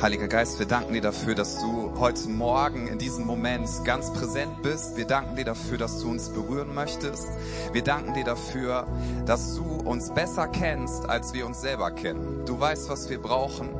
Heiliger 0.00 0.28
Geist, 0.28 0.60
wir 0.60 0.66
danken 0.66 0.92
dir 0.92 1.00
dafür, 1.00 1.34
dass 1.34 1.58
du 1.58 1.92
heute 1.98 2.28
Morgen 2.28 2.86
in 2.86 2.98
diesem 2.98 3.26
Moment 3.26 3.68
ganz 3.84 4.12
präsent 4.12 4.62
bist. 4.62 4.96
Wir 4.96 5.06
danken 5.06 5.34
dir 5.34 5.44
dafür, 5.44 5.76
dass 5.76 5.98
du 6.00 6.08
uns 6.08 6.28
berühren 6.28 6.72
möchtest. 6.72 7.26
Wir 7.72 7.82
danken 7.82 8.14
dir 8.14 8.22
dafür, 8.22 8.86
dass 9.26 9.56
du 9.56 9.64
uns 9.64 10.14
besser 10.14 10.46
kennst, 10.46 11.08
als 11.08 11.34
wir 11.34 11.44
uns 11.46 11.60
selber 11.60 11.90
kennen. 11.90 12.44
Du 12.46 12.60
weißt, 12.60 12.88
was 12.88 13.10
wir 13.10 13.20
brauchen. 13.20 13.70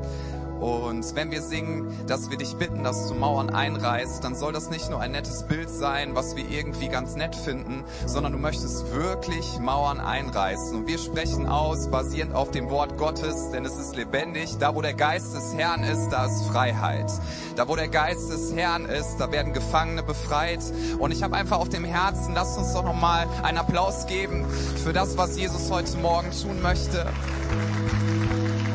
Und 0.60 1.14
wenn 1.14 1.30
wir 1.30 1.42
singen, 1.42 1.92
dass 2.06 2.30
wir 2.30 2.36
dich 2.36 2.56
bitten, 2.56 2.82
dass 2.82 3.08
du 3.08 3.14
Mauern 3.14 3.50
einreißt, 3.50 4.22
dann 4.24 4.34
soll 4.34 4.52
das 4.52 4.70
nicht 4.70 4.90
nur 4.90 5.00
ein 5.00 5.12
nettes 5.12 5.44
Bild 5.44 5.70
sein, 5.70 6.14
was 6.14 6.36
wir 6.36 6.48
irgendwie 6.50 6.88
ganz 6.88 7.14
nett 7.14 7.36
finden, 7.36 7.84
sondern 8.06 8.32
du 8.32 8.38
möchtest 8.38 8.92
wirklich 8.92 9.58
Mauern 9.60 10.00
einreißen. 10.00 10.76
Und 10.76 10.86
wir 10.86 10.98
sprechen 10.98 11.46
aus, 11.46 11.88
basierend 11.90 12.34
auf 12.34 12.50
dem 12.50 12.70
Wort 12.70 12.98
Gottes, 12.98 13.50
denn 13.52 13.64
es 13.64 13.76
ist 13.76 13.94
lebendig. 13.96 14.58
Da, 14.58 14.74
wo 14.74 14.82
der 14.82 14.94
Geist 14.94 15.34
des 15.34 15.54
Herrn 15.54 15.84
ist, 15.84 16.10
da 16.10 16.26
ist 16.26 16.44
Freiheit. 16.46 17.10
Da, 17.56 17.68
wo 17.68 17.76
der 17.76 17.88
Geist 17.88 18.30
des 18.30 18.54
Herrn 18.54 18.86
ist, 18.86 19.18
da 19.18 19.30
werden 19.30 19.52
Gefangene 19.52 20.02
befreit. 20.02 20.60
Und 20.98 21.12
ich 21.12 21.22
habe 21.22 21.36
einfach 21.36 21.58
auf 21.58 21.68
dem 21.68 21.84
Herzen, 21.84 22.34
lasst 22.34 22.58
uns 22.58 22.72
doch 22.72 22.84
nochmal 22.84 23.26
einen 23.42 23.58
Applaus 23.58 24.06
geben 24.06 24.44
für 24.82 24.92
das, 24.92 25.16
was 25.16 25.36
Jesus 25.36 25.70
heute 25.70 25.96
Morgen 25.98 26.30
tun 26.30 26.60
möchte. 26.62 27.06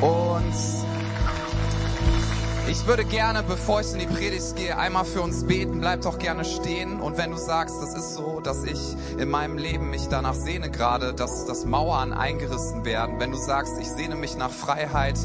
Und 0.02 0.93
ich 2.68 2.88
würde 2.88 3.04
gerne, 3.04 3.44
bevor 3.44 3.82
ich 3.82 3.92
in 3.94 4.00
die 4.00 4.08
Predigt 4.08 4.56
gehe, 4.56 4.78
einmal 4.78 5.06
für 5.06 5.22
uns 5.22 5.46
beten. 5.46 5.80
Bleib 5.80 6.02
doch 6.02 6.18
gerne 6.18 6.46
stehen. 6.46 7.00
Und 7.02 7.18
wenn 7.18 7.32
du 7.32 7.38
sagst, 7.38 7.82
das 7.82 7.94
ist 7.94 8.16
so, 8.16 8.40
dass 8.40 8.64
ich 8.64 8.80
in 9.18 9.30
meinem 9.30 9.58
Leben 9.58 9.90
mich 9.90 10.08
danach 10.08 10.34
sehne 10.34 10.72
gerade, 10.72 11.14
dass, 11.14 11.46
dass 11.46 11.66
Mauern 11.66 12.14
eingerissen 12.14 12.86
werden. 12.86 13.20
Wenn 13.20 13.32
du 13.32 13.38
sagst, 13.38 13.74
ich 13.80 13.90
sehne 13.90 14.16
mich 14.16 14.38
nach 14.38 14.52
Freiheit, 14.52 15.18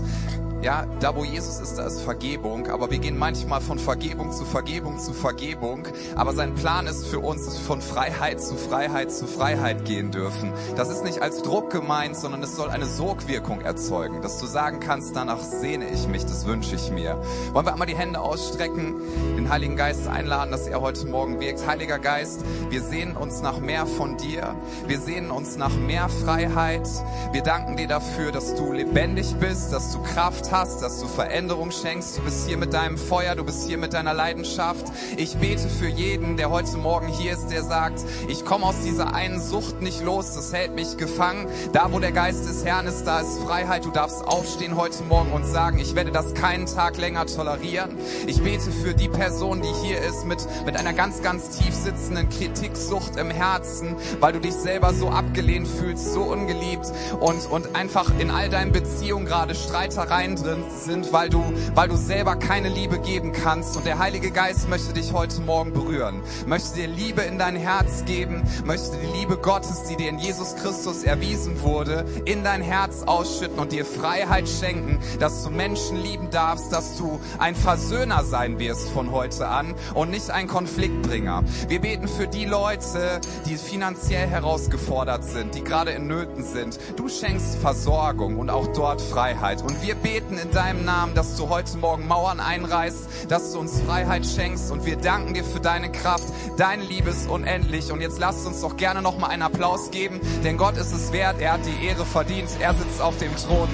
ja, 0.63 0.87
da 1.01 1.15
wo 1.15 1.25
Jesus 1.25 1.61
ist, 1.61 1.79
da 1.79 1.87
ist 1.87 2.01
Vergebung, 2.01 2.67
aber 2.69 2.91
wir 2.91 2.99
gehen 2.99 3.17
manchmal 3.17 3.61
von 3.61 3.79
Vergebung 3.79 4.33
zu 4.33 4.45
Vergebung 4.45 4.99
zu 4.99 5.13
Vergebung, 5.13 5.87
aber 6.17 6.33
sein 6.33 6.55
Plan 6.55 6.87
ist 6.87 7.07
für 7.07 7.21
uns, 7.21 7.45
dass 7.45 7.55
wir 7.55 7.65
von 7.65 7.81
Freiheit 7.81 8.41
zu 8.41 8.57
Freiheit 8.57 9.13
zu 9.13 9.27
Freiheit 9.27 9.85
gehen 9.85 10.11
dürfen. 10.11 10.53
Das 10.77 10.89
ist 10.89 11.05
nicht 11.05 11.23
als 11.23 11.43
Druck 11.43 11.71
gemeint, 11.71 12.17
sondern 12.17 12.43
es 12.43 12.57
soll 12.57 12.71
eine 12.71 12.87
Sogwirkung 12.87 13.61
erzeugen, 13.61 14.21
dass 14.21 14.41
du 14.41 14.47
sagen 14.47 14.81
kannst, 14.81 15.15
danach 15.15 15.41
sehne 15.41 15.89
ich 15.91 16.09
mich, 16.09 16.25
das 16.25 16.45
wünsche 16.47 16.75
ich 16.75 16.91
mir. 16.91 17.21
Wollen 17.53 17.67
wir 17.67 17.73
einmal 17.73 17.87
die 17.87 17.97
Hände 17.97 18.21
ausstrecken, 18.21 18.97
den 19.37 19.49
Heiligen 19.51 19.77
Geist 19.77 20.09
einladen, 20.09 20.51
dass 20.51 20.67
er 20.67 20.81
heute 20.81 21.07
Morgen 21.07 21.39
wirkt. 21.41 21.67
Heiliger 21.67 22.01
Geist, 22.01 22.45
wir 22.69 22.83
sehnen 22.83 23.17
uns 23.17 23.43
nach 23.43 23.61
mehr 23.61 23.87
von 23.87 24.17
dir, 24.17 24.57
wir 24.87 24.99
sehnen 24.99 25.31
uns 25.31 25.57
nach 25.57 25.77
mehr 25.77 26.09
Freiheit, 26.09 26.89
wir 27.33 27.43
danken 27.43 27.77
dir 27.77 27.87
dafür, 27.87 28.33
dass 28.33 28.57
du 28.57 28.73
lebendig 28.73 29.37
bist, 29.37 29.73
dass 29.73 29.93
du 29.93 30.03
Kraft 30.03 30.48
hast, 30.53 30.83
dass 30.83 31.01
du 31.01 31.09
Veränderung 31.09 31.71
schenkst. 31.71 32.19
Du 32.19 32.23
bist 32.23 32.47
hier 32.49 32.57
mit 32.57 32.73
deinem 32.73 32.97
Feuer, 32.97 33.35
du 33.35 33.45
bist 33.45 33.67
hier 33.67 33.79
mit 33.79 33.93
deiner 33.93 34.15
Leidenschaft. 34.15 34.87
Ich 35.17 35.37
bete 35.37 35.69
für 35.69 35.89
jeden, 35.89 36.37
der 36.37 36.51
heute 36.51 36.77
Morgen 36.77 37.09
hier 37.09 37.33
ist, 37.33 37.49
der 37.49 37.63
sagt, 37.63 38.05
ich 38.29 38.45
komme 38.45 38.67
aus 38.67 38.81
dieser 38.85 39.15
einen 39.15 39.41
Sucht 39.41 39.83
nicht 39.83 40.03
los, 40.03 40.35
das 40.35 40.53
hält 40.53 40.75
mich 40.75 40.97
gefangen. 40.97 41.47
Da, 41.73 41.93
wo 41.93 41.99
der 41.99 42.13
Geist 42.13 42.49
des 42.49 42.65
Herrn 42.65 42.87
ist, 42.87 43.05
da 43.05 43.21
ist 43.21 43.39
Freiheit. 43.41 43.85
Du 43.85 43.91
darfst 43.91 44.25
aufstehen 44.25 44.77
heute 44.77 45.03
Morgen 45.05 45.33
und 45.33 45.45
sagen, 45.45 45.79
ich 45.79 45.95
werde 45.95 46.13
das 46.13 46.35
keinen 46.35 46.67
Tag 46.67 46.97
länger 46.97 47.27
tolerieren. 47.27 47.91
Ich 48.27 48.43
bete 48.43 48.71
für 48.71 48.95
die 48.95 49.09
Person, 49.09 49.63
die 49.63 49.87
hier 49.87 50.01
ist, 50.01 50.25
mit, 50.25 50.47
mit 50.65 50.77
einer 50.77 50.93
ganz, 50.93 51.23
ganz 51.23 51.59
tief 51.59 51.75
sitzenden 51.75 52.29
Kritiksucht 52.29 53.17
im 53.17 53.31
Herzen, 53.31 53.97
weil 54.21 54.33
du 54.33 54.41
dich 54.41 54.55
selber 54.55 54.95
so 54.95 55.09
abgelehnt 55.09 55.69
fühlst, 55.69 56.13
so 56.13 56.23
ungeliebt 56.23 56.87
und, 57.21 57.51
und 57.51 57.77
einfach 57.77 58.11
in 58.19 58.31
all 58.31 58.49
deinen 58.49 58.73
Beziehungen 58.73 59.27
gerade 59.27 59.55
Streitereien 59.55 60.38
drin 60.43 60.65
sind, 60.85 61.13
weil 61.13 61.29
du, 61.29 61.43
weil 61.75 61.89
du 61.89 61.97
selber 61.97 62.37
keine 62.37 62.69
Liebe 62.69 62.99
geben 62.99 63.33
kannst. 63.33 63.77
Und 63.77 63.87
der 63.87 63.99
Heilige 63.99 64.31
Geist 64.31 64.69
möchte 64.69 64.93
dich 64.93 65.13
heute 65.13 65.41
Morgen 65.41 65.73
berühren, 65.73 66.23
möchte 66.47 66.75
dir 66.75 66.89
Liebe 66.89 67.23
in 67.23 67.39
dein 67.39 67.57
Herz 67.57 68.05
geben, 68.05 68.43
möchte 68.65 68.97
die 68.97 69.19
Liebe 69.19 69.37
Gottes, 69.37 69.85
die 69.85 69.97
dir 69.97 70.09
in 70.09 70.19
Jesus 70.19 70.57
Christus 70.57 71.05
erwiesen 71.05 71.63
wurde, 71.63 72.05
in 72.25 72.45
dein 72.45 72.63
Herz 72.63 73.03
ausschütten 73.05 73.59
und 73.59 73.73
dir 73.73 73.85
Freiheit 73.85 74.49
schenken, 74.49 74.99
dass 75.19 75.45
du 75.45 75.51
Menschen 75.51 76.03
lieben 76.03 76.31
darfst, 76.31 76.73
dass 76.73 76.97
du 76.97 77.21
ein 77.39 77.55
Versöhner 77.55 78.25
sein 78.25 78.59
wirst 78.59 78.89
von 78.91 79.11
heute 79.13 79.49
an 79.49 79.75
und 79.95 80.11
nicht 80.11 80.31
ein 80.31 80.47
Konfliktbringer. 80.47 81.45
Wir 81.69 81.81
beten 81.81 82.09
für 82.09 82.27
die 82.27 82.45
Leute, 82.45 83.21
die 83.47 83.57
finanziell 83.57 84.29
herausgefordert 84.29 85.25
sind, 85.25 85.55
die 85.55 85.63
gerade 85.63 85.91
in 85.91 86.07
Nöten 86.07 86.45
sind. 86.45 86.79
Du 86.97 87.09
schenkst 87.09 87.57
Versorgung 87.57 88.39
und 88.39 88.51
auch 88.51 88.67
dort 88.69 89.01
Freiheit. 89.01 89.63
Und 89.63 89.83
wir 89.83 89.95
beten 89.95 90.28
beten 90.29 90.39
in 90.39 90.51
deinem 90.53 90.85
Namen, 90.85 91.15
dass 91.15 91.37
du 91.37 91.49
heute 91.49 91.77
Morgen 91.79 92.07
Mauern 92.07 92.41
einreißt, 92.41 93.31
dass 93.31 93.53
du 93.53 93.59
uns 93.59 93.81
Freiheit 93.81 94.27
schenkst 94.27 94.71
und 94.71 94.85
wir 94.85 94.97
danken 94.97 95.35
dir 95.35 95.45
für 95.45 95.61
deine 95.61 95.91
Kraft. 95.91 96.25
Deine 96.57 96.85
Liebe 96.85 97.11
ist 97.11 97.29
unendlich 97.29 97.93
und 97.93 98.01
jetzt 98.01 98.19
lasst 98.19 98.47
uns 98.47 98.61
doch 98.61 98.77
gerne 98.77 99.03
noch 99.03 99.19
mal 99.19 99.29
einen 99.29 99.43
Applaus 99.43 99.91
geben, 99.91 100.21
denn 100.45 100.57
Gott 100.57 100.77
ist 100.77 100.93
es 100.93 101.13
wert, 101.13 101.41
er 101.41 101.55
hat 101.55 101.61
die 101.65 101.87
Ehre 101.87 102.05
verdient, 102.05 102.49
er 102.61 102.75
sitzt 102.75 103.01
auf 103.01 103.17
dem 103.19 103.35
Thron. 103.37 103.69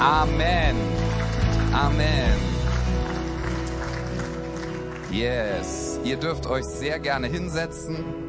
Amen. 0.00 0.76
Amen. 1.72 2.36
Yes, 5.10 5.98
ihr 6.04 6.16
dürft 6.16 6.46
euch 6.46 6.64
sehr 6.64 6.98
gerne 6.98 7.26
hinsetzen. 7.26 8.19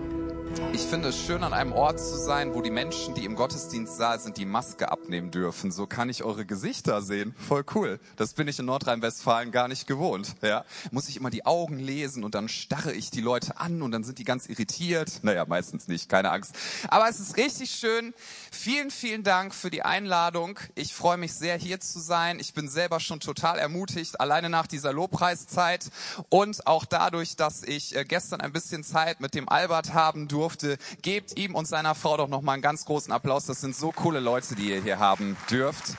Ich 0.73 0.81
finde 0.81 1.09
es 1.09 1.17
schön, 1.17 1.43
an 1.43 1.53
einem 1.53 1.71
Ort 1.71 1.99
zu 1.99 2.17
sein, 2.17 2.53
wo 2.53 2.61
die 2.61 2.71
Menschen, 2.71 3.13
die 3.15 3.23
im 3.23 3.35
Gottesdienstsaal 3.35 4.19
sind, 4.19 4.35
die 4.35 4.45
Maske 4.45 4.91
abnehmen 4.91 5.31
dürfen. 5.31 5.71
So 5.71 5.87
kann 5.87 6.09
ich 6.09 6.23
eure 6.23 6.45
Gesichter 6.45 7.01
sehen. 7.01 7.33
Voll 7.37 7.63
cool. 7.73 7.99
Das 8.17 8.33
bin 8.33 8.49
ich 8.49 8.59
in 8.59 8.65
Nordrhein-Westfalen 8.65 9.51
gar 9.51 9.69
nicht 9.69 9.87
gewohnt. 9.87 10.35
Ja, 10.41 10.65
muss 10.91 11.07
ich 11.07 11.15
immer 11.15 11.29
die 11.29 11.45
Augen 11.45 11.79
lesen 11.79 12.25
und 12.25 12.35
dann 12.35 12.49
starre 12.49 12.91
ich 12.91 13.11
die 13.11 13.21
Leute 13.21 13.57
an 13.59 13.81
und 13.81 13.91
dann 13.91 14.03
sind 14.03 14.19
die 14.19 14.25
ganz 14.25 14.47
irritiert. 14.47 15.19
Naja, 15.23 15.45
meistens 15.45 15.87
nicht, 15.87 16.09
keine 16.09 16.31
Angst. 16.31 16.53
Aber 16.89 17.07
es 17.07 17.21
ist 17.21 17.37
richtig 17.37 17.71
schön. 17.71 18.13
Vielen, 18.51 18.91
vielen 18.91 19.23
Dank 19.23 19.55
für 19.55 19.71
die 19.71 19.83
Einladung. 19.83 20.59
Ich 20.75 20.93
freue 20.93 21.17
mich 21.17 21.33
sehr, 21.33 21.57
hier 21.57 21.79
zu 21.79 21.99
sein. 21.99 22.39
Ich 22.39 22.53
bin 22.53 22.67
selber 22.67 22.99
schon 22.99 23.21
total 23.21 23.59
ermutigt, 23.59 24.19
alleine 24.19 24.49
nach 24.49 24.67
dieser 24.67 24.91
Lobpreiszeit 24.91 25.89
und 26.29 26.67
auch 26.67 26.85
dadurch, 26.85 27.37
dass 27.37 27.63
ich 27.63 27.95
äh, 27.95 28.03
gestern 28.03 28.41
ein 28.41 28.51
bisschen 28.51 28.83
Zeit 28.83 29.21
mit 29.21 29.33
dem 29.33 29.47
Albert 29.47 29.93
haben 29.93 30.27
durfte 30.27 30.40
durfte. 30.41 30.77
Gebt 31.03 31.37
ihm 31.37 31.53
und 31.53 31.67
seiner 31.67 31.93
Frau 31.93 32.17
doch 32.17 32.27
noch 32.27 32.41
mal 32.41 32.53
einen 32.53 32.61
ganz 32.61 32.85
großen 32.85 33.13
Applaus. 33.13 33.45
Das 33.45 33.61
sind 33.61 33.75
so 33.75 33.91
coole 33.91 34.19
Leute, 34.19 34.55
die 34.55 34.69
ihr 34.69 34.81
hier 34.81 34.97
haben 34.97 35.37
dürft. 35.49 35.95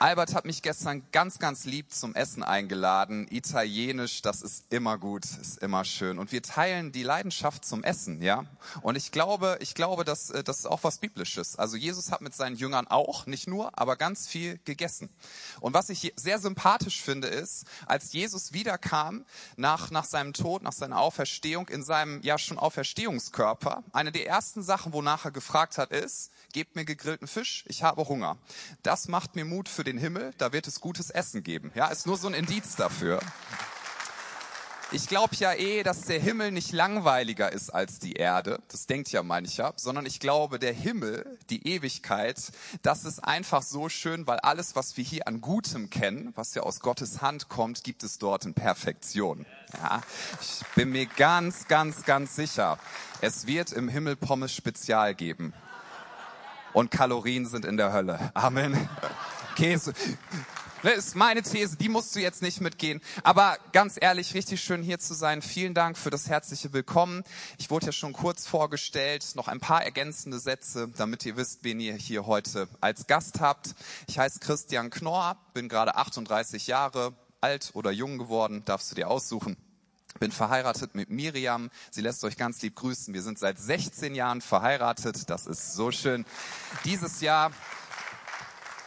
Albert 0.00 0.32
hat 0.32 0.44
mich 0.44 0.62
gestern 0.62 1.02
ganz, 1.10 1.40
ganz 1.40 1.64
lieb 1.64 1.92
zum 1.92 2.14
Essen 2.14 2.44
eingeladen. 2.44 3.26
Italienisch, 3.30 4.22
das 4.22 4.42
ist 4.42 4.72
immer 4.72 4.96
gut, 4.96 5.24
ist 5.24 5.58
immer 5.58 5.84
schön. 5.84 6.20
Und 6.20 6.30
wir 6.30 6.40
teilen 6.40 6.92
die 6.92 7.02
Leidenschaft 7.02 7.64
zum 7.64 7.82
Essen, 7.82 8.22
ja. 8.22 8.44
Und 8.82 8.96
ich 8.96 9.10
glaube, 9.10 9.58
ich 9.60 9.74
glaube, 9.74 10.04
dass 10.04 10.30
äh, 10.30 10.44
das 10.44 10.60
ist 10.60 10.66
auch 10.66 10.84
was 10.84 10.98
Biblisches. 10.98 11.58
Also 11.58 11.76
Jesus 11.76 12.12
hat 12.12 12.20
mit 12.20 12.32
seinen 12.32 12.54
Jüngern 12.54 12.86
auch, 12.86 13.26
nicht 13.26 13.48
nur, 13.48 13.76
aber 13.76 13.96
ganz 13.96 14.28
viel 14.28 14.60
gegessen. 14.64 15.08
Und 15.58 15.74
was 15.74 15.88
ich 15.88 16.12
sehr 16.14 16.38
sympathisch 16.38 17.02
finde, 17.02 17.26
ist, 17.26 17.64
als 17.86 18.12
Jesus 18.12 18.52
wiederkam 18.52 19.24
nach, 19.56 19.90
nach 19.90 20.04
seinem 20.04 20.32
Tod, 20.32 20.62
nach 20.62 20.72
seiner 20.72 21.00
Auferstehung, 21.00 21.68
in 21.68 21.82
seinem 21.82 22.22
ja 22.22 22.38
schon 22.38 22.60
Auferstehungskörper, 22.60 23.82
eine 23.92 24.12
der 24.12 24.28
ersten 24.28 24.62
Sachen, 24.62 24.92
wonach 24.92 25.24
er 25.24 25.32
gefragt 25.32 25.76
hat, 25.76 25.90
ist, 25.90 26.30
gebt 26.52 26.76
mir 26.76 26.84
gegrillten 26.84 27.26
Fisch, 27.26 27.64
ich 27.66 27.82
habe 27.82 28.08
Hunger. 28.08 28.36
Das 28.84 29.08
macht 29.08 29.34
mir 29.34 29.44
Mut 29.44 29.68
für 29.68 29.87
den 29.88 29.98
Himmel, 29.98 30.32
da 30.38 30.52
wird 30.52 30.66
es 30.66 30.80
gutes 30.80 31.10
Essen 31.10 31.42
geben. 31.42 31.72
Ja, 31.74 31.86
ist 31.86 32.06
nur 32.06 32.18
so 32.18 32.28
ein 32.28 32.34
Indiz 32.34 32.76
dafür. 32.76 33.20
Ich 34.90 35.06
glaube 35.06 35.34
ja 35.36 35.52
eh, 35.52 35.82
dass 35.82 36.02
der 36.02 36.18
Himmel 36.18 36.50
nicht 36.50 36.72
langweiliger 36.72 37.52
ist 37.52 37.68
als 37.68 37.98
die 37.98 38.14
Erde. 38.14 38.58
Das 38.68 38.86
denkt 38.86 39.10
ja 39.10 39.22
mancher. 39.22 39.74
Sondern 39.76 40.06
ich 40.06 40.18
glaube, 40.18 40.58
der 40.58 40.72
Himmel, 40.72 41.38
die 41.50 41.66
Ewigkeit, 41.66 42.40
das 42.80 43.04
ist 43.04 43.22
einfach 43.22 43.62
so 43.62 43.90
schön, 43.90 44.26
weil 44.26 44.38
alles, 44.38 44.76
was 44.76 44.96
wir 44.96 45.04
hier 45.04 45.26
an 45.26 45.42
Gutem 45.42 45.90
kennen, 45.90 46.32
was 46.36 46.54
ja 46.54 46.62
aus 46.62 46.80
Gottes 46.80 47.20
Hand 47.20 47.50
kommt, 47.50 47.84
gibt 47.84 48.02
es 48.02 48.18
dort 48.18 48.46
in 48.46 48.54
Perfektion. 48.54 49.44
Ja, 49.74 50.00
ich 50.40 50.62
bin 50.74 50.90
mir 50.90 51.04
ganz, 51.04 51.68
ganz, 51.68 52.04
ganz 52.04 52.34
sicher, 52.34 52.78
es 53.20 53.46
wird 53.46 53.72
im 53.72 53.88
Himmel 53.88 54.16
Pommes 54.16 54.54
Spezial 54.54 55.14
geben. 55.14 55.52
Und 56.72 56.90
Kalorien 56.90 57.44
sind 57.46 57.64
in 57.64 57.76
der 57.76 57.92
Hölle. 57.92 58.30
Amen. 58.34 58.88
Käse. 59.58 59.92
Das 60.84 60.96
ist 60.98 61.16
meine 61.16 61.42
These, 61.42 61.76
die 61.76 61.88
musst 61.88 62.14
du 62.14 62.20
jetzt 62.20 62.42
nicht 62.42 62.60
mitgehen. 62.60 63.00
Aber 63.24 63.58
ganz 63.72 63.98
ehrlich, 64.00 64.34
richtig 64.34 64.60
schön 64.60 64.84
hier 64.84 65.00
zu 65.00 65.14
sein. 65.14 65.42
Vielen 65.42 65.74
Dank 65.74 65.98
für 65.98 66.10
das 66.10 66.28
herzliche 66.28 66.72
Willkommen. 66.72 67.24
Ich 67.58 67.68
wurde 67.68 67.86
ja 67.86 67.92
schon 67.92 68.12
kurz 68.12 68.46
vorgestellt. 68.46 69.32
Noch 69.34 69.48
ein 69.48 69.58
paar 69.58 69.82
ergänzende 69.82 70.38
Sätze, 70.38 70.88
damit 70.96 71.26
ihr 71.26 71.36
wisst, 71.36 71.64
wen 71.64 71.80
ihr 71.80 71.94
hier 71.94 72.26
heute 72.26 72.68
als 72.80 73.08
Gast 73.08 73.40
habt. 73.40 73.74
Ich 74.06 74.20
heiße 74.20 74.38
Christian 74.38 74.90
Knorr, 74.90 75.36
bin 75.54 75.68
gerade 75.68 75.96
38 75.96 76.68
Jahre 76.68 77.16
alt 77.40 77.70
oder 77.74 77.90
jung 77.90 78.16
geworden, 78.16 78.62
darfst 78.64 78.92
du 78.92 78.94
dir 78.94 79.10
aussuchen. 79.10 79.56
Bin 80.20 80.32
verheiratet 80.32 80.94
mit 80.94 81.10
Miriam. 81.10 81.70
Sie 81.90 82.00
lässt 82.00 82.24
euch 82.24 82.36
ganz 82.36 82.60
lieb 82.62 82.74
grüßen. 82.76 83.14
Wir 83.14 83.22
sind 83.22 83.38
seit 83.38 83.58
16 83.58 84.14
Jahren 84.14 84.40
verheiratet. 84.40 85.30
Das 85.30 85.46
ist 85.46 85.74
so 85.74 85.92
schön. 85.92 86.24
Dieses 86.84 87.20
Jahr 87.20 87.52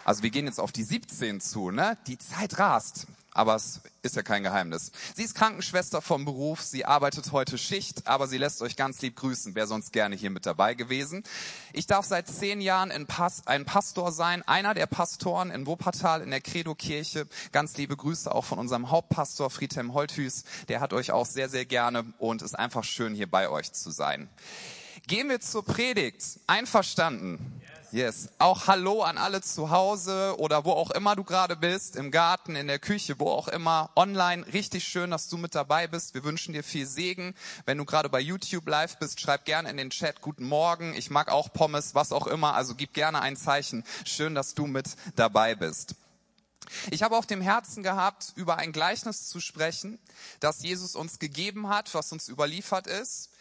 Also 0.04 0.24
wir 0.24 0.30
gehen 0.30 0.46
jetzt 0.46 0.60
auf 0.60 0.72
die 0.72 0.84
17 0.84 1.42
zu, 1.42 1.72
ne? 1.72 1.98
Die 2.08 2.18
Zeit 2.18 2.58
rast. 2.60 3.08
Aber 3.34 3.56
es 3.56 3.80
ist 4.02 4.18
ja 4.18 4.24
kein 4.24 4.44
Geheimnis. 4.44 4.92
Sie 5.16 5.24
ist 5.24 5.36
Krankenschwester 5.36 6.02
vom 6.02 6.26
Beruf, 6.26 6.62
sie 6.62 6.84
arbeitet 6.84 7.32
heute 7.32 7.58
Schicht, 7.58 8.06
aber 8.06 8.28
sie 8.28 8.38
lässt 8.38 8.62
euch 8.62 8.76
ganz 8.76 9.02
lieb 9.02 9.16
grüßen, 9.16 9.56
wäre 9.56 9.68
sonst 9.68 9.94
gerne 9.94 10.18
hier 10.18 10.32
mit 10.32 10.46
dabei 10.46 10.74
gewesen. 10.74 11.24
Ich 11.72 11.88
darf 11.88 12.06
seit 12.06 12.28
zehn 12.28 12.60
Jahren 12.60 12.92
ein, 12.92 13.08
Pas 13.08 13.48
ein 13.48 13.64
Pastor 13.64 14.12
sein, 14.12 14.46
einer 14.46 14.74
der 14.74 14.86
Pastoren 14.86 15.50
in 15.50 15.66
Wuppertal 15.66 16.22
in 16.22 16.30
der 16.30 16.42
Credo-Kirche. 16.42 17.26
Ganz 17.54 17.78
liebe 17.78 17.96
Grüße 17.96 18.34
auch 18.34 18.44
von 18.44 18.60
unserem 18.60 18.92
Hauptpastor 18.92 19.50
Friedhelm 19.50 19.94
Holthüß, 19.94 20.44
der 20.68 20.82
hat 20.82 20.92
euch 20.92 21.12
auch 21.12 21.26
sehr, 21.26 21.48
sehr 21.48 21.66
gerne 21.66 22.04
und 22.20 22.42
ist 22.42 22.60
einfach 22.60 22.84
schön 22.84 23.16
hier 23.16 23.32
bei 23.32 23.48
euch 23.48 23.72
zu 23.72 23.92
sein. 23.92 24.30
Gehen 25.08 25.30
wir 25.30 25.40
zur 25.40 25.64
Predigt. 25.64 26.40
Einverstanden? 26.48 27.62
Yes. 27.94 28.30
Auch 28.40 28.68
Hallo 28.68 29.04
an 29.04 29.18
alle 29.18 29.42
zu 29.42 29.70
Hause 29.70 30.36
oder 30.38 30.64
wo 30.64 30.72
auch 30.72 30.92
immer 30.92 31.18
du 31.18 31.26
gerade 31.26 31.58
bist, 31.58 31.98
im 31.98 32.10
Garten, 32.10 32.56
in 32.56 32.68
der 32.68 32.80
Küche, 32.80 33.20
wo 33.20 33.28
auch 33.28 33.50
immer, 33.50 33.90
online. 33.98 34.46
Richtig 34.54 34.86
schön, 34.86 35.12
dass 35.12 35.28
du 35.28 35.36
mit 35.36 35.56
dabei 35.56 35.88
bist. 35.88 36.14
Wir 36.14 36.24
wünschen 36.24 36.54
dir 36.54 36.64
viel 36.64 36.86
Segen. 36.86 37.36
Wenn 37.66 37.78
du 37.78 37.84
gerade 37.84 38.08
bei 38.08 38.22
YouTube 38.22 38.66
live 38.70 38.98
bist, 38.98 39.20
schreib 39.20 39.44
gerne 39.44 39.70
in 39.70 39.76
den 39.76 39.90
Chat 39.90 40.22
Guten 40.22 40.46
Morgen. 40.46 40.94
Ich 40.94 41.10
mag 41.10 41.30
auch 41.30 41.52
Pommes, 41.52 41.94
was 41.94 42.14
auch 42.14 42.28
immer. 42.28 42.54
Also 42.56 42.76
gib 42.76 42.94
gerne 42.94 43.22
ein 43.22 43.36
Zeichen. 43.36 43.84
Schön, 44.06 44.36
dass 44.36 44.54
du 44.54 44.68
mit 44.68 44.96
dabei 45.18 45.54
bist. 45.56 45.96
Ich 46.92 47.04
habe 47.04 47.18
auf 47.18 47.26
dem 47.26 47.42
Herzen 47.42 47.84
gehabt, 47.84 48.32
über 48.36 48.58
ein 48.58 48.72
Gleichnis 48.72 49.28
zu 49.28 49.42
sprechen, 49.42 50.00
das 50.40 50.64
Jesus 50.64 50.96
uns 50.96 51.20
gegeben 51.20 51.68
hat, 51.68 51.94
was 51.94 52.14
uns 52.14 52.30
überliefert 52.30 52.88
ist. 52.88 53.32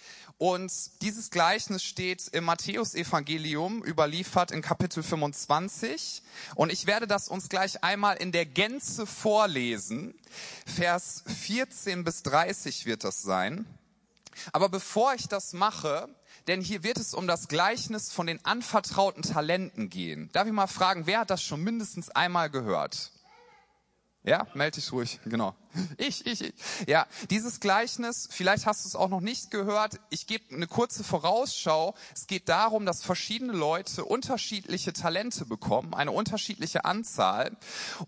Und 0.41 1.03
dieses 1.03 1.31
Gleichnis 1.31 1.85
steht 1.85 2.29
im 2.29 2.45
Matthäusevangelium, 2.45 3.85
überliefert 3.85 4.53
in 4.53 4.63
Kapitel 4.63 5.03
25. 5.03 6.23
Und 6.55 6.73
ich 6.73 6.87
werde 6.87 7.07
das 7.07 7.29
uns 7.29 7.51
gleich 7.51 7.85
einmal 7.85 8.17
in 8.17 8.33
der 8.33 8.47
Gänze 8.47 9.05
vorlesen. 9.05 10.15
Vers 10.65 11.25
14 11.27 12.05
bis 12.05 12.23
30 12.23 12.87
wird 12.87 13.05
das 13.05 13.21
sein. 13.21 13.67
Aber 14.51 14.71
bevor 14.71 15.13
ich 15.13 15.29
das 15.29 15.53
mache, 15.53 16.09
denn 16.47 16.63
hier 16.63 16.83
wird 16.83 16.97
es 16.97 17.13
um 17.13 17.27
das 17.27 17.49
Gleichnis 17.49 18.11
von 18.11 18.27
den 18.27 18.43
anvertrauten 18.43 19.23
Talenten 19.23 19.91
gehen. 19.91 20.31
Darf 20.33 20.47
ich 20.47 20.55
mal 20.55 20.69
fragen, 20.69 21.05
wer 21.05 21.21
hat 21.21 21.29
das 21.29 21.43
schon 21.43 21.63
mindestens 21.63 22.09
einmal 22.09 22.49
gehört? 22.49 23.13
Ja, 24.23 24.47
melde 24.53 24.77
dich 24.77 24.93
ruhig, 24.93 25.19
genau. 25.25 25.55
Ich, 25.97 26.27
ich, 26.27 26.43
ich. 26.43 26.53
Ja, 26.87 27.07
dieses 27.31 27.59
Gleichnis, 27.59 28.29
vielleicht 28.31 28.67
hast 28.67 28.85
du 28.85 28.89
es 28.89 28.95
auch 28.95 29.09
noch 29.09 29.23
nicht 29.23 29.51
gehört. 29.51 29.99
Ich 30.11 30.27
gebe 30.27 30.55
eine 30.55 30.67
kurze 30.67 31.05
Vorausschau. 31.05 31.95
Es 32.15 32.27
geht 32.27 32.51
darum, 32.51 32.85
dass 32.85 33.03
verschiedene 33.03 33.55
Leute 33.55 34.05
unterschiedliche 34.05 34.93
Talente 34.93 35.47
bekommen, 35.47 35.95
eine 35.95 36.11
unterschiedliche 36.11 36.85
Anzahl 36.85 37.57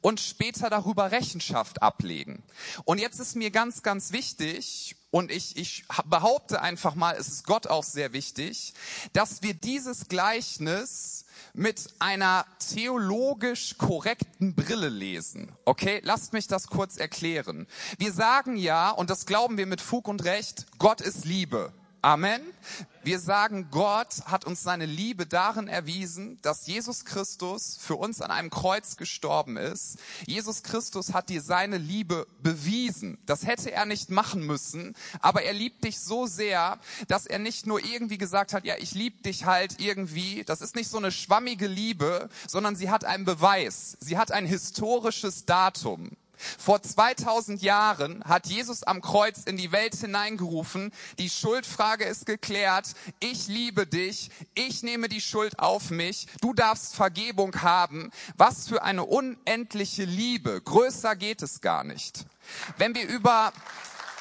und 0.02 0.20
später 0.20 0.68
darüber 0.68 1.12
Rechenschaft 1.12 1.80
ablegen. 1.80 2.42
Und 2.84 2.98
jetzt 2.98 3.18
ist 3.18 3.34
mir 3.34 3.50
ganz, 3.50 3.82
ganz 3.82 4.12
wichtig, 4.12 4.96
und 5.10 5.30
ich, 5.30 5.56
ich 5.56 5.84
behaupte 6.06 6.62
einfach 6.62 6.94
mal, 6.94 7.14
es 7.18 7.28
ist 7.28 7.46
Gott 7.46 7.66
auch 7.66 7.84
sehr 7.84 8.12
wichtig, 8.12 8.72
dass 9.12 9.42
wir 9.42 9.52
dieses 9.54 10.08
Gleichnis 10.08 11.21
mit 11.54 11.88
einer 11.98 12.46
theologisch 12.58 13.76
korrekten 13.78 14.54
Brille 14.54 14.88
lesen. 14.88 15.52
Okay, 15.64 16.00
lasst 16.04 16.32
mich 16.32 16.46
das 16.46 16.66
kurz 16.66 16.96
erklären. 16.96 17.66
Wir 17.98 18.12
sagen 18.12 18.56
ja, 18.56 18.90
und 18.90 19.10
das 19.10 19.26
glauben 19.26 19.58
wir 19.58 19.66
mit 19.66 19.80
Fug 19.80 20.08
und 20.08 20.24
Recht, 20.24 20.66
Gott 20.78 21.00
ist 21.00 21.24
Liebe. 21.24 21.72
Amen. 22.04 22.42
Wir 23.04 23.20
sagen, 23.20 23.68
Gott 23.70 24.22
hat 24.24 24.44
uns 24.44 24.60
seine 24.60 24.86
Liebe 24.86 25.24
darin 25.24 25.68
erwiesen, 25.68 26.36
dass 26.42 26.66
Jesus 26.66 27.04
Christus 27.04 27.78
für 27.80 27.94
uns 27.94 28.20
an 28.20 28.32
einem 28.32 28.50
Kreuz 28.50 28.96
gestorben 28.96 29.56
ist. 29.56 29.98
Jesus 30.26 30.64
Christus 30.64 31.12
hat 31.12 31.28
dir 31.28 31.40
seine 31.40 31.78
Liebe 31.78 32.26
bewiesen. 32.42 33.18
Das 33.24 33.46
hätte 33.46 33.70
er 33.70 33.86
nicht 33.86 34.10
machen 34.10 34.44
müssen, 34.44 34.96
aber 35.20 35.42
er 35.44 35.52
liebt 35.52 35.84
dich 35.84 36.00
so 36.00 36.26
sehr, 36.26 36.80
dass 37.06 37.26
er 37.26 37.38
nicht 37.38 37.68
nur 37.68 37.84
irgendwie 37.84 38.18
gesagt 38.18 38.52
hat, 38.52 38.64
ja, 38.64 38.74
ich 38.78 38.94
liebe 38.94 39.22
dich 39.22 39.44
halt 39.44 39.80
irgendwie. 39.80 40.42
Das 40.42 40.60
ist 40.60 40.74
nicht 40.74 40.90
so 40.90 40.98
eine 40.98 41.12
schwammige 41.12 41.68
Liebe, 41.68 42.28
sondern 42.48 42.74
sie 42.74 42.90
hat 42.90 43.04
einen 43.04 43.24
Beweis. 43.24 43.96
Sie 44.00 44.18
hat 44.18 44.32
ein 44.32 44.46
historisches 44.46 45.44
Datum. 45.44 46.10
Vor 46.58 46.82
2000 46.82 47.62
Jahren 47.62 48.22
hat 48.24 48.46
Jesus 48.46 48.82
am 48.82 49.00
Kreuz 49.00 49.44
in 49.44 49.56
die 49.56 49.72
Welt 49.72 49.94
hineingerufen, 49.94 50.92
die 51.18 51.30
Schuldfrage 51.30 52.04
ist 52.04 52.26
geklärt, 52.26 52.94
ich 53.20 53.46
liebe 53.46 53.86
dich, 53.86 54.30
ich 54.54 54.82
nehme 54.82 55.08
die 55.08 55.20
Schuld 55.20 55.58
auf 55.58 55.90
mich, 55.90 56.26
du 56.40 56.52
darfst 56.54 56.94
Vergebung 56.94 57.62
haben. 57.62 58.10
Was 58.36 58.68
für 58.68 58.82
eine 58.82 59.04
unendliche 59.04 60.04
Liebe, 60.04 60.60
größer 60.60 61.16
geht 61.16 61.42
es 61.42 61.60
gar 61.60 61.84
nicht. 61.84 62.26
Wenn 62.76 62.94
wir 62.94 63.06
über, 63.06 63.52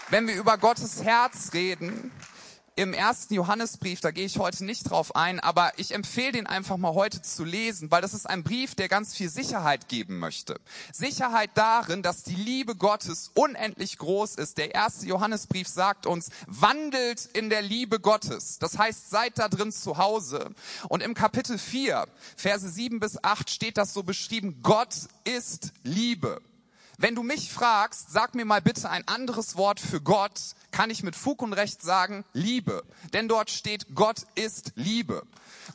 wenn 0.09 0.27
wir 0.27 0.35
über 0.35 0.57
Gottes 0.57 1.03
Herz 1.03 1.51
reden, 1.53 2.11
im 2.75 2.93
ersten 2.93 3.33
Johannesbrief, 3.33 3.99
da 3.99 4.11
gehe 4.11 4.25
ich 4.25 4.37
heute 4.37 4.63
nicht 4.63 4.89
drauf 4.89 5.15
ein, 5.15 5.39
aber 5.39 5.73
ich 5.77 5.93
empfehle 5.93 6.31
den 6.31 6.47
einfach 6.47 6.77
mal 6.77 6.93
heute 6.93 7.21
zu 7.21 7.43
lesen, 7.43 7.91
weil 7.91 8.01
das 8.01 8.13
ist 8.13 8.29
ein 8.29 8.43
Brief, 8.43 8.75
der 8.75 8.87
ganz 8.87 9.13
viel 9.13 9.29
Sicherheit 9.29 9.89
geben 9.89 10.19
möchte. 10.19 10.59
Sicherheit 10.93 11.51
darin, 11.55 12.01
dass 12.01 12.23
die 12.23 12.35
Liebe 12.35 12.75
Gottes 12.75 13.31
unendlich 13.35 13.97
groß 13.97 14.35
ist. 14.35 14.57
Der 14.57 14.73
erste 14.73 15.05
Johannesbrief 15.05 15.67
sagt 15.67 16.05
uns, 16.05 16.29
wandelt 16.47 17.29
in 17.33 17.49
der 17.49 17.61
Liebe 17.61 17.99
Gottes. 17.99 18.57
Das 18.59 18.77
heißt, 18.77 19.09
seid 19.09 19.37
da 19.37 19.49
drin 19.49 19.71
zu 19.71 19.97
Hause. 19.97 20.51
Und 20.87 21.03
im 21.03 21.13
Kapitel 21.13 21.57
4, 21.57 22.07
Verse 22.37 22.69
7 22.69 22.99
bis 22.99 23.21
8 23.21 23.49
steht 23.49 23.77
das 23.77 23.93
so 23.93 24.03
beschrieben, 24.03 24.59
Gott 24.63 24.95
ist 25.25 25.73
Liebe. 25.83 26.41
Wenn 27.01 27.15
du 27.15 27.23
mich 27.23 27.51
fragst, 27.51 28.11
sag 28.11 28.35
mir 28.35 28.45
mal 28.45 28.61
bitte 28.61 28.87
ein 28.87 29.07
anderes 29.07 29.55
Wort 29.55 29.79
für 29.79 30.01
Gott, 30.01 30.39
kann 30.69 30.91
ich 30.91 31.01
mit 31.01 31.15
Fug 31.15 31.41
und 31.41 31.53
Recht 31.53 31.81
sagen, 31.81 32.23
Liebe. 32.31 32.83
Denn 33.11 33.27
dort 33.27 33.49
steht, 33.49 33.95
Gott 33.95 34.19
ist 34.35 34.71
Liebe. 34.75 35.23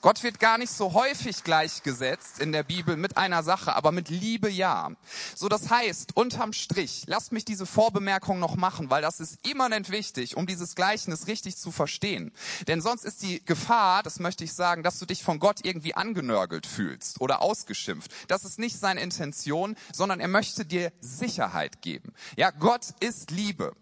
Gott 0.02 0.23
wird 0.23 0.38
gar 0.38 0.58
nicht 0.58 0.70
so 0.70 0.93
häufig 0.93 1.43
gleichgesetzt 1.43 2.38
in 2.38 2.52
der 2.52 2.62
Bibel 2.62 2.96
mit 2.96 3.17
einer 3.17 3.43
Sache, 3.43 3.75
aber 3.75 3.93
mit 3.93 4.08
Liebe 4.08 4.49
ja. 4.49 4.93
So, 5.34 5.49
das 5.49 5.70
heißt, 5.70 6.17
unterm 6.17 6.52
Strich, 6.52 7.05
lasst 7.06 7.32
mich 7.32 7.44
diese 7.44 7.67
Vorbemerkung 7.67 8.38
noch 8.38 8.56
machen, 8.56 8.90
weil 8.90 9.02
das 9.02 9.20
ist 9.20 9.38
immanent 9.46 9.90
wichtig, 9.90 10.37
um 10.37 10.46
dieses 10.46 10.75
Gleichnis 10.75 11.26
richtig 11.26 11.56
zu 11.56 11.73
verstehen. 11.73 12.32
Denn 12.69 12.81
sonst 12.81 13.05
ist 13.05 13.23
die 13.23 13.44
Gefahr, 13.44 14.02
das 14.02 14.20
möchte 14.20 14.44
ich 14.44 14.52
sagen, 14.52 14.82
dass 14.82 14.99
du 14.99 15.06
dich 15.06 15.23
von 15.23 15.38
Gott 15.38 15.64
irgendwie 15.64 15.94
angenörgelt 15.94 16.67
fühlst 16.67 17.20
oder 17.20 17.43
ausgeschimpft. 17.43 18.12
Das 18.28 18.44
ist 18.44 18.58
nicht 18.58 18.78
seine 18.78 19.00
Intention, 19.00 19.76
sondern 19.93 20.20
er 20.20 20.28
möchte 20.28 20.64
dir 20.64 20.93
Sicherheit 21.16 21.82
geben. 21.82 22.12
Ja, 22.37 22.50
Gott 22.50 22.94
ist 23.00 23.30
Liebe. 23.30 23.75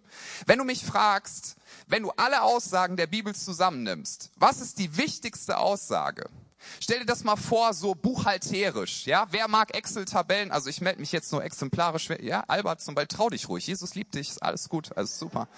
Wenn 0.47 0.59
du 0.59 0.65
mich 0.65 0.85
fragst, 0.85 1.57
wenn 1.87 2.03
du 2.03 2.11
alle 2.17 2.43
Aussagen 2.43 2.97
der 2.97 3.07
Bibel 3.07 3.35
zusammennimmst, 3.35 4.31
was 4.37 4.61
ist 4.61 4.79
die 4.79 4.97
wichtigste 4.97 5.59
Aussage? 5.59 6.29
Stell 6.81 7.01
dir 7.01 7.07
das 7.07 7.25
mal 7.25 7.37
vor, 7.37 7.75
so 7.75 7.95
buchhalterisch, 7.95 9.07
ja? 9.07 9.27
Wer 9.31 9.49
mag 9.49 9.75
Excel-Tabellen? 9.75 10.51
Also 10.51 10.71
ich 10.71 10.81
melde 10.81 11.01
mich 11.01 11.13
jetzt 11.13 11.31
nur 11.33 11.45
exemplarisch, 11.45 12.09
ja? 12.21 12.45
Albert 12.49 12.81
zum 12.81 12.95
Beispiel, 12.95 13.17
trau 13.17 13.29
dich 13.29 13.49
ruhig. 13.49 13.67
Jesus 13.67 13.95
liebt 13.95 14.15
dich, 14.15 14.31
ist 14.31 14.43
alles 14.43 14.69
gut, 14.69 14.97
alles 14.97 15.19
super. 15.19 15.49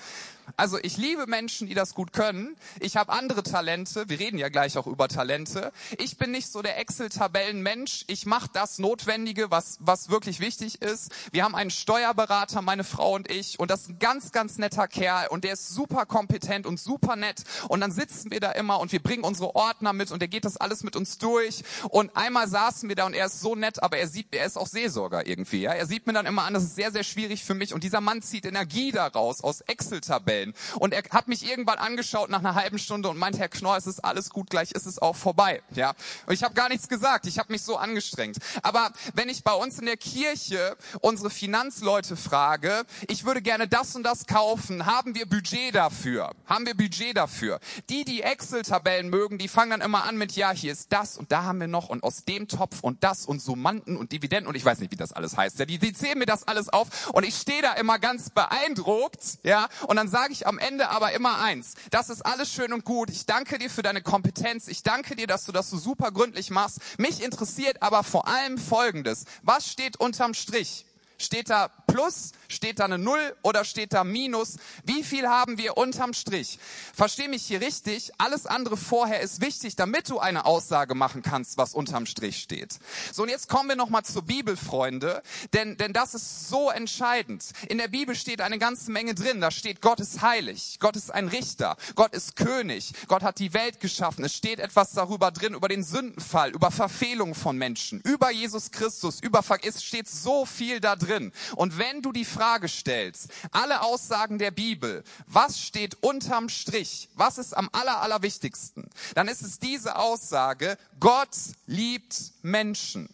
Also 0.56 0.78
ich 0.82 0.96
liebe 0.96 1.26
Menschen, 1.26 1.66
die 1.66 1.74
das 1.74 1.94
gut 1.94 2.12
können. 2.12 2.56
Ich 2.80 2.96
habe 2.96 3.12
andere 3.12 3.42
Talente. 3.42 4.08
Wir 4.08 4.18
reden 4.18 4.38
ja 4.38 4.48
gleich 4.48 4.78
auch 4.78 4.86
über 4.86 5.08
Talente. 5.08 5.72
Ich 5.98 6.18
bin 6.18 6.30
nicht 6.30 6.48
so 6.48 6.62
der 6.62 6.78
Excel-Tabellen-Mensch. 6.78 8.04
Ich 8.06 8.26
mache 8.26 8.48
das 8.52 8.78
Notwendige, 8.78 9.50
was, 9.50 9.78
was 9.80 10.08
wirklich 10.08 10.40
wichtig 10.40 10.82
ist. 10.82 11.10
Wir 11.32 11.44
haben 11.44 11.54
einen 11.54 11.70
Steuerberater, 11.70 12.62
meine 12.62 12.84
Frau 12.84 13.14
und 13.14 13.30
ich. 13.30 13.58
Und 13.58 13.70
das 13.70 13.82
ist 13.82 13.88
ein 13.90 13.98
ganz, 13.98 14.32
ganz 14.32 14.58
netter 14.58 14.88
Kerl. 14.88 15.28
Und 15.28 15.44
der 15.44 15.54
ist 15.54 15.70
super 15.70 16.06
kompetent 16.06 16.66
und 16.66 16.78
super 16.78 17.16
nett. 17.16 17.42
Und 17.68 17.80
dann 17.80 17.92
sitzen 17.92 18.30
wir 18.30 18.40
da 18.40 18.52
immer 18.52 18.80
und 18.80 18.92
wir 18.92 19.02
bringen 19.02 19.24
unsere 19.24 19.54
Ordner 19.54 19.92
mit 19.92 20.10
und 20.12 20.20
der 20.20 20.28
geht 20.28 20.44
das 20.44 20.56
alles 20.56 20.82
mit 20.84 20.96
uns 20.96 21.18
durch. 21.18 21.64
Und 21.88 22.16
einmal 22.16 22.48
saßen 22.48 22.88
wir 22.88 22.96
da 22.96 23.06
und 23.06 23.14
er 23.14 23.26
ist 23.26 23.40
so 23.40 23.54
nett, 23.54 23.82
aber 23.82 23.98
er 23.98 24.08
sieht, 24.08 24.34
er 24.34 24.46
ist 24.46 24.56
auch 24.56 24.66
Seelsorger 24.66 25.26
irgendwie. 25.26 25.62
Ja? 25.62 25.72
Er 25.72 25.86
sieht 25.86 26.06
mir 26.06 26.12
dann 26.12 26.26
immer 26.26 26.44
an, 26.44 26.54
das 26.54 26.64
ist 26.64 26.76
sehr, 26.76 26.92
sehr 26.92 27.04
schwierig 27.04 27.44
für 27.44 27.54
mich. 27.54 27.74
Und 27.74 27.84
dieser 27.84 28.00
Mann 28.00 28.22
zieht 28.22 28.46
Energie 28.46 28.92
daraus 28.92 29.42
aus 29.42 29.60
Excel-Tabellen. 29.60 30.35
Quellen. 30.36 30.54
Und 30.78 30.92
er 30.92 31.02
hat 31.10 31.28
mich 31.28 31.48
irgendwann 31.48 31.78
angeschaut 31.78 32.30
nach 32.30 32.40
einer 32.40 32.54
halben 32.54 32.78
Stunde 32.78 33.08
und 33.08 33.18
meint, 33.18 33.38
Herr 33.38 33.48
Knorr, 33.48 33.76
es 33.76 33.86
ist 33.86 34.04
alles 34.04 34.30
gut, 34.30 34.50
gleich 34.50 34.72
ist 34.72 34.86
es 34.86 35.00
auch 35.00 35.16
vorbei. 35.16 35.62
Ja, 35.74 35.94
und 36.26 36.34
ich 36.34 36.42
habe 36.42 36.54
gar 36.54 36.68
nichts 36.68 36.88
gesagt. 36.88 37.26
Ich 37.26 37.38
habe 37.38 37.52
mich 37.52 37.62
so 37.62 37.76
angestrengt. 37.76 38.38
Aber 38.62 38.90
wenn 39.14 39.28
ich 39.28 39.44
bei 39.44 39.52
uns 39.52 39.78
in 39.78 39.86
der 39.86 39.96
Kirche 39.96 40.76
unsere 41.00 41.30
Finanzleute 41.30 42.16
frage, 42.16 42.84
ich 43.08 43.24
würde 43.24 43.42
gerne 43.42 43.68
das 43.68 43.94
und 43.96 44.02
das 44.02 44.26
kaufen, 44.26 44.86
haben 44.86 45.14
wir 45.14 45.26
Budget 45.26 45.74
dafür? 45.74 46.32
Haben 46.46 46.66
wir 46.66 46.76
Budget 46.76 47.16
dafür? 47.16 47.60
Die, 47.88 48.04
die 48.04 48.22
Excel-Tabellen 48.22 49.08
mögen, 49.08 49.38
die 49.38 49.48
fangen 49.48 49.70
dann 49.70 49.80
immer 49.80 50.04
an 50.04 50.16
mit, 50.16 50.32
ja, 50.32 50.50
hier 50.50 50.72
ist 50.72 50.92
das 50.92 51.16
und 51.16 51.32
da 51.32 51.44
haben 51.44 51.60
wir 51.60 51.68
noch 51.68 51.88
und 51.88 52.02
aus 52.02 52.24
dem 52.24 52.48
Topf 52.48 52.80
und 52.80 53.04
das 53.04 53.26
und 53.26 53.40
Summanden 53.40 53.96
und 53.96 54.12
Dividenden 54.12 54.48
und 54.48 54.54
ich 54.54 54.64
weiß 54.64 54.78
nicht, 54.78 54.90
wie 54.92 54.96
das 54.96 55.12
alles 55.12 55.36
heißt. 55.36 55.58
Ja, 55.58 55.64
die, 55.64 55.78
die 55.78 55.92
zählen 55.92 56.18
mir 56.18 56.26
das 56.26 56.46
alles 56.46 56.68
auf 56.68 57.08
und 57.12 57.24
ich 57.24 57.36
stehe 57.36 57.62
da 57.62 57.72
immer 57.74 57.98
ganz 57.98 58.30
beeindruckt, 58.30 59.38
ja, 59.42 59.68
und 59.86 59.96
dann 59.96 60.08
sage 60.26 60.32
ich 60.32 60.46
am 60.48 60.58
Ende 60.58 60.88
aber 60.88 61.12
immer 61.12 61.38
eins, 61.38 61.74
das 61.92 62.10
ist 62.10 62.26
alles 62.26 62.52
schön 62.52 62.72
und 62.72 62.84
gut, 62.84 63.10
ich 63.10 63.26
danke 63.26 63.60
dir 63.60 63.70
für 63.70 63.82
deine 63.82 64.02
Kompetenz, 64.02 64.66
ich 64.66 64.82
danke 64.82 65.14
dir, 65.14 65.28
dass 65.28 65.44
du 65.44 65.52
das 65.52 65.70
so 65.70 65.78
super 65.78 66.10
gründlich 66.10 66.50
machst, 66.50 66.80
mich 66.98 67.22
interessiert 67.22 67.80
aber 67.80 68.02
vor 68.02 68.26
allem 68.26 68.58
Folgendes, 68.58 69.24
was 69.44 69.70
steht 69.70 70.00
unterm 70.00 70.34
Strich? 70.34 70.84
Steht 71.16 71.48
da 71.48 71.70
Plus, 71.86 72.32
steht 72.48 72.80
da 72.80 72.84
eine 72.84 72.98
Null 72.98 73.36
oder 73.42 73.64
steht 73.64 73.92
da 73.92 74.04
Minus? 74.04 74.56
Wie 74.84 75.02
viel 75.04 75.28
haben 75.28 75.56
wir 75.56 75.76
unterm 75.76 76.12
Strich? 76.12 76.58
Versteh 76.94 77.28
mich 77.28 77.44
hier 77.44 77.60
richtig, 77.60 78.10
alles 78.18 78.46
andere 78.46 78.76
vorher 78.76 79.20
ist 79.20 79.40
wichtig, 79.40 79.76
damit 79.76 80.10
du 80.10 80.18
eine 80.18 80.44
Aussage 80.44 80.94
machen 80.94 81.22
kannst, 81.22 81.58
was 81.58 81.74
unterm 81.74 82.06
Strich 82.06 82.38
steht. 82.38 82.78
So, 83.12 83.22
und 83.22 83.28
jetzt 83.28 83.48
kommen 83.48 83.68
wir 83.68 83.76
nochmal 83.76 84.04
zur 84.04 84.22
Bibel, 84.22 84.56
Freunde, 84.56 85.22
denn, 85.52 85.76
denn 85.76 85.92
das 85.92 86.14
ist 86.14 86.48
so 86.48 86.70
entscheidend. 86.70 87.44
In 87.68 87.78
der 87.78 87.88
Bibel 87.88 88.14
steht 88.14 88.40
eine 88.40 88.58
ganze 88.58 88.90
Menge 88.90 89.14
drin. 89.14 89.40
Da 89.40 89.50
steht, 89.50 89.80
Gott 89.80 90.00
ist 90.00 90.22
heilig, 90.22 90.78
Gott 90.80 90.96
ist 90.96 91.12
ein 91.12 91.28
Richter, 91.28 91.76
Gott 91.94 92.14
ist 92.14 92.36
König, 92.36 92.92
Gott 93.08 93.22
hat 93.22 93.38
die 93.38 93.54
Welt 93.54 93.80
geschaffen. 93.80 94.24
Es 94.24 94.34
steht 94.34 94.58
etwas 94.58 94.92
darüber 94.92 95.30
drin, 95.30 95.54
über 95.54 95.68
den 95.68 95.84
Sündenfall, 95.84 96.50
über 96.50 96.70
Verfehlung 96.70 97.34
von 97.34 97.56
Menschen, 97.56 98.00
über 98.00 98.30
Jesus 98.30 98.70
Christus, 98.70 99.20
über, 99.20 99.42
es 99.62 99.84
steht 99.84 100.08
so 100.08 100.44
viel 100.44 100.80
da 100.80 100.96
drin. 100.96 101.32
Und 101.54 101.78
wenn 101.78 101.85
du 102.02 102.12
die 102.12 102.24
Frage 102.24 102.68
stellst, 102.68 103.28
alle 103.50 103.82
Aussagen 103.82 104.38
der 104.38 104.50
Bibel, 104.50 105.02
was 105.26 105.60
steht 105.60 105.96
unterm 106.02 106.48
Strich, 106.48 107.08
was 107.14 107.38
ist 107.38 107.56
am 107.56 107.68
aller, 107.72 108.00
allerwichtigsten, 108.02 108.88
dann 109.14 109.28
ist 109.28 109.42
es 109.42 109.58
diese 109.58 109.96
Aussage, 109.96 110.76
Gott 111.00 111.36
liebt 111.66 112.32
Menschen. 112.42 113.08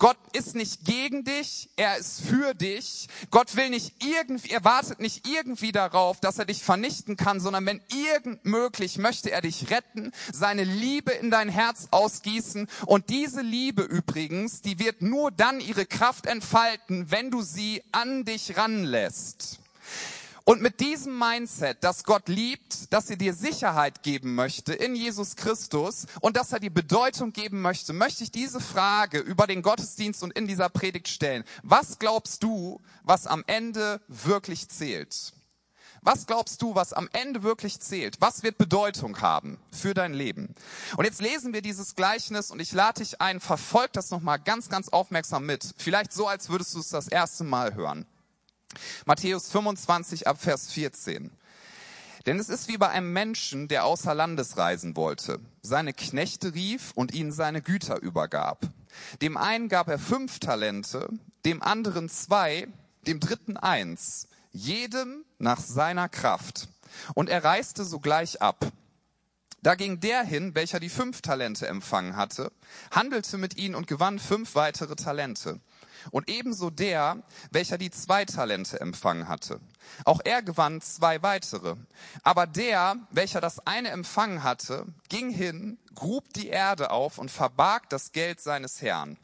Gott 0.00 0.16
ist 0.32 0.54
nicht 0.54 0.86
gegen 0.86 1.24
dich, 1.24 1.68
er 1.76 1.98
ist 1.98 2.22
für 2.22 2.54
dich. 2.54 3.06
Gott 3.30 3.54
will 3.54 3.68
nicht 3.68 4.02
irgendwie, 4.02 4.50
er 4.50 4.64
wartet 4.64 4.98
nicht 4.98 5.28
irgendwie 5.28 5.72
darauf, 5.72 6.20
dass 6.20 6.38
er 6.38 6.46
dich 6.46 6.64
vernichten 6.64 7.18
kann, 7.18 7.38
sondern 7.38 7.66
wenn 7.66 7.82
irgend 8.14 8.42
möglich, 8.46 8.96
möchte 8.96 9.30
er 9.30 9.42
dich 9.42 9.70
retten, 9.70 10.12
seine 10.32 10.64
Liebe 10.64 11.12
in 11.12 11.30
dein 11.30 11.50
Herz 11.50 11.88
ausgießen. 11.90 12.66
Und 12.86 13.10
diese 13.10 13.42
Liebe 13.42 13.82
übrigens, 13.82 14.62
die 14.62 14.78
wird 14.78 15.02
nur 15.02 15.30
dann 15.30 15.60
ihre 15.60 15.84
Kraft 15.84 16.24
entfalten, 16.24 17.10
wenn 17.10 17.30
du 17.30 17.42
sie 17.42 17.82
an 17.92 18.24
dich 18.24 18.56
ranlässt. 18.56 19.58
Und 20.44 20.62
mit 20.62 20.80
diesem 20.80 21.18
Mindset, 21.18 21.84
dass 21.84 22.04
Gott 22.04 22.28
liebt, 22.28 22.92
dass 22.92 23.10
er 23.10 23.16
dir 23.16 23.34
Sicherheit 23.34 24.02
geben 24.02 24.34
möchte 24.34 24.72
in 24.72 24.94
Jesus 24.94 25.36
Christus 25.36 26.06
und 26.20 26.36
dass 26.36 26.52
er 26.52 26.60
dir 26.60 26.72
Bedeutung 26.72 27.32
geben 27.32 27.60
möchte, 27.60 27.92
möchte 27.92 28.24
ich 28.24 28.30
diese 28.30 28.60
Frage 28.60 29.18
über 29.18 29.46
den 29.46 29.62
Gottesdienst 29.62 30.22
und 30.22 30.32
in 30.32 30.46
dieser 30.46 30.68
Predigt 30.68 31.08
stellen. 31.08 31.44
Was 31.62 31.98
glaubst 31.98 32.42
du, 32.42 32.80
was 33.04 33.26
am 33.26 33.44
Ende 33.46 34.00
wirklich 34.08 34.68
zählt? 34.68 35.32
Was 36.02 36.26
glaubst 36.26 36.62
du, 36.62 36.74
was 36.74 36.94
am 36.94 37.10
Ende 37.12 37.42
wirklich 37.42 37.78
zählt? 37.78 38.20
Was 38.20 38.42
wird 38.42 38.56
Bedeutung 38.56 39.20
haben 39.20 39.58
für 39.70 39.92
dein 39.92 40.14
Leben? 40.14 40.54
Und 40.96 41.04
jetzt 41.04 41.20
lesen 41.20 41.52
wir 41.52 41.60
dieses 41.60 41.94
Gleichnis 41.94 42.50
und 42.50 42.60
ich 42.60 42.72
lade 42.72 43.02
dich 43.02 43.20
ein, 43.20 43.38
verfolg 43.38 43.92
das 43.92 44.10
nochmal 44.10 44.38
ganz, 44.38 44.70
ganz 44.70 44.88
aufmerksam 44.88 45.44
mit. 45.44 45.74
Vielleicht 45.76 46.14
so, 46.14 46.26
als 46.26 46.48
würdest 46.48 46.74
du 46.74 46.80
es 46.80 46.88
das 46.88 47.08
erste 47.08 47.44
Mal 47.44 47.74
hören. 47.74 48.06
Matthäus 49.04 49.50
25 49.50 50.26
ab 50.26 50.40
Vers 50.40 50.70
14. 50.72 51.30
Denn 52.26 52.38
es 52.38 52.48
ist 52.48 52.68
wie 52.68 52.76
bei 52.76 52.88
einem 52.88 53.12
Menschen, 53.12 53.68
der 53.68 53.84
außer 53.84 54.14
Landes 54.14 54.56
reisen 54.56 54.94
wollte, 54.96 55.40
seine 55.62 55.94
Knechte 55.94 56.54
rief 56.54 56.92
und 56.94 57.14
ihnen 57.14 57.32
seine 57.32 57.62
Güter 57.62 58.00
übergab. 58.02 58.68
Dem 59.22 59.36
einen 59.36 59.68
gab 59.68 59.88
er 59.88 59.98
fünf 59.98 60.38
Talente, 60.38 61.08
dem 61.44 61.62
anderen 61.62 62.08
zwei, 62.08 62.68
dem 63.06 63.20
dritten 63.20 63.56
eins, 63.56 64.28
jedem 64.52 65.24
nach 65.38 65.60
seiner 65.60 66.08
Kraft. 66.08 66.68
Und 67.14 67.30
er 67.30 67.42
reiste 67.44 67.84
sogleich 67.84 68.42
ab. 68.42 68.66
Da 69.62 69.74
ging 69.74 70.00
der 70.00 70.22
hin, 70.22 70.54
welcher 70.54 70.80
die 70.80 70.88
fünf 70.88 71.20
Talente 71.20 71.68
empfangen 71.68 72.16
hatte, 72.16 72.50
handelte 72.90 73.38
mit 73.38 73.56
ihnen 73.56 73.74
und 73.74 73.86
gewann 73.86 74.18
fünf 74.18 74.54
weitere 74.54 74.96
Talente. 74.96 75.60
Und 76.10 76.28
ebenso 76.28 76.70
der, 76.70 77.22
welcher 77.50 77.78
die 77.78 77.90
zwei 77.90 78.24
Talente 78.24 78.80
empfangen 78.80 79.28
hatte. 79.28 79.60
Auch 80.04 80.20
er 80.24 80.42
gewann 80.42 80.80
zwei 80.80 81.22
weitere. 81.22 81.76
Aber 82.22 82.46
der, 82.46 82.96
welcher 83.10 83.40
das 83.40 83.66
eine 83.66 83.90
empfangen 83.90 84.42
hatte, 84.42 84.86
ging 85.08 85.30
hin, 85.30 85.78
grub 85.94 86.32
die 86.34 86.48
Erde 86.48 86.90
auf 86.90 87.18
und 87.18 87.30
verbarg 87.30 87.88
das 87.90 88.12
Geld 88.12 88.40
seines 88.40 88.80
Herrn. 88.82 89.18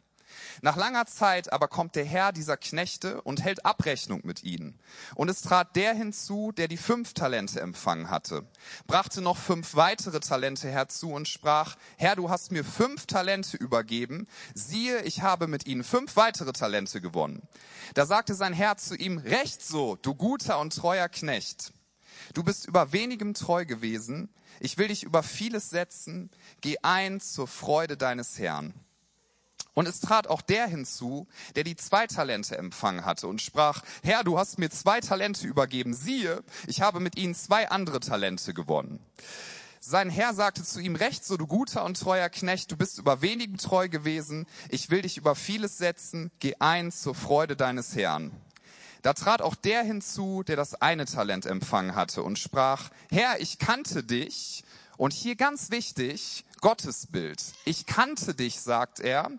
Nach 0.63 0.77
langer 0.77 1.07
Zeit 1.07 1.53
aber 1.53 1.69
kommt 1.69 1.97
der 1.97 2.05
Herr 2.05 2.33
dieser 2.33 2.57
Knechte 2.57 3.21
und 3.23 3.43
hält 3.43 3.65
Abrechnung 3.65 4.21
mit 4.25 4.45
ihnen. 4.45 4.79
Und 5.15 5.29
es 5.29 5.43
trat 5.43 5.77
der 5.77 5.95
hinzu, 5.95 6.53
der 6.53 6.69
die 6.69 6.77
fünf 6.77 7.15
Talente 7.15 7.61
empfangen 7.61 8.11
hatte, 8.11 8.47
brachte 8.87 9.21
noch 9.21 9.37
fünf 9.37 9.75
weitere 9.77 10.21
Talente 10.21 10.69
herzu 10.69 11.11
und 11.11 11.29
sprach, 11.29 11.77
Herr, 11.97 12.17
du 12.17 12.31
hast 12.31 12.53
mir 12.53 12.65
fünf 12.65 13.07
Talente 13.07 13.57
übergeben, 13.57 14.27
siehe, 14.55 15.03
ich 15.03 15.23
habe 15.23 15.47
mit 15.47 15.67
ihnen 15.67 15.85
fünf 15.85 16.17
weitere 16.17 16.53
Talente 16.53 17.01
gewonnen. 17.01 17.43
Da 17.95 18.07
sagte 18.07 18.35
sein 18.35 18.53
Herr 18.53 18.77
zu 18.77 18.97
ihm, 18.97 19.19
Recht 19.19 19.63
so, 19.63 19.97
du 19.97 20.15
guter 20.15 20.59
und 20.59 20.75
treuer 20.75 21.09
Knecht. 21.09 21.73
Du 22.35 22.43
bist 22.43 22.67
über 22.67 22.93
wenigem 22.93 23.35
treu 23.35 23.65
gewesen, 23.65 24.29
ich 24.61 24.79
will 24.79 24.89
dich 24.89 25.03
über 25.03 25.23
vieles 25.23 25.71
setzen, 25.71 26.31
geh 26.61 26.77
ein 26.83 27.21
zur 27.21 27.47
Freude 27.47 27.97
deines 27.97 28.39
Herrn. 28.39 28.75
Und 29.77 29.87
es 29.87 30.01
trat 30.01 30.27
auch 30.27 30.41
der 30.41 30.67
hinzu, 30.69 31.29
der 31.55 31.63
die 31.63 31.77
zwei 31.77 32.07
Talente 32.07 32.57
empfangen 32.57 33.05
hatte 33.05 33.29
und 33.29 33.43
sprach, 33.43 33.83
Herr, 34.03 34.25
du 34.25 34.39
hast 34.39 34.59
mir 34.59 34.71
zwei 34.71 35.01
Talente 35.01 35.47
übergeben, 35.47 35.93
siehe, 35.93 36.43
ich 36.67 36.81
habe 36.81 36.99
mit 36.99 37.19
ihnen 37.19 37.35
zwei 37.35 37.69
andere 37.69 38.01
Talente 38.01 38.55
gewonnen. 38.55 39.01
Sein 39.79 40.09
Herr 40.09 40.33
sagte 40.33 40.65
zu 40.65 40.81
ihm, 40.81 40.97
recht 40.97 41.27
so, 41.27 41.37
du 41.37 41.47
guter 41.47 41.85
und 41.85 42.01
treuer 42.01 42.31
Knecht, 42.31 42.73
du 42.73 42.79
bist 42.79 42.97
über 42.99 43.21
wenigem 43.21 43.59
treu 43.59 43.91
gewesen, 43.91 44.47
ich 44.71 44.89
will 44.89 45.03
dich 45.03 45.19
über 45.19 45.35
vieles 45.35 45.77
setzen, 45.77 46.31
geh 46.39 46.55
ein 46.59 46.91
zur 46.91 47.15
Freude 47.15 47.55
deines 47.55 47.95
Herrn. 47.95 48.33
Da 49.03 49.13
trat 49.13 49.43
auch 49.43 49.55
der 49.55 49.83
hinzu, 49.83 50.43
der 50.43 50.57
das 50.57 50.81
eine 50.81 51.05
Talent 51.05 51.45
empfangen 51.45 51.95
hatte 51.95 52.23
und 52.23 52.39
sprach, 52.39 52.89
Herr, 53.11 53.41
ich 53.41 53.59
kannte 53.59 54.03
dich, 54.03 54.65
und 54.97 55.13
hier 55.13 55.37
ganz 55.37 55.71
wichtig, 55.71 56.45
Gottesbild. 56.67 57.41
Ich 57.65 57.87
kannte 57.87 58.35
dich, 58.35 58.61
sagt 58.61 58.99
er, 58.99 59.31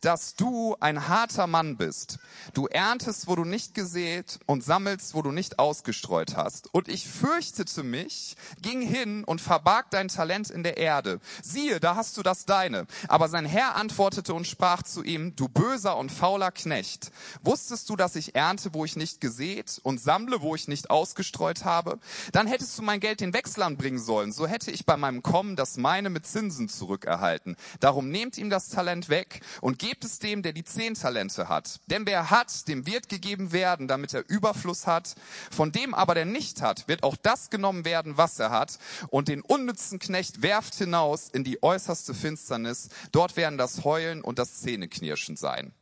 dass 0.00 0.36
du 0.36 0.76
ein 0.78 1.08
harter 1.08 1.48
Mann 1.48 1.76
bist. 1.76 2.20
Du 2.54 2.68
erntest, 2.68 3.26
wo 3.26 3.34
du 3.34 3.44
nicht 3.44 3.74
gesät 3.74 4.38
und 4.46 4.62
sammelst, 4.62 5.12
wo 5.14 5.22
du 5.22 5.32
nicht 5.32 5.58
ausgestreut 5.58 6.36
hast. 6.36 6.72
Und 6.72 6.86
ich 6.86 7.08
fürchtete 7.08 7.82
mich, 7.82 8.36
ging 8.62 8.80
hin 8.80 9.24
und 9.24 9.40
verbarg 9.40 9.90
dein 9.90 10.06
Talent 10.06 10.50
in 10.50 10.62
der 10.62 10.76
Erde. 10.76 11.18
Siehe, 11.42 11.80
da 11.80 11.96
hast 11.96 12.16
du 12.16 12.22
das 12.22 12.44
deine. 12.44 12.86
Aber 13.08 13.28
sein 13.28 13.44
Herr 13.44 13.74
antwortete 13.74 14.32
und 14.32 14.46
sprach 14.46 14.84
zu 14.84 15.02
ihm, 15.02 15.34
du 15.34 15.48
böser 15.48 15.96
und 15.96 16.12
fauler 16.12 16.52
Knecht. 16.52 17.10
Wusstest 17.42 17.90
du, 17.90 17.96
dass 17.96 18.14
ich 18.14 18.36
ernte, 18.36 18.72
wo 18.72 18.84
ich 18.84 18.94
nicht 18.94 19.20
gesät 19.20 19.80
und 19.82 20.00
sammle, 20.00 20.42
wo 20.42 20.54
ich 20.54 20.68
nicht 20.68 20.90
ausgestreut 20.90 21.64
habe? 21.64 21.98
Dann 22.30 22.46
hättest 22.46 22.78
du 22.78 22.82
mein 22.82 23.00
Geld 23.00 23.20
den 23.20 23.34
Wechslern 23.34 23.76
bringen 23.76 23.98
sollen. 23.98 24.30
So 24.30 24.46
hätte 24.46 24.70
ich 24.70 24.86
bei 24.86 24.96
meinem 24.96 25.24
Kommen 25.24 25.56
das 25.56 25.76
meine 25.76 26.08
mit 26.08 26.24
Zinsen 26.24 26.67
Zurückerhalten. 26.68 27.56
Darum 27.80 28.08
nehmt 28.08 28.38
ihm 28.38 28.50
das 28.50 28.68
Talent 28.68 29.08
weg 29.08 29.40
und 29.60 29.78
gebt 29.78 30.04
es 30.04 30.18
dem, 30.18 30.42
der 30.42 30.52
die 30.52 30.64
zehn 30.64 30.94
Talente 30.94 31.48
hat. 31.48 31.80
Denn 31.86 32.06
wer 32.06 32.30
hat, 32.30 32.68
dem 32.68 32.86
wird 32.86 33.08
gegeben 33.08 33.52
werden, 33.52 33.88
damit 33.88 34.14
er 34.14 34.28
Überfluss 34.28 34.86
hat. 34.86 35.14
Von 35.50 35.72
dem 35.72 35.94
aber, 35.94 36.14
der 36.14 36.24
nicht 36.24 36.62
hat, 36.62 36.88
wird 36.88 37.02
auch 37.02 37.16
das 37.16 37.50
genommen 37.50 37.84
werden, 37.84 38.16
was 38.16 38.38
er 38.38 38.50
hat. 38.50 38.78
Und 39.08 39.28
den 39.28 39.42
unnützen 39.42 39.98
Knecht 39.98 40.42
werft 40.42 40.74
hinaus 40.74 41.28
in 41.28 41.44
die 41.44 41.62
äußerste 41.62 42.14
Finsternis. 42.14 42.88
Dort 43.12 43.36
werden 43.36 43.58
das 43.58 43.84
Heulen 43.84 44.22
und 44.22 44.38
das 44.38 44.60
Zähneknirschen 44.60 45.36
sein. 45.36 45.72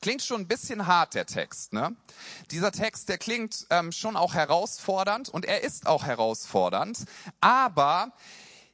Klingt 0.00 0.22
schon 0.22 0.42
ein 0.42 0.48
bisschen 0.48 0.86
hart, 0.86 1.14
der 1.14 1.26
Text. 1.26 1.72
Ne? 1.72 1.94
Dieser 2.50 2.72
Text, 2.72 3.08
der 3.08 3.18
klingt 3.18 3.66
ähm, 3.70 3.92
schon 3.92 4.16
auch 4.16 4.34
herausfordernd 4.34 5.28
und 5.28 5.44
er 5.44 5.62
ist 5.62 5.86
auch 5.86 6.04
herausfordernd, 6.04 7.04
aber 7.40 8.12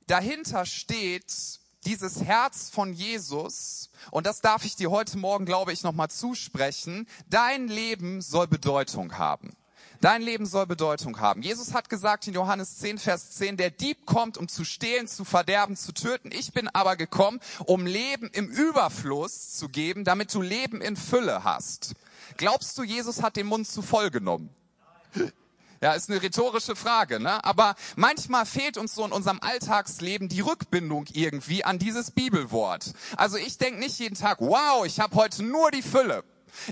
dahinter 0.06 0.66
steht 0.66 1.60
dieses 1.84 2.22
Herz 2.22 2.70
von 2.70 2.92
Jesus, 2.92 3.90
und 4.10 4.26
das 4.26 4.40
darf 4.40 4.64
ich 4.64 4.76
dir 4.76 4.90
heute 4.90 5.18
Morgen, 5.18 5.46
glaube 5.46 5.72
ich, 5.72 5.82
nochmal 5.82 6.10
zusprechen, 6.10 7.08
dein 7.28 7.68
Leben 7.68 8.20
soll 8.20 8.46
Bedeutung 8.46 9.18
haben. 9.18 9.56
Dein 10.00 10.22
Leben 10.22 10.46
soll 10.46 10.66
Bedeutung 10.66 11.20
haben. 11.20 11.42
Jesus 11.42 11.74
hat 11.74 11.88
gesagt 11.88 12.26
in 12.26 12.34
Johannes 12.34 12.78
10, 12.78 12.98
Vers 12.98 13.30
10, 13.32 13.56
der 13.56 13.70
Dieb 13.70 14.04
kommt, 14.04 14.36
um 14.36 14.48
zu 14.48 14.64
stehlen, 14.64 15.06
zu 15.06 15.24
verderben, 15.24 15.76
zu 15.76 15.92
töten. 15.92 16.32
Ich 16.32 16.52
bin 16.52 16.66
aber 16.68 16.96
gekommen, 16.96 17.38
um 17.66 17.86
Leben 17.86 18.28
im 18.32 18.48
Überfluss 18.48 19.54
zu 19.56 19.68
geben, 19.68 20.02
damit 20.02 20.34
du 20.34 20.42
Leben 20.42 20.80
in 20.80 20.96
Fülle 20.96 21.44
hast. 21.44 21.94
Glaubst 22.36 22.76
du, 22.78 22.82
Jesus 22.82 23.22
hat 23.22 23.36
den 23.36 23.46
Mund 23.46 23.68
zu 23.68 23.80
voll 23.80 24.10
genommen? 24.10 24.50
Ja, 25.82 25.94
ist 25.94 26.08
eine 26.08 26.22
rhetorische 26.22 26.76
Frage, 26.76 27.18
ne? 27.18 27.44
Aber 27.44 27.74
manchmal 27.96 28.46
fehlt 28.46 28.78
uns 28.78 28.94
so 28.94 29.04
in 29.04 29.10
unserem 29.10 29.40
Alltagsleben 29.40 30.28
die 30.28 30.40
Rückbindung 30.40 31.06
irgendwie 31.12 31.64
an 31.64 31.80
dieses 31.80 32.12
Bibelwort. 32.12 32.92
Also 33.16 33.36
ich 33.36 33.58
denke 33.58 33.80
nicht 33.80 33.98
jeden 33.98 34.14
Tag, 34.14 34.40
wow, 34.40 34.86
ich 34.86 35.00
habe 35.00 35.16
heute 35.16 35.42
nur 35.42 35.72
die 35.72 35.82
Fülle. 35.82 36.22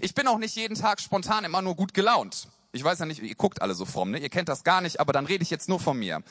Ich 0.00 0.14
bin 0.14 0.28
auch 0.28 0.38
nicht 0.38 0.54
jeden 0.54 0.76
Tag 0.76 1.00
spontan 1.00 1.42
immer 1.42 1.60
nur 1.60 1.74
gut 1.74 1.92
gelaunt. 1.92 2.46
Ich 2.70 2.84
weiß 2.84 3.00
ja 3.00 3.06
nicht, 3.06 3.20
ihr 3.20 3.34
guckt 3.34 3.62
alle 3.62 3.74
so 3.74 3.84
fromm, 3.84 4.12
ne? 4.12 4.20
Ihr 4.20 4.28
kennt 4.28 4.48
das 4.48 4.62
gar 4.62 4.80
nicht, 4.80 5.00
aber 5.00 5.12
dann 5.12 5.26
rede 5.26 5.42
ich 5.42 5.50
jetzt 5.50 5.68
nur 5.68 5.80
von 5.80 5.98
mir. 5.98 6.22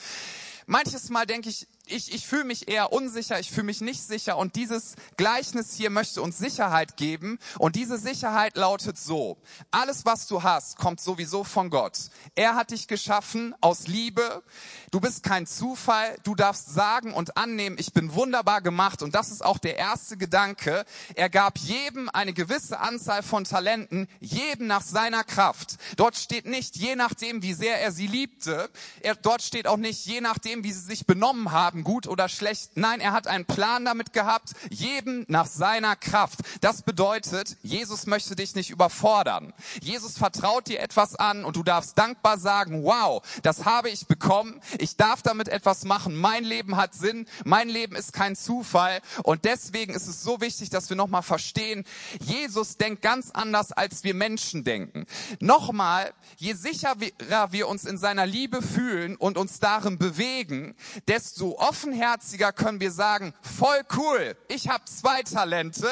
Manches 0.66 1.10
Mal 1.10 1.26
denke 1.26 1.50
ich, 1.50 1.68
ich, 1.92 2.14
ich 2.14 2.28
fühle 2.28 2.44
mich 2.44 2.68
eher 2.68 2.94
unsicher, 2.94 3.40
ich 3.40 3.52
fühle 3.52 3.66
mich 3.66 3.82
nicht 3.82 4.02
sicher 4.02 4.38
und 4.38 4.56
dieses 4.56 4.96
Gleichnis 5.18 5.74
hier 5.74 5.90
möchte 5.90 6.22
uns 6.22 6.38
Sicherheit 6.38 6.98
geben 6.98 7.40
und 7.58 7.76
diese 7.76 7.98
Sicherheit 7.98 8.56
lautet 8.56 8.98
so, 8.98 9.38
alles 9.72 10.06
was 10.06 10.28
du 10.28 10.44
hast, 10.44 10.78
kommt 10.78 11.02
sowieso 11.02 11.44
von 11.44 11.70
Gott. 11.70 11.98
Er 12.36 12.56
hat 12.56 12.72
dich 12.72 12.88
geschaffen 12.88 13.56
aus 13.62 13.88
Liebe, 13.88 14.44
du 14.92 15.00
bist 15.00 15.24
kein 15.24 15.48
Zufall, 15.48 16.16
du 16.24 16.36
darfst 16.36 16.74
sagen 16.74 17.14
und 17.14 17.38
annehmen, 17.38 17.78
ich 17.80 17.94
bin 17.94 18.14
wunderbar 18.14 18.62
gemacht 18.62 19.02
und 19.02 19.16
das 19.16 19.30
ist 19.30 19.44
auch 19.44 19.58
der 19.58 19.78
erste 19.78 20.18
Gedanke. 20.18 20.86
Er 21.16 21.30
gab 21.30 21.58
jedem 21.58 22.10
eine 22.10 22.34
gewisse 22.34 22.80
Anzahl 22.80 23.24
von 23.24 23.44
Talenten, 23.44 24.08
jedem 24.20 24.68
nach 24.68 24.82
seiner 24.82 25.24
Kraft. 25.24 25.78
Dort 25.98 26.16
steht 26.16 26.46
nicht 26.46 26.76
je 26.76 26.96
nachdem, 26.96 27.42
wie 27.42 27.54
sehr 27.54 27.82
er 27.82 27.92
sie 27.92 28.08
liebte, 28.08 28.70
er, 29.02 29.16
dort 29.16 29.42
steht 29.42 29.68
auch 29.68 29.78
nicht 29.78 30.06
je 30.06 30.22
nachdem, 30.22 30.64
wie 30.64 30.72
sie 30.72 30.80
sich 30.80 31.06
benommen 31.06 31.52
haben, 31.52 31.79
haben, 31.80 31.84
gut 31.84 32.08
oder 32.08 32.30
schlecht. 32.30 32.72
Nein, 32.76 33.00
er 33.00 33.12
hat 33.14 33.28
einen 33.28 33.46
Plan 33.46 33.86
damit 33.86 34.14
gehabt, 34.14 34.54
jedem 34.70 35.26
nach 35.28 35.46
seiner 35.46 35.96
Kraft. 35.96 36.40
Das 36.62 36.82
bedeutet, 36.82 37.58
Jesus 37.62 38.06
möchte 38.06 38.36
dich 38.36 38.56
nicht 38.56 38.70
überfordern. 38.70 39.54
Jesus 39.82 40.18
vertraut 40.18 40.68
dir 40.68 40.80
etwas 40.80 41.16
an 41.16 41.46
und 41.46 41.56
du 41.56 41.64
darfst 41.64 41.98
dankbar 41.98 42.38
sagen, 42.38 42.84
wow, 42.84 43.22
das 43.44 43.66
habe 43.66 43.90
ich 43.90 44.08
bekommen. 44.08 44.60
Ich 44.78 44.98
darf 44.98 45.22
damit 45.22 45.48
etwas 45.48 45.86
machen. 45.86 46.16
Mein 46.16 46.44
Leben 46.44 46.76
hat 46.76 46.94
Sinn. 46.94 47.26
Mein 47.46 47.70
Leben 47.70 47.96
ist 47.96 48.14
kein 48.14 48.36
Zufall. 48.36 49.00
Und 49.24 49.46
deswegen 49.46 49.94
ist 49.94 50.08
es 50.08 50.24
so 50.24 50.42
wichtig, 50.42 50.70
dass 50.70 50.90
wir 50.90 50.98
nochmal 50.98 51.24
verstehen, 51.24 51.86
Jesus 52.20 52.78
denkt 52.78 53.02
ganz 53.02 53.32
anders, 53.32 53.72
als 53.72 54.04
wir 54.04 54.14
Menschen 54.14 54.64
denken. 54.64 55.06
Nochmal, 55.40 56.14
je 56.38 56.54
sicherer 56.54 57.52
wir 57.52 57.68
uns 57.68 57.86
in 57.86 57.98
seiner 57.98 58.26
Liebe 58.26 58.62
fühlen 58.62 59.16
und 59.16 59.38
uns 59.38 59.60
darin 59.60 59.98
bewegen, 59.98 60.76
desto 61.08 61.60
offenherziger 61.70 62.52
können 62.52 62.80
wir 62.80 62.92
sagen, 62.92 63.34
voll 63.42 63.82
cool, 63.96 64.36
ich 64.48 64.70
habe 64.70 64.84
zwei 64.86 65.22
Talente, 65.22 65.88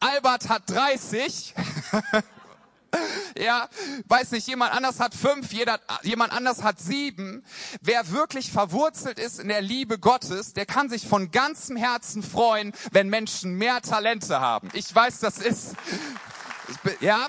Albert 0.00 0.48
hat 0.48 0.68
30. 0.68 1.54
Ja, 3.38 3.68
weiß 4.08 4.32
nicht, 4.32 4.48
jemand 4.48 4.74
anders 4.74 4.98
hat 4.98 5.14
fünf, 5.14 5.52
jeder, 5.52 5.78
jemand 6.02 6.32
anders 6.32 6.64
hat 6.64 6.80
sieben. 6.80 7.44
Wer 7.80 8.10
wirklich 8.10 8.50
verwurzelt 8.50 9.20
ist 9.20 9.38
in 9.38 9.46
der 9.46 9.62
Liebe 9.62 10.00
Gottes, 10.00 10.54
der 10.54 10.66
kann 10.66 10.88
sich 10.88 11.06
von 11.06 11.30
ganzem 11.30 11.76
Herzen 11.76 12.24
freuen, 12.24 12.72
wenn 12.90 13.08
Menschen 13.08 13.54
mehr 13.54 13.80
Talente 13.80 14.40
haben. 14.40 14.70
Ich 14.72 14.92
weiß, 14.92 15.20
das 15.20 15.38
ist, 15.38 15.76
ja, 16.98 17.28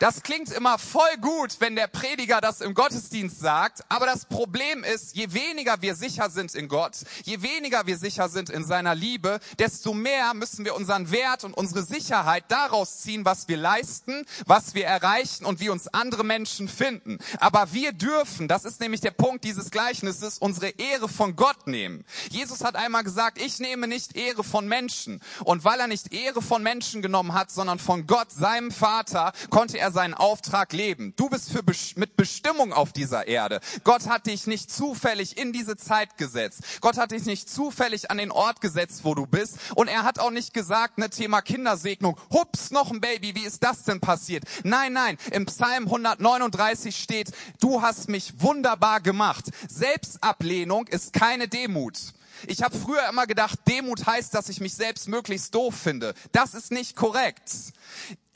das 0.00 0.22
klingt 0.22 0.50
immer 0.52 0.78
voll 0.78 1.16
gut, 1.20 1.56
wenn 1.60 1.76
der 1.76 1.86
Prediger 1.86 2.40
das 2.40 2.60
im 2.60 2.74
Gottesdienst 2.74 3.40
sagt, 3.40 3.84
aber 3.88 4.06
das 4.06 4.26
Problem 4.26 4.84
ist, 4.84 5.16
je 5.16 5.32
weniger 5.32 5.80
wir 5.80 5.94
sicher 5.94 6.30
sind 6.30 6.54
in 6.54 6.68
Gott, 6.68 6.98
je 7.24 7.42
weniger 7.42 7.86
wir 7.86 7.96
sicher 7.96 8.28
sind 8.28 8.50
in 8.50 8.64
seiner 8.64 8.94
Liebe, 8.94 9.40
desto 9.58 9.94
mehr 9.94 10.34
müssen 10.34 10.64
wir 10.64 10.74
unseren 10.74 11.10
Wert 11.10 11.44
und 11.44 11.54
unsere 11.54 11.82
Sicherheit 11.82 12.44
daraus 12.48 12.98
ziehen, 12.98 13.24
was 13.24 13.48
wir 13.48 13.56
leisten, 13.56 14.24
was 14.46 14.74
wir 14.74 14.86
erreichen 14.86 15.44
und 15.44 15.60
wie 15.60 15.68
uns 15.68 15.88
andere 15.88 16.24
Menschen 16.24 16.68
finden. 16.68 17.18
Aber 17.38 17.72
wir 17.72 17.92
dürfen, 17.92 18.48
das 18.48 18.64
ist 18.64 18.80
nämlich 18.80 19.00
der 19.00 19.10
Punkt 19.12 19.44
dieses 19.44 19.70
Gleichnisses, 19.70 20.38
unsere 20.38 20.68
Ehre 20.68 21.08
von 21.08 21.36
Gott 21.36 21.66
nehmen. 21.66 22.04
Jesus 22.30 22.64
hat 22.64 22.76
einmal 22.76 23.04
gesagt, 23.04 23.40
ich 23.40 23.58
nehme 23.60 23.88
nicht 23.88 24.16
Ehre 24.16 24.44
von 24.44 24.68
Menschen. 24.68 25.20
Und 25.44 25.64
weil 25.64 25.80
er 25.80 25.86
nicht 25.86 26.12
Ehre 26.12 26.42
von 26.42 26.62
Menschen 26.62 27.02
genommen 27.02 27.34
hat, 27.34 27.50
sondern 27.50 27.78
von 27.78 28.06
Gott, 28.06 28.30
seinem 28.30 28.70
Vater, 28.70 29.32
konnte 29.50 29.78
er 29.78 29.85
er 29.86 29.92
seinen 29.92 30.14
Auftrag 30.14 30.72
leben. 30.72 31.14
Du 31.16 31.28
bist 31.28 31.50
für, 31.50 31.62
mit 31.96 32.16
Bestimmung 32.16 32.72
auf 32.72 32.92
dieser 32.92 33.28
Erde. 33.28 33.60
Gott 33.84 34.08
hat 34.08 34.26
dich 34.26 34.46
nicht 34.46 34.70
zufällig 34.70 35.38
in 35.38 35.52
diese 35.52 35.76
Zeit 35.76 36.18
gesetzt. 36.18 36.62
Gott 36.80 36.98
hat 36.98 37.12
dich 37.12 37.24
nicht 37.24 37.48
zufällig 37.48 38.10
an 38.10 38.18
den 38.18 38.32
Ort 38.32 38.60
gesetzt, 38.60 39.04
wo 39.04 39.14
du 39.14 39.26
bist. 39.26 39.58
Und 39.74 39.88
er 39.88 40.02
hat 40.02 40.18
auch 40.18 40.30
nicht 40.30 40.52
gesagt, 40.52 40.98
ne 40.98 41.08
Thema 41.08 41.40
Kindersegnung, 41.40 42.18
hups, 42.32 42.70
noch 42.70 42.90
ein 42.90 43.00
Baby, 43.00 43.34
wie 43.34 43.44
ist 43.44 43.62
das 43.62 43.84
denn 43.84 44.00
passiert? 44.00 44.44
Nein, 44.64 44.92
nein, 44.92 45.18
im 45.30 45.46
Psalm 45.46 45.84
139 45.84 46.96
steht, 46.96 47.30
du 47.60 47.82
hast 47.82 48.08
mich 48.08 48.40
wunderbar 48.40 49.00
gemacht. 49.00 49.46
Selbstablehnung 49.68 50.88
ist 50.88 51.12
keine 51.12 51.46
Demut. 51.46 52.15
Ich 52.46 52.62
habe 52.62 52.76
früher 52.78 53.08
immer 53.08 53.26
gedacht, 53.26 53.58
Demut 53.68 54.06
heißt, 54.06 54.34
dass 54.34 54.48
ich 54.48 54.60
mich 54.60 54.74
selbst 54.74 55.08
möglichst 55.08 55.54
doof 55.54 55.74
finde. 55.74 56.14
Das 56.32 56.54
ist 56.54 56.72
nicht 56.72 56.96
korrekt 56.96 57.50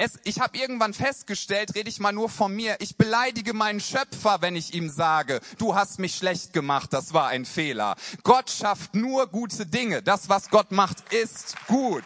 es, 0.01 0.19
ich 0.25 0.41
habe 0.41 0.57
irgendwann 0.57 0.95
festgestellt, 0.95 1.75
rede 1.75 1.89
ich 1.89 2.01
mal 2.01 2.13
nur 2.13 2.29
von 2.29 2.55
mir, 2.55 2.77
ich 2.81 2.97
beleidige 2.97 3.53
meinen 3.53 3.81
Schöpfer, 3.81 4.41
wenn 4.41 4.57
ich 4.57 4.75
ihm 4.75 4.89
sage, 4.89 5.41
du 5.59 5.75
hast 5.75 5.99
mich 5.99 6.15
schlecht 6.15 6.53
gemacht, 6.53 6.93
das 6.93 7.13
war 7.13 7.29
ein 7.29 7.45
Fehler. 7.45 7.97
Gott 8.23 8.51
schafft 8.51 8.95
nur 8.95 9.27
gute 9.27 9.67
Dinge. 9.67 10.03
Das, 10.03 10.29
was 10.29 10.49
Gott 10.49 10.73
macht, 10.73 11.13
ist 11.13 11.55
gut. 11.67 12.05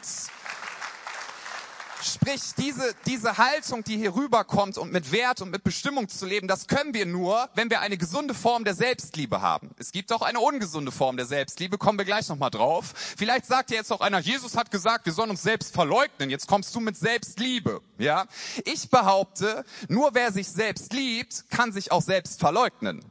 Sprich, 2.05 2.55
diese, 2.59 2.95
diese 3.07 3.38
Haltung, 3.38 3.83
die 3.83 3.97
hier 3.97 4.14
rüberkommt 4.14 4.77
und 4.77 4.93
mit 4.93 5.11
Wert 5.11 5.40
und 5.40 5.51
mit 5.51 5.64
Bestimmung 5.64 6.09
zu 6.09 6.27
leben, 6.27 6.49
das 6.49 6.67
können 6.67 6.93
wir 6.93 7.07
nur, 7.07 7.49
wenn 7.55 7.71
wir 7.71 7.81
eine 7.81 7.97
gesunde 7.97 8.35
Form 8.35 8.64
der 8.64 8.75
Selbstliebe 8.75 9.40
haben. 9.40 9.71
Es 9.79 9.90
gibt 9.90 10.12
auch 10.12 10.21
eine 10.21 10.38
ungesunde 10.38 10.93
Form 10.93 11.17
der 11.17 11.25
Selbstliebe, 11.25 11.79
kommen 11.79 11.99
wir 11.99 12.05
gleich 12.05 12.29
nochmal 12.29 12.51
drauf. 12.51 12.93
Vielleicht 13.17 13.47
sagt 13.47 13.71
ja 13.71 13.79
jetzt 13.79 13.90
auch 13.90 14.03
einer, 14.03 14.19
Jesus 14.19 14.55
hat 14.55 14.71
gesagt, 14.71 15.07
wir 15.07 15.14
sollen 15.14 15.31
uns 15.31 15.43
selbst 15.43 15.73
verleugnen, 15.73 16.29
jetzt 16.29 16.47
kommst 16.47 16.75
du 16.75 16.81
mit 16.81 16.97
Selbstliebe. 16.99 17.81
Ja? 17.97 18.27
Ich 18.67 18.90
behaupte, 18.90 19.64
nur 19.88 20.14
wer 20.14 20.31
sich 20.31 20.49
selbst 20.49 20.93
liebt, 20.93 21.49
kann 21.49 21.73
sich 21.73 21.90
auch 21.90 22.03
selbst 22.03 22.38
verleugnen. 22.38 23.03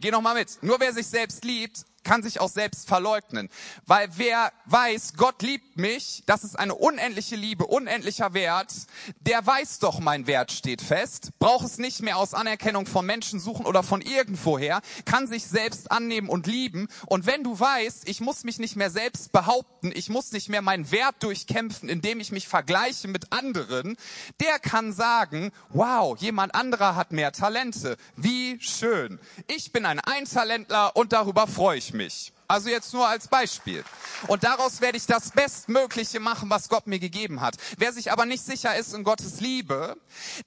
Geh 0.00 0.10
noch 0.10 0.20
mal 0.20 0.34
mit. 0.34 0.62
Nur 0.62 0.78
wer 0.80 0.92
sich 0.92 1.06
selbst 1.06 1.44
liebt, 1.44 1.84
kann 2.06 2.22
sich 2.22 2.40
auch 2.40 2.48
selbst 2.48 2.86
verleugnen. 2.86 3.50
Weil 3.84 4.08
wer 4.16 4.52
weiß, 4.66 5.14
Gott 5.16 5.42
liebt 5.42 5.76
mich, 5.76 6.22
das 6.26 6.44
ist 6.44 6.56
eine 6.56 6.76
unendliche 6.76 7.34
Liebe, 7.34 7.66
unendlicher 7.66 8.32
Wert, 8.32 8.72
der 9.20 9.44
weiß 9.44 9.80
doch, 9.80 9.98
mein 9.98 10.28
Wert 10.28 10.52
steht 10.52 10.82
fest, 10.82 11.30
braucht 11.40 11.66
es 11.66 11.78
nicht 11.78 12.02
mehr 12.02 12.16
aus 12.16 12.32
Anerkennung 12.32 12.86
von 12.86 13.04
Menschen 13.04 13.40
suchen 13.40 13.66
oder 13.66 13.82
von 13.82 14.00
irgendwoher, 14.00 14.80
kann 15.04 15.26
sich 15.26 15.46
selbst 15.46 15.90
annehmen 15.90 16.28
und 16.28 16.46
lieben. 16.46 16.86
Und 17.06 17.26
wenn 17.26 17.42
du 17.42 17.58
weißt, 17.58 18.08
ich 18.08 18.20
muss 18.20 18.44
mich 18.44 18.60
nicht 18.60 18.76
mehr 18.76 18.90
selbst 18.90 19.32
behaupten, 19.32 19.90
ich 19.92 20.08
muss 20.08 20.30
nicht 20.30 20.48
mehr 20.48 20.62
meinen 20.62 20.92
Wert 20.92 21.16
durchkämpfen, 21.24 21.88
indem 21.88 22.20
ich 22.20 22.30
mich 22.30 22.46
vergleiche 22.46 23.08
mit 23.08 23.32
anderen, 23.32 23.96
der 24.40 24.60
kann 24.60 24.92
sagen, 24.92 25.50
wow, 25.70 26.16
jemand 26.16 26.54
anderer 26.54 26.94
hat 26.94 27.10
mehr 27.10 27.32
Talente. 27.32 27.96
Wie 28.16 28.60
schön. 28.60 29.18
Ich 29.48 29.72
bin 29.72 29.84
ein 29.84 29.98
Eintalentler 29.98 30.94
und 30.94 31.12
darüber 31.12 31.48
freue 31.48 31.78
ich 31.78 31.92
mich 31.92 31.95
mich. 31.96 32.32
Also 32.48 32.68
jetzt 32.68 32.92
nur 32.94 33.08
als 33.08 33.28
Beispiel. 33.28 33.84
Und 34.28 34.44
daraus 34.44 34.80
werde 34.80 34.96
ich 34.96 35.06
das 35.06 35.30
Bestmögliche 35.30 36.20
machen, 36.20 36.48
was 36.48 36.68
Gott 36.68 36.86
mir 36.86 36.98
gegeben 36.98 37.40
hat. 37.40 37.56
Wer 37.76 37.92
sich 37.92 38.12
aber 38.12 38.24
nicht 38.24 38.44
sicher 38.44 38.76
ist 38.76 38.94
in 38.94 39.04
Gottes 39.04 39.40
Liebe, 39.40 39.96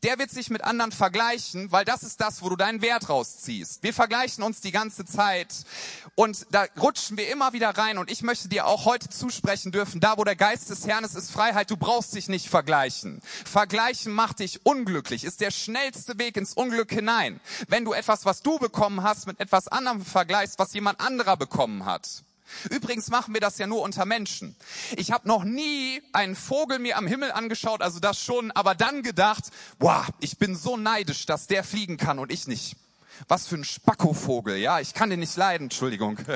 der 0.04 0.18
wird 0.18 0.32
sich 0.32 0.50
mit 0.50 0.64
anderen 0.64 0.92
vergleichen, 0.92 1.72
weil 1.72 1.86
das 1.86 2.04
ist 2.04 2.22
das, 2.22 2.42
wo 2.42 2.50
du 2.50 2.56
deinen 2.56 2.82
Wert 2.82 3.10
rausziehst. 3.10 3.84
Wir 3.84 3.94
vergleichen 3.94 4.44
uns 4.44 4.62
die 4.62 4.72
ganze 4.72 5.06
Zeit 5.06 5.54
und 6.16 6.48
da 6.52 6.66
rutschen 6.80 7.18
wir 7.18 7.30
immer 7.30 7.54
wieder 7.54 7.70
rein 7.70 7.98
und 7.98 8.10
ich 8.10 8.22
möchte 8.22 8.48
dir 8.48 8.66
auch 8.66 8.86
heute 8.86 9.10
zusprechen 9.10 9.72
dürfen, 9.72 10.00
da 10.00 10.18
wo 10.18 10.24
der 10.24 10.36
Geist 10.36 10.70
des 10.70 10.88
Herrn 10.88 11.04
ist, 11.04 11.16
ist 11.16 11.32
Freiheit. 11.32 11.70
Du 11.70 11.78
brauchst 11.78 12.16
dich 12.16 12.30
nicht 12.30 12.48
vergleichen. 12.48 13.22
Vergleichen 13.46 14.14
macht 14.14 14.40
dich 14.40 14.66
unglücklich, 14.66 15.24
ist 15.24 15.42
der 15.42 15.52
schnellste 15.52 16.18
Weg 16.18 16.38
ins 16.38 16.54
Unglück 16.54 16.92
hinein. 16.92 17.40
Wenn 17.68 17.86
du 17.86 17.94
etwas, 17.94 18.26
was 18.26 18.42
du 18.42 18.58
bekommen 18.58 19.04
hast, 19.04 19.28
mit 19.28 19.40
etwas 19.40 19.68
anderem 19.68 20.04
vergleichst, 20.04 20.60
was 20.60 20.74
jemand 20.74 21.00
anderer 21.00 21.38
bekommen 21.38 21.86
hat, 21.86 21.89
hat. 21.90 22.24
Übrigens 22.70 23.10
machen 23.10 23.34
wir 23.34 23.42
das 23.42 23.58
ja 23.58 23.68
nur 23.68 23.82
unter 23.82 24.06
Menschen. 24.06 24.56
Ich 24.98 25.12
habe 25.12 25.28
noch 25.28 25.44
nie 25.44 26.02
einen 26.14 26.36
Vogel 26.36 26.80
mir 26.80 26.98
am 26.98 27.08
Himmel 27.08 27.32
angeschaut, 27.32 27.82
also 27.82 28.00
das 28.00 28.22
schon, 28.22 28.52
aber 28.52 28.76
dann 28.76 29.04
gedacht, 29.04 29.46
wow, 29.78 30.08
ich 30.20 30.38
bin 30.38 30.56
so 30.56 30.78
neidisch, 30.78 31.26
dass 31.26 31.48
der 31.48 31.64
fliegen 31.64 31.98
kann 31.98 32.20
und 32.20 32.32
ich 32.32 32.48
nicht. 32.48 32.76
Was 33.28 33.48
für 33.48 33.56
ein 33.56 33.64
Spackofvogel, 33.64 34.58
ja, 34.58 34.80
ich 34.80 34.94
kann 34.94 35.10
den 35.10 35.20
nicht 35.20 35.36
leiden, 35.36 35.66
Entschuldigung. 35.66 36.20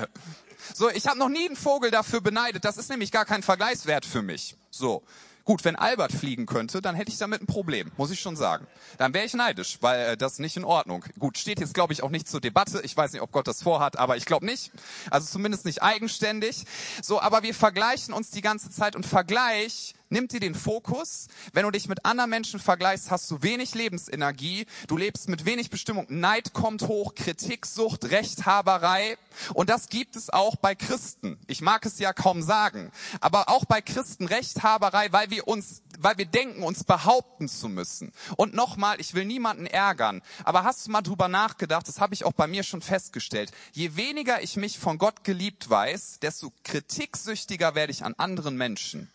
So, 0.74 0.90
ich 0.90 1.08
habe 1.08 1.20
noch 1.20 1.28
nie 1.28 1.46
einen 1.46 1.58
Vogel 1.58 1.92
dafür 1.92 2.22
beneidet, 2.22 2.64
das 2.64 2.78
ist 2.78 2.90
nämlich 2.90 3.12
gar 3.12 3.26
kein 3.26 3.44
Vergleichswert 3.44 4.06
für 4.06 4.22
mich. 4.22 4.56
So, 4.72 5.04
Gut, 5.46 5.66
wenn 5.66 5.76
Albert 5.76 6.14
fliegen 6.14 6.46
könnte, 6.46 6.82
dann 6.82 6.96
hätte 6.96 7.12
ich 7.12 7.18
damit 7.18 7.42
ein 7.42 7.48
Problem, 7.48 7.92
muss 7.98 8.12
ich 8.12 8.22
schon 8.22 8.38
sagen. 8.38 8.66
Dann 8.98 9.14
wäre 9.14 9.26
ich 9.26 9.34
neidisch, 9.34 9.78
weil 9.82 10.12
äh, 10.12 10.18
das 10.18 10.40
nicht 10.40 10.56
in 10.56 10.64
Ordnung. 10.64 11.04
Gut, 11.20 11.38
steht 11.38 11.60
jetzt, 11.60 11.74
glaube 11.74 11.92
ich, 11.92 12.02
auch 12.02 12.10
nicht 12.10 12.30
zur 12.30 12.40
Debatte. 12.40 12.82
Ich 12.84 12.96
weiß 12.96 13.12
nicht, 13.12 13.22
ob 13.22 13.32
Gott 13.34 13.48
das 13.48 13.62
vorhat, 13.62 14.00
aber 14.00 14.16
ich 14.16 14.26
glaube 14.26 14.46
nicht. 14.46 14.72
Also 15.12 15.28
zumindest 15.28 15.66
nicht 15.66 15.84
eigenständig. 15.84 16.64
So, 17.02 17.20
aber 17.20 17.44
wir 17.44 17.54
vergleichen 17.54 18.14
uns 18.14 18.30
die 18.32 18.42
ganze 18.42 18.70
Zeit 18.70 18.96
und 18.96 19.06
Vergleich 19.06 19.96
nimmt 20.14 20.32
dir 20.32 20.40
den 20.40 20.56
Fokus. 20.56 21.28
Wenn 21.52 21.66
du 21.66 21.72
dich 21.72 21.90
mit 21.90 22.06
anderen 22.06 22.30
Menschen 22.30 22.60
vergleichst, 22.60 23.12
hast 23.12 23.30
du 23.30 23.42
wenig 23.42 23.76
Lebensenergie, 23.76 24.66
du 24.88 24.96
lebst 24.96 25.28
mit 25.28 25.44
wenig 25.44 25.70
Bestimmung. 25.70 26.06
Neid 26.08 26.54
kommt 26.54 26.84
hoch, 26.84 27.16
Kritiksucht, 27.16 28.06
Rechthaberei. 28.06 29.18
Und 29.54 29.70
das 29.70 29.90
gibt 29.90 30.16
es 30.16 30.30
auch 30.30 30.56
bei 30.56 30.76
Christen. 30.76 31.40
Ich 31.48 31.62
mag 31.62 31.86
es 31.86 32.00
ja 32.00 32.14
kaum 32.14 32.42
sagen, 32.42 32.92
aber 33.20 33.50
auch 33.50 33.66
bei 33.66 33.82
Christen 33.82 34.28
Rechthaberei, 34.28 35.12
weil 35.12 35.32
wir 35.32 35.48
uns, 35.48 35.82
weil 36.00 36.18
wir 36.18 36.28
denken, 36.28 36.64
uns 36.64 36.84
behaupten 36.84 37.50
zu 37.50 37.68
müssen. 37.68 38.14
Und 38.38 38.54
nochmal, 38.54 39.02
ich 39.02 39.16
will 39.16 39.26
niemanden 39.26 39.66
ärgern, 39.66 40.22
aber 40.44 40.64
hast 40.64 40.86
du 40.86 40.92
mal 40.92 41.02
drüber 41.02 41.28
nachgedacht, 41.28 41.88
das 41.88 42.00
habe 42.00 42.14
ich 42.14 42.24
auch 42.24 42.34
bei 42.34 42.46
mir 42.48 42.64
schon 42.64 42.82
festgestellt, 42.82 43.52
je 43.72 43.96
weniger 43.96 44.44
ich 44.44 44.56
mich 44.56 44.78
von 44.78 45.00
Gott 45.00 45.24
geliebt 45.24 45.70
weiß, 45.70 46.20
desto 46.22 46.54
kritiksüchtiger 46.64 47.74
werde 47.74 47.92
ich 47.92 48.04
an 48.04 48.14
anderen 48.18 48.56
Menschen. 48.56 49.10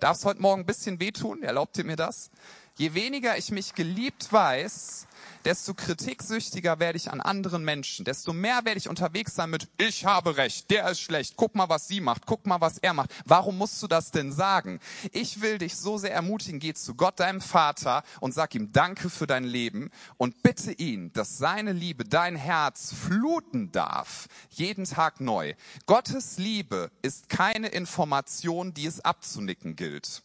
Darf 0.00 0.18
es 0.18 0.24
heute 0.24 0.40
Morgen 0.40 0.62
ein 0.62 0.66
bisschen 0.66 1.00
wehtun? 1.00 1.42
Erlaubt 1.42 1.76
ihr 1.76 1.84
mir 1.84 1.96
das? 1.96 2.30
Je 2.78 2.94
weniger 2.94 3.36
ich 3.36 3.50
mich 3.50 3.74
geliebt 3.74 4.32
weiß, 4.32 5.08
desto 5.44 5.74
kritiksüchtiger 5.74 6.78
werde 6.78 6.96
ich 6.96 7.10
an 7.10 7.20
anderen 7.20 7.64
Menschen, 7.64 8.04
desto 8.04 8.32
mehr 8.32 8.64
werde 8.64 8.78
ich 8.78 8.88
unterwegs 8.88 9.34
sein 9.34 9.50
mit, 9.50 9.66
ich 9.78 10.04
habe 10.04 10.36
recht, 10.36 10.70
der 10.70 10.88
ist 10.88 11.00
schlecht, 11.00 11.34
guck 11.34 11.56
mal, 11.56 11.68
was 11.68 11.88
sie 11.88 12.00
macht, 12.00 12.24
guck 12.24 12.46
mal, 12.46 12.60
was 12.60 12.78
er 12.78 12.94
macht. 12.94 13.10
Warum 13.24 13.58
musst 13.58 13.82
du 13.82 13.88
das 13.88 14.12
denn 14.12 14.30
sagen? 14.30 14.78
Ich 15.10 15.40
will 15.40 15.58
dich 15.58 15.74
so 15.76 15.98
sehr 15.98 16.12
ermutigen, 16.12 16.60
geh 16.60 16.72
zu 16.72 16.94
Gott, 16.94 17.18
deinem 17.18 17.40
Vater, 17.40 18.04
und 18.20 18.32
sag 18.32 18.54
ihm 18.54 18.70
Danke 18.70 19.10
für 19.10 19.26
dein 19.26 19.42
Leben 19.42 19.90
und 20.16 20.44
bitte 20.44 20.70
ihn, 20.70 21.12
dass 21.14 21.36
seine 21.36 21.72
Liebe 21.72 22.04
dein 22.04 22.36
Herz 22.36 22.94
fluten 22.94 23.72
darf, 23.72 24.28
jeden 24.50 24.84
Tag 24.84 25.20
neu. 25.20 25.54
Gottes 25.86 26.38
Liebe 26.38 26.92
ist 27.02 27.28
keine 27.28 27.66
Information, 27.70 28.72
die 28.72 28.86
es 28.86 29.00
abzunicken 29.00 29.74
gilt 29.74 30.22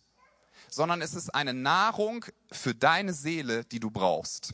sondern 0.76 1.02
es 1.02 1.14
ist 1.14 1.34
eine 1.34 1.54
Nahrung 1.54 2.26
für 2.52 2.74
deine 2.74 3.14
Seele, 3.14 3.66
die 3.66 3.80
du 3.80 3.90
brauchst. 3.90 4.54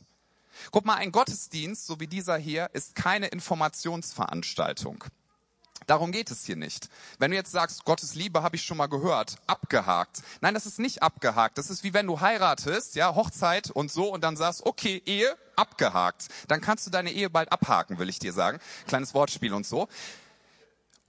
Guck 0.71 0.85
mal, 0.85 0.95
ein 0.95 1.11
Gottesdienst, 1.11 1.85
so 1.85 1.99
wie 1.99 2.07
dieser 2.07 2.37
hier, 2.37 2.69
ist 2.73 2.95
keine 2.95 3.27
Informationsveranstaltung. 3.27 5.03
Darum 5.87 6.11
geht 6.11 6.29
es 6.29 6.45
hier 6.45 6.57
nicht. 6.57 6.89
Wenn 7.17 7.31
du 7.31 7.37
jetzt 7.37 7.51
sagst, 7.51 7.85
Gottes 7.85 8.13
Liebe 8.13 8.43
habe 8.43 8.57
ich 8.57 8.61
schon 8.61 8.77
mal 8.77 8.87
gehört, 8.87 9.37
abgehakt. 9.47 10.21
Nein, 10.41 10.53
das 10.53 10.65
ist 10.65 10.77
nicht 10.77 11.01
abgehakt. 11.01 11.57
Das 11.57 11.69
ist 11.69 11.83
wie 11.83 11.93
wenn 11.93 12.05
du 12.05 12.19
heiratest, 12.19 12.95
ja, 12.95 13.15
Hochzeit 13.15 13.71
und 13.71 13.91
so 13.91 14.13
und 14.13 14.23
dann 14.23 14.37
sagst, 14.37 14.65
okay, 14.65 15.01
Ehe, 15.05 15.35
abgehakt. 15.55 16.27
Dann 16.47 16.61
kannst 16.61 16.85
du 16.85 16.91
deine 16.91 17.11
Ehe 17.11 17.29
bald 17.29 17.51
abhaken, 17.51 17.97
will 17.97 18.09
ich 18.09 18.19
dir 18.19 18.33
sagen. 18.33 18.59
Kleines 18.87 19.13
Wortspiel 19.13 19.53
und 19.53 19.65
so 19.65 19.87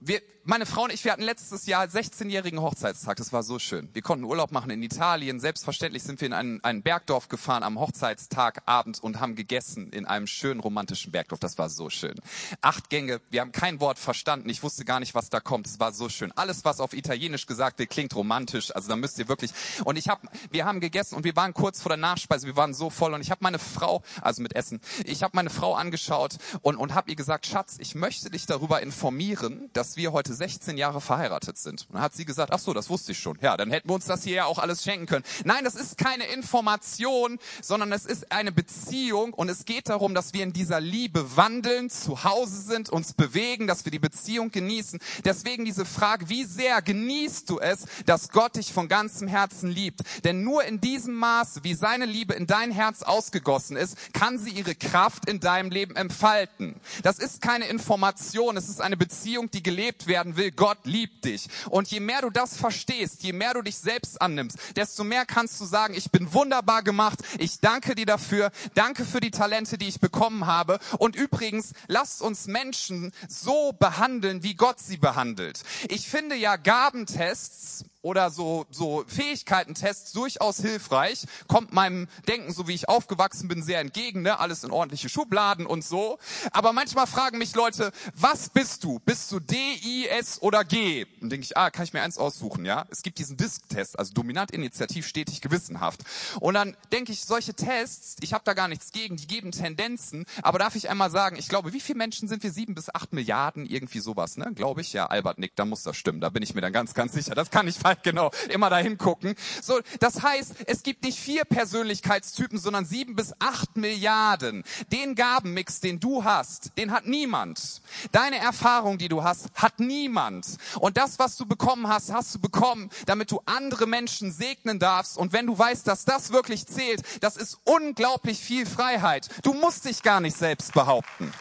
wir, 0.01 0.21
meine 0.43 0.65
Frau 0.65 0.83
und 0.83 0.93
ich, 0.93 1.03
wir 1.03 1.11
hatten 1.11 1.21
letztes 1.21 1.65
Jahr 1.65 1.85
16-jährigen 1.85 2.61
Hochzeitstag. 2.61 3.17
Das 3.17 3.31
war 3.31 3.43
so 3.43 3.59
schön. 3.59 3.89
Wir 3.93 4.01
konnten 4.01 4.25
Urlaub 4.25 4.51
machen 4.51 4.71
in 4.71 4.81
Italien. 4.81 5.39
Selbstverständlich 5.39 6.03
sind 6.03 6.19
wir 6.19 6.27
in 6.27 6.33
ein, 6.33 6.63
ein 6.63 6.81
Bergdorf 6.81 7.29
gefahren 7.29 7.63
am 7.63 7.79
Hochzeitstag 7.79 8.63
abends 8.65 8.99
und 8.99 9.19
haben 9.19 9.35
gegessen 9.35 9.89
in 9.91 10.05
einem 10.05 10.27
schönen 10.27 10.59
romantischen 10.59 11.11
Bergdorf. 11.11 11.39
Das 11.39 11.57
war 11.57 11.69
so 11.69 11.89
schön. 11.89 12.15
Acht 12.61 12.89
Gänge. 12.89 13.21
Wir 13.29 13.41
haben 13.41 13.51
kein 13.51 13.79
Wort 13.79 13.99
verstanden. 13.99 14.49
Ich 14.49 14.63
wusste 14.63 14.83
gar 14.83 14.99
nicht, 14.99 15.13
was 15.13 15.29
da 15.29 15.39
kommt. 15.39 15.67
Es 15.67 15.79
war 15.79 15.93
so 15.93 16.09
schön. 16.09 16.31
Alles, 16.35 16.65
was 16.65 16.79
auf 16.79 16.93
Italienisch 16.93 17.45
gesagt 17.45 17.77
wird, 17.79 17.89
klingt 17.89 18.15
romantisch. 18.15 18.75
Also 18.75 18.89
da 18.89 18.95
müsst 18.95 19.19
ihr 19.19 19.27
wirklich. 19.27 19.51
Und 19.85 19.95
ich 19.97 20.09
habe, 20.09 20.27
wir 20.49 20.65
haben 20.65 20.79
gegessen 20.79 21.15
und 21.15 21.23
wir 21.23 21.35
waren 21.35 21.53
kurz 21.53 21.81
vor 21.81 21.89
der 21.89 21.97
Nachspeise. 21.97 22.47
Wir 22.47 22.55
waren 22.55 22.73
so 22.73 22.89
voll 22.89 23.13
und 23.13 23.21
ich 23.21 23.31
habe 23.31 23.43
meine 23.43 23.59
Frau, 23.59 24.01
also 24.21 24.41
mit 24.41 24.55
Essen, 24.55 24.81
ich 25.05 25.23
habe 25.23 25.35
meine 25.35 25.49
Frau 25.49 25.75
angeschaut 25.75 26.37
und 26.61 26.77
und 26.77 26.95
habe 26.95 27.09
ihr 27.11 27.15
gesagt, 27.15 27.45
Schatz, 27.45 27.75
ich 27.79 27.95
möchte 27.95 28.31
dich 28.31 28.47
darüber 28.47 28.81
informieren, 28.81 29.69
dass 29.73 29.97
wir 29.97 30.11
heute 30.11 30.30
16 30.33 30.77
Jahre 30.77 31.01
verheiratet 31.01 31.57
sind. 31.57 31.85
Und 31.87 31.95
dann 31.95 32.01
hat 32.01 32.13
sie 32.13 32.25
gesagt, 32.25 32.51
ach 32.53 32.59
so, 32.59 32.73
das 32.73 32.89
wusste 32.89 33.11
ich 33.11 33.19
schon. 33.19 33.37
Ja, 33.41 33.57
dann 33.57 33.69
hätten 33.71 33.89
wir 33.89 33.95
uns 33.95 34.05
das 34.05 34.23
hier 34.23 34.35
ja 34.35 34.45
auch 34.45 34.59
alles 34.59 34.83
schenken 34.83 35.05
können. 35.05 35.25
Nein, 35.43 35.63
das 35.63 35.75
ist 35.75 35.97
keine 35.97 36.25
Information, 36.25 37.39
sondern 37.61 37.91
es 37.91 38.05
ist 38.05 38.31
eine 38.31 38.51
Beziehung 38.51 39.33
und 39.33 39.49
es 39.49 39.65
geht 39.65 39.89
darum, 39.89 40.15
dass 40.15 40.33
wir 40.33 40.43
in 40.43 40.53
dieser 40.53 40.79
Liebe 40.79 41.35
wandeln, 41.35 41.89
zu 41.89 42.23
Hause 42.23 42.61
sind, 42.61 42.89
uns 42.89 43.13
bewegen, 43.13 43.67
dass 43.67 43.85
wir 43.85 43.91
die 43.91 43.99
Beziehung 43.99 44.51
genießen. 44.51 44.99
Deswegen 45.25 45.65
diese 45.65 45.85
Frage, 45.85 46.29
wie 46.29 46.45
sehr 46.45 46.81
genießt 46.81 47.49
du 47.49 47.59
es, 47.59 47.85
dass 48.05 48.29
Gott 48.29 48.55
dich 48.55 48.73
von 48.73 48.87
ganzem 48.87 49.27
Herzen 49.27 49.69
liebt? 49.69 50.01
Denn 50.23 50.43
nur 50.43 50.63
in 50.63 50.81
diesem 50.81 51.15
Maße, 51.15 51.63
wie 51.63 51.73
seine 51.73 52.05
Liebe 52.05 52.33
in 52.33 52.47
dein 52.47 52.71
Herz 52.71 53.03
ausgegossen 53.03 53.75
ist, 53.75 54.13
kann 54.13 54.39
sie 54.39 54.51
ihre 54.51 54.75
Kraft 54.75 55.27
in 55.29 55.39
deinem 55.39 55.69
Leben 55.69 55.95
entfalten. 55.95 56.79
Das 57.03 57.19
ist 57.19 57.41
keine 57.41 57.65
Information, 57.65 58.57
es 58.57 58.69
ist 58.69 58.81
eine 58.81 58.97
Beziehung, 58.97 59.51
die 59.51 59.61
gelebt 59.61 59.81
gelebt 59.81 60.07
werden 60.21 60.37
will. 60.37 60.51
Gott 60.51 60.77
liebt 60.83 61.25
dich. 61.25 61.47
Und 61.69 61.87
je 61.89 61.99
mehr 61.99 62.21
du 62.21 62.29
das 62.29 62.55
verstehst, 62.55 63.23
je 63.23 63.33
mehr 63.33 63.55
du 63.55 63.63
dich 63.63 63.77
selbst 63.77 64.21
annimmst, 64.21 64.57
desto 64.75 65.03
mehr 65.03 65.25
kannst 65.25 65.59
du 65.59 65.65
sagen, 65.65 65.95
ich 65.95 66.11
bin 66.11 66.31
wunderbar 66.33 66.83
gemacht. 66.83 67.19
Ich 67.39 67.59
danke 67.59 67.95
dir 67.95 68.05
dafür. 68.05 68.51
Danke 68.75 69.03
für 69.03 69.19
die 69.19 69.31
Talente, 69.31 69.77
die 69.77 69.87
ich 69.87 69.99
bekommen 69.99 70.45
habe. 70.45 70.79
Und 70.99 71.15
übrigens, 71.15 71.73
lasst 71.87 72.21
uns 72.21 72.45
Menschen 72.45 73.11
so 73.27 73.73
behandeln, 73.73 74.43
wie 74.43 74.53
Gott 74.53 74.79
sie 74.79 74.97
behandelt. 74.97 75.63
Ich 75.89 76.07
finde 76.07 76.35
ja 76.35 76.55
Gabentests 76.55 77.85
oder 78.01 78.29
so, 78.31 78.65
so 78.71 79.03
Fähigkeitentests 79.07 80.11
durchaus 80.11 80.57
hilfreich. 80.57 81.25
Kommt 81.47 81.73
meinem 81.73 82.07
Denken, 82.27 82.53
so 82.53 82.67
wie 82.67 82.73
ich 82.73 82.89
aufgewachsen 82.89 83.47
bin, 83.47 83.63
sehr 83.63 83.79
entgegen, 83.79 84.21
ne? 84.21 84.39
Alles 84.39 84.63
in 84.63 84.71
ordentliche 84.71 85.09
Schubladen 85.09 85.65
und 85.65 85.83
so. 85.83 86.17
Aber 86.51 86.73
manchmal 86.73 87.07
fragen 87.07 87.37
mich 87.37 87.55
Leute, 87.55 87.91
was 88.15 88.49
bist 88.49 88.83
du? 88.83 88.99
Bist 88.99 89.31
du 89.31 89.39
D, 89.39 89.55
I, 89.83 90.07
S 90.07 90.41
oder 90.41 90.63
G? 90.63 91.05
Und 91.21 91.29
denke 91.29 91.45
ich, 91.45 91.57
ah, 91.57 91.69
kann 91.69 91.83
ich 91.83 91.93
mir 91.93 92.01
eins 92.01 92.17
aussuchen, 92.17 92.65
ja? 92.65 92.85
Es 92.89 93.01
gibt 93.03 93.19
diesen 93.19 93.37
Disk-Test, 93.37 93.99
also 93.99 94.13
dominant, 94.13 94.51
initiativ, 94.51 95.07
stetig, 95.07 95.41
gewissenhaft. 95.41 96.01
Und 96.39 96.55
dann 96.55 96.75
denke 96.91 97.11
ich, 97.11 97.23
solche 97.25 97.53
Tests, 97.53 98.17
ich 98.21 98.33
habe 98.33 98.43
da 98.45 98.53
gar 98.53 98.67
nichts 98.67 98.91
gegen, 98.91 99.17
die 99.17 99.27
geben 99.27 99.51
Tendenzen, 99.51 100.25
aber 100.41 100.59
darf 100.59 100.75
ich 100.75 100.89
einmal 100.89 101.11
sagen, 101.11 101.35
ich 101.37 101.47
glaube, 101.47 101.73
wie 101.73 101.79
viele 101.79 101.97
Menschen 101.97 102.27
sind 102.27 102.43
wir? 102.43 102.51
Sieben 102.51 102.75
bis 102.75 102.93
acht 102.93 103.13
Milliarden, 103.13 103.65
irgendwie 103.65 103.99
sowas, 103.99 104.37
ne? 104.37 104.51
Glaube 104.53 104.81
ich, 104.81 104.93
ja, 104.93 105.05
Albert 105.05 105.39
Nick, 105.39 105.55
da 105.55 105.65
muss 105.65 105.83
das 105.83 105.95
stimmen, 105.95 106.19
da 106.19 106.29
bin 106.29 106.43
ich 106.43 106.53
mir 106.53 106.61
dann 106.61 106.73
ganz, 106.73 106.93
ganz 106.93 107.13
sicher. 107.13 107.35
Das 107.35 107.49
kann 107.51 107.67
ich 107.67 107.77
Zeit, 107.91 107.97
genau, 108.03 108.31
immer 108.49 108.69
dahin 108.69 108.97
gucken. 108.97 109.35
So, 109.61 109.79
das 109.99 110.21
heißt, 110.21 110.55
es 110.65 110.83
gibt 110.83 111.03
nicht 111.03 111.19
vier 111.19 111.45
Persönlichkeitstypen, 111.45 112.59
sondern 112.59 112.85
sieben 112.85 113.15
bis 113.15 113.33
acht 113.39 113.77
Milliarden. 113.77 114.63
Den 114.91 115.15
Gabenmix, 115.15 115.79
den 115.79 115.99
du 115.99 116.23
hast, 116.23 116.77
den 116.77 116.91
hat 116.91 117.05
niemand. 117.05 117.81
Deine 118.11 118.37
Erfahrung, 118.37 118.97
die 118.97 119.07
du 119.07 119.23
hast, 119.23 119.49
hat 119.55 119.79
niemand. 119.79 120.45
Und 120.79 120.97
das, 120.97 121.19
was 121.19 121.37
du 121.37 121.45
bekommen 121.45 121.87
hast, 121.87 122.11
hast 122.11 122.35
du 122.35 122.39
bekommen, 122.39 122.89
damit 123.05 123.31
du 123.31 123.41
andere 123.45 123.87
Menschen 123.87 124.31
segnen 124.31 124.79
darfst. 124.79 125.17
Und 125.17 125.33
wenn 125.33 125.47
du 125.47 125.57
weißt, 125.57 125.87
dass 125.87 126.05
das 126.05 126.31
wirklich 126.31 126.67
zählt, 126.67 127.01
das 127.21 127.37
ist 127.37 127.59
unglaublich 127.63 128.39
viel 128.39 128.65
Freiheit. 128.65 129.29
Du 129.43 129.53
musst 129.53 129.85
dich 129.85 130.03
gar 130.03 130.19
nicht 130.19 130.37
selbst 130.37 130.73
behaupten. 130.73 131.31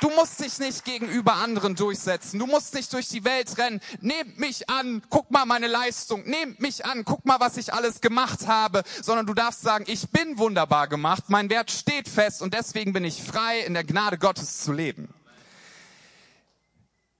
Du 0.00 0.10
musst 0.10 0.40
dich 0.40 0.58
nicht 0.58 0.84
gegenüber 0.84 1.34
anderen 1.34 1.74
durchsetzen. 1.74 2.38
Du 2.38 2.46
musst 2.46 2.74
nicht 2.74 2.92
durch 2.92 3.08
die 3.08 3.24
Welt 3.24 3.56
rennen. 3.58 3.80
Nehmt 4.00 4.38
mich 4.38 4.68
an, 4.68 5.02
guck 5.10 5.30
mal 5.30 5.44
meine 5.44 5.66
Leistung 5.66 5.97
Leistung, 5.98 6.22
nehmt 6.26 6.60
mich 6.60 6.84
an, 6.84 7.04
guck 7.04 7.24
mal, 7.24 7.40
was 7.40 7.56
ich 7.56 7.74
alles 7.74 8.00
gemacht 8.00 8.46
habe, 8.46 8.84
sondern 9.02 9.26
du 9.26 9.34
darfst 9.34 9.62
sagen, 9.62 9.84
ich 9.88 10.08
bin 10.10 10.38
wunderbar 10.38 10.86
gemacht, 10.86 11.24
mein 11.26 11.50
Wert 11.50 11.72
steht 11.72 12.08
fest 12.08 12.40
und 12.40 12.54
deswegen 12.54 12.92
bin 12.92 13.04
ich 13.04 13.20
frei, 13.20 13.60
in 13.60 13.74
der 13.74 13.82
Gnade 13.82 14.16
Gottes 14.16 14.60
zu 14.60 14.72
leben. 14.72 15.12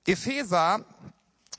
Epheser 0.07 0.85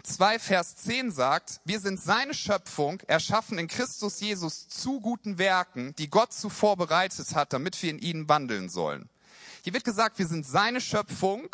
2, 0.02 0.40
Vers 0.40 0.78
10 0.78 1.12
sagt, 1.12 1.60
wir 1.66 1.82
sind 1.82 2.02
seine 2.02 2.34
Schöpfung, 2.34 3.02
erschaffen 3.02 3.58
in 3.58 3.68
Christus 3.68 4.22
Jesus 4.22 4.70
zu 4.70 5.02
guten 5.02 5.38
Werken, 5.38 5.94
die 5.98 6.10
Gott 6.10 6.32
zuvor 6.32 6.78
bereitet 6.78 7.36
hat, 7.36 7.52
damit 7.52 7.84
wir 7.84 7.90
in 7.90 8.00
ihnen 8.00 8.30
wandeln 8.30 8.70
sollen. 8.70 9.10
Hier 9.64 9.74
wird 9.74 9.84
gesagt, 9.84 10.20
wir 10.20 10.28
sind 10.28 10.46
seine 10.46 10.80
Schöpfung 10.80 11.54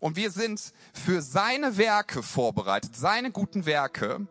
und 0.00 0.16
wir 0.16 0.30
sind 0.30 0.72
für 0.94 1.20
seine 1.20 1.76
Werke 1.76 2.22
vorbereitet, 2.22 2.96
seine 2.96 3.30
guten 3.30 3.66
Werke. 3.66 4.26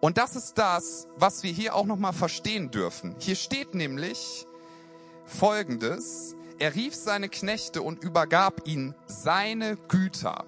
Und 0.00 0.16
das 0.16 0.36
ist 0.36 0.58
das, 0.58 1.08
was 1.16 1.42
wir 1.42 1.50
hier 1.50 1.74
auch 1.74 1.86
nochmal 1.86 2.12
verstehen 2.12 2.70
dürfen. 2.70 3.16
Hier 3.18 3.34
steht 3.34 3.74
nämlich 3.74 4.46
Folgendes. 5.24 6.36
Er 6.58 6.74
rief 6.74 6.94
seine 6.94 7.28
Knechte 7.28 7.82
und 7.82 8.02
übergab 8.02 8.66
ihnen 8.66 8.94
seine 9.06 9.76
Güter. 9.88 10.44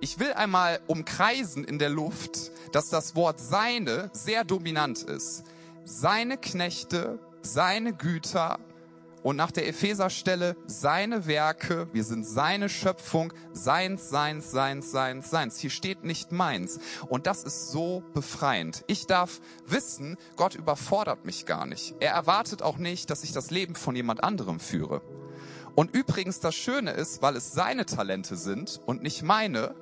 Ich 0.00 0.18
will 0.18 0.32
einmal 0.32 0.80
umkreisen 0.86 1.64
in 1.64 1.78
der 1.78 1.90
Luft, 1.90 2.50
dass 2.72 2.88
das 2.90 3.14
Wort 3.16 3.40
seine 3.40 4.10
sehr 4.12 4.44
dominant 4.44 5.02
ist. 5.02 5.44
Seine 5.84 6.36
Knechte, 6.36 7.18
seine 7.42 7.92
Güter, 7.94 8.58
und 9.22 9.36
nach 9.36 9.50
der 9.50 9.68
Epheserstelle 9.68 10.56
seine 10.66 11.26
Werke, 11.26 11.88
wir 11.92 12.04
sind 12.04 12.26
seine 12.26 12.68
Schöpfung, 12.68 13.32
seins, 13.52 14.08
seins, 14.08 14.50
seins, 14.50 14.90
seins, 14.90 15.30
seins. 15.30 15.58
Hier 15.58 15.70
steht 15.70 16.04
nicht 16.04 16.32
meins. 16.32 16.80
Und 17.08 17.26
das 17.26 17.44
ist 17.44 17.70
so 17.70 18.02
befreiend. 18.14 18.84
Ich 18.88 19.06
darf 19.06 19.40
wissen, 19.66 20.16
Gott 20.36 20.54
überfordert 20.54 21.24
mich 21.24 21.46
gar 21.46 21.66
nicht. 21.66 21.94
Er 22.00 22.12
erwartet 22.12 22.62
auch 22.62 22.78
nicht, 22.78 23.10
dass 23.10 23.24
ich 23.24 23.32
das 23.32 23.50
Leben 23.50 23.74
von 23.74 23.94
jemand 23.94 24.24
anderem 24.24 24.58
führe. 24.58 25.02
Und 25.74 25.94
übrigens 25.94 26.40
das 26.40 26.54
Schöne 26.54 26.90
ist, 26.90 27.22
weil 27.22 27.36
es 27.36 27.52
seine 27.52 27.86
Talente 27.86 28.36
sind 28.36 28.80
und 28.84 29.02
nicht 29.02 29.22
meine, 29.22 29.74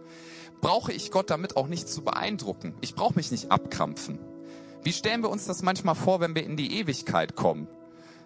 brauche 0.61 0.93
ich 0.93 1.11
Gott 1.11 1.31
damit 1.31 1.57
auch 1.57 1.67
nicht 1.67 1.89
zu 1.89 2.03
beeindrucken. 2.03 2.75
Ich 2.81 2.95
brauche 2.95 3.15
mich 3.15 3.31
nicht 3.31 3.51
abkrampfen. 3.51 4.19
Wie 4.83 4.93
stellen 4.93 5.23
wir 5.23 5.31
uns 5.31 5.47
das 5.47 5.63
manchmal 5.63 5.95
vor, 5.95 6.21
wenn 6.21 6.35
wir 6.35 6.45
in 6.45 6.57
die 6.57 6.79
Ewigkeit 6.79 7.35
kommen? 7.35 7.67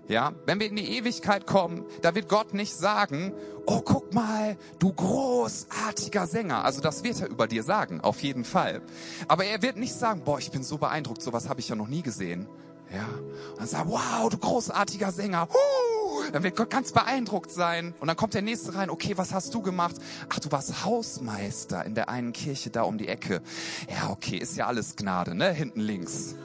Ja, 0.06 0.32
wenn 0.44 0.60
wir 0.60 0.68
in 0.68 0.76
die 0.76 0.98
Ewigkeit 0.98 1.46
kommen, 1.46 1.84
da 2.02 2.14
wird 2.14 2.28
Gott 2.28 2.52
nicht 2.52 2.76
sagen, 2.76 3.32
oh, 3.64 3.80
guck 3.80 4.12
mal, 4.12 4.58
du 4.78 4.92
großartiger 4.92 6.26
Sänger. 6.26 6.64
Also 6.64 6.82
das 6.82 7.04
wird 7.04 7.20
er 7.22 7.28
über 7.28 7.46
dir 7.46 7.62
sagen, 7.62 8.00
auf 8.02 8.22
jeden 8.22 8.44
Fall. 8.44 8.82
Aber 9.28 9.44
er 9.44 9.62
wird 9.62 9.76
nicht 9.76 9.94
sagen, 9.94 10.22
boah, 10.22 10.38
ich 10.38 10.50
bin 10.50 10.62
so 10.62 10.76
beeindruckt, 10.76 11.22
sowas 11.22 11.48
habe 11.48 11.60
ich 11.60 11.68
ja 11.68 11.74
noch 11.74 11.88
nie 11.88 12.02
gesehen. 12.02 12.46
Ja, 12.92 13.06
und 13.52 13.58
dann 13.58 13.66
sagt, 13.66 13.88
wow, 13.88 14.28
du 14.28 14.36
großartiger 14.36 15.10
Sänger. 15.10 15.48
Huh! 15.50 16.30
Dann 16.32 16.42
wird 16.42 16.54
Gott 16.54 16.70
ganz 16.70 16.92
beeindruckt 16.92 17.50
sein. 17.50 17.94
Und 17.98 18.08
dann 18.08 18.16
kommt 18.16 18.34
der 18.34 18.42
Nächste 18.42 18.74
rein, 18.74 18.90
okay, 18.90 19.16
was 19.16 19.32
hast 19.32 19.54
du 19.54 19.62
gemacht? 19.62 19.96
Ach, 20.28 20.38
du 20.38 20.52
warst 20.52 20.84
Hausmeister 20.84 21.84
in 21.84 21.94
der 21.94 22.10
einen 22.10 22.32
Kirche 22.32 22.70
da 22.70 22.82
um 22.82 22.98
die 22.98 23.08
Ecke. 23.08 23.40
Ja, 23.88 24.10
okay, 24.10 24.36
ist 24.36 24.56
ja 24.56 24.66
alles 24.66 24.96
Gnade, 24.96 25.34
ne? 25.34 25.50
Hinten 25.50 25.80
links 25.80 26.36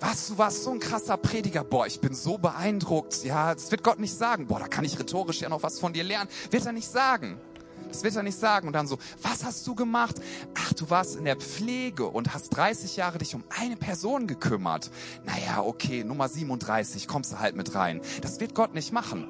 was, 0.00 0.28
du 0.28 0.38
warst 0.38 0.64
so 0.64 0.70
ein 0.70 0.80
krasser 0.80 1.16
Prediger. 1.16 1.64
Boah, 1.64 1.86
ich 1.86 2.00
bin 2.00 2.14
so 2.14 2.38
beeindruckt. 2.38 3.24
Ja, 3.24 3.54
das 3.54 3.70
wird 3.70 3.82
Gott 3.82 3.98
nicht 3.98 4.14
sagen. 4.14 4.46
Boah, 4.46 4.60
da 4.60 4.68
kann 4.68 4.84
ich 4.84 4.98
rhetorisch 4.98 5.40
ja 5.40 5.48
noch 5.48 5.62
was 5.62 5.80
von 5.80 5.92
dir 5.92 6.04
lernen. 6.04 6.30
Wird 6.50 6.66
er 6.66 6.72
nicht 6.72 6.88
sagen. 6.88 7.40
Das 7.88 8.02
wird 8.02 8.16
er 8.16 8.22
nicht 8.22 8.38
sagen. 8.38 8.66
Und 8.66 8.74
dann 8.74 8.86
so, 8.86 8.98
was 9.22 9.44
hast 9.44 9.66
du 9.66 9.74
gemacht? 9.74 10.16
Ach, 10.54 10.72
du 10.74 10.90
warst 10.90 11.16
in 11.16 11.24
der 11.24 11.36
Pflege 11.36 12.06
und 12.06 12.34
hast 12.34 12.50
30 12.50 12.96
Jahre 12.96 13.18
dich 13.18 13.34
um 13.34 13.44
eine 13.48 13.76
Person 13.76 14.26
gekümmert. 14.26 14.90
Naja, 15.24 15.62
okay, 15.62 16.04
Nummer 16.04 16.28
37, 16.28 17.08
kommst 17.08 17.32
du 17.32 17.38
halt 17.38 17.56
mit 17.56 17.74
rein. 17.74 18.00
Das 18.20 18.40
wird 18.40 18.54
Gott 18.54 18.74
nicht 18.74 18.92
machen. 18.92 19.28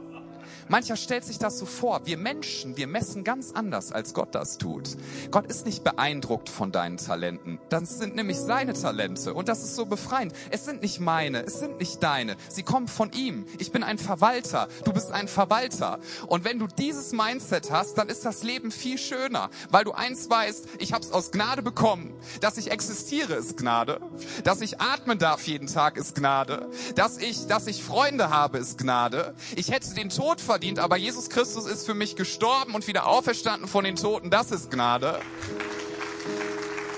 Mancher 0.68 0.96
stellt 0.96 1.24
sich 1.24 1.38
das 1.38 1.59
so 1.59 1.64
vor. 1.64 2.02
Wir 2.04 2.18
Menschen, 2.18 2.76
wir 2.76 2.87
messen 2.87 3.24
ganz 3.24 3.52
anders, 3.52 3.90
als 3.90 4.12
Gott 4.12 4.35
das 4.35 4.59
tut. 4.59 4.96
Gott 5.31 5.46
ist 5.46 5.64
nicht 5.64 5.83
beeindruckt 5.83 6.50
von 6.50 6.72
deinen 6.72 6.98
Talenten. 6.98 7.59
Das 7.70 7.98
sind 7.98 8.14
nämlich 8.14 8.38
seine 8.38 8.74
Talente. 8.74 9.33
Und 9.33 9.48
das 9.48 9.64
ist 9.64 9.76
so 9.76 9.87
befreiend. 9.87 10.35
Es 10.50 10.66
sind 10.66 10.83
nicht 10.83 11.00
meine, 11.00 11.42
es 11.46 11.59
sind 11.59 11.78
nicht 11.78 12.02
deine. 12.02 12.37
Sie 12.50 12.62
kommen 12.62 12.87
von 12.87 13.12
ihm. 13.12 13.46
Ich 13.59 13.72
bin 13.72 13.83
ein 13.83 13.96
Verwalter. 13.96 14.68
Du 14.85 14.92
bist 14.92 15.11
ein 15.11 15.26
Verwalter. 15.26 16.00
Und 16.26 16.44
wenn 16.44 16.59
du 16.59 16.66
dieses 16.66 17.12
Mindset 17.12 17.70
hast, 17.70 17.96
dann 17.96 18.11
ist 18.11 18.26
das 18.26 18.42
Leben 18.42 18.70
viel 18.70 18.98
schöner. 18.98 19.48
Weil 19.70 19.85
du 19.85 19.92
eins 19.92 20.28
weißt, 20.28 20.68
ich 20.81 20.92
habe 20.92 21.02
es 21.02 21.12
aus 21.12 21.31
Gnade 21.31 21.62
bekommen. 21.62 22.12
Dass 22.42 22.59
ich 22.59 22.70
existiere, 22.70 23.35
ist 23.35 23.57
Gnade. 23.57 24.00
Dass 24.44 24.61
ich 24.61 24.81
atmen 24.81 25.18
darf 25.18 25.46
jeden 25.46 25.66
Tag, 25.66 25.96
ist 25.96 26.14
Gnade. 26.14 26.70
Dass 26.94 27.16
ich, 27.16 27.46
dass 27.46 27.66
ich 27.66 27.83
Freunde 27.83 28.28
habe, 28.28 28.59
ist 28.59 28.76
Gnade. 28.76 29.35
Ich 29.57 29.70
hätte 29.70 29.94
den 29.94 30.11
Tod 30.11 30.42
verdient 30.42 30.58
verdient, 30.59 30.81
aber 30.81 30.97
Jesus 30.97 31.31
Christus 31.31 31.66
ist 31.66 31.87
für 31.87 31.94
mich 31.94 32.16
gestorben 32.16 32.75
und 32.75 32.88
wieder 32.88 33.07
auferstanden 33.07 33.68
von 33.68 33.85
den 33.85 33.94
Toten. 33.94 34.29
Das 34.29 34.51
ist 34.51 34.73
Gnade. 34.73 35.21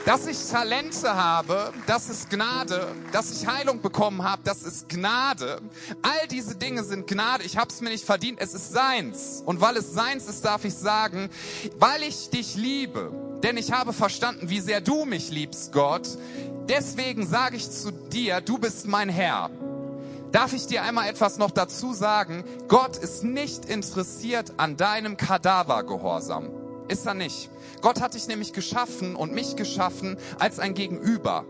Dass 0.07 0.27
ich 0.27 0.39
Talente 0.51 1.15
habe, 1.15 1.71
das 1.87 2.09
ist 2.09 2.31
Gnade. 2.31 2.91
Dass 3.13 3.31
ich 3.31 3.47
Heilung 3.47 3.83
bekommen 3.83 4.25
habe, 4.25 4.41
das 4.45 4.63
ist 4.63 4.89
Gnade. 4.89 5.61
All 6.01 6.27
diese 6.29 6.55
Dinge 6.55 6.85
sind 6.85 7.07
Gnade. 7.07 7.45
Ich 7.45 7.59
habe 7.59 7.69
es 7.69 7.83
mir 7.83 7.91
nicht 7.91 8.07
verdient, 8.07 8.41
es 8.41 8.55
ist 8.55 8.73
seins. 8.73 9.43
Und 9.45 9.61
weil 9.61 9.77
es 9.77 9.93
seins 9.93 10.27
ist, 10.27 10.43
darf 10.43 10.65
ich 10.65 10.73
sagen, 10.73 11.29
weil 11.79 12.03
ich 12.03 12.31
dich 12.31 12.55
liebe, 12.55 13.13
denn 13.43 13.59
ich 13.59 13.73
habe 13.73 13.93
verstanden, 13.93 14.49
wie 14.49 14.61
sehr 14.61 14.81
du 14.81 15.05
mich 15.05 15.29
liebst, 15.31 15.71
Gott. 15.73 16.09
Deswegen 16.67 17.27
sage 17.27 17.57
ich 17.57 17.71
zu 17.71 17.91
dir, 17.91 18.41
du 18.41 18.57
bist 18.57 18.87
mein 18.87 19.11
Herr. 19.11 19.51
Darf 20.33 20.53
ich 20.53 20.67
dir 20.67 20.85
einmal 20.85 21.09
etwas 21.09 21.39
noch 21.39 21.51
dazu 21.51 21.93
sagen? 21.93 22.45
Gott 22.69 22.97
ist 22.97 23.25
nicht 23.25 23.65
interessiert 23.65 24.53
an 24.59 24.77
deinem 24.77 25.17
Kadavergehorsam. 25.17 26.51
Ist 26.87 27.05
er 27.07 27.15
nicht. 27.15 27.51
Gott 27.81 28.01
hat 28.01 28.15
dich 28.15 28.29
nämlich 28.29 28.53
geschaffen 28.53 29.17
und 29.17 29.33
mich 29.33 29.57
geschaffen 29.57 30.17
als 30.39 30.61
ein 30.61 30.75
Gegenüber. 30.75 31.45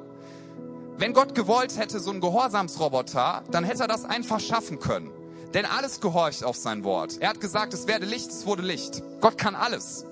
Wenn 0.97 1.12
Gott 1.12 1.35
gewollt 1.35 1.79
hätte, 1.79 2.01
so 2.01 2.11
ein 2.11 2.21
Gehorsamsroboter, 2.21 3.43
dann 3.51 3.64
hätte 3.64 3.83
er 3.83 3.88
das 3.88 4.05
einfach 4.07 4.40
schaffen 4.40 4.79
können. 4.79 5.11
Denn 5.53 5.66
alles 5.66 6.01
gehorcht 6.01 6.45
auf 6.45 6.57
sein 6.57 6.83
Wort. 6.83 7.19
Er 7.21 7.31
hat 7.31 7.40
gesagt, 7.40 7.75
es 7.75 7.87
werde 7.87 8.07
Licht, 8.07 8.31
es 8.31 8.47
wurde 8.47 8.62
Licht. 8.62 9.03
Gott 9.21 9.37
kann 9.37 9.55
alles. 9.55 10.07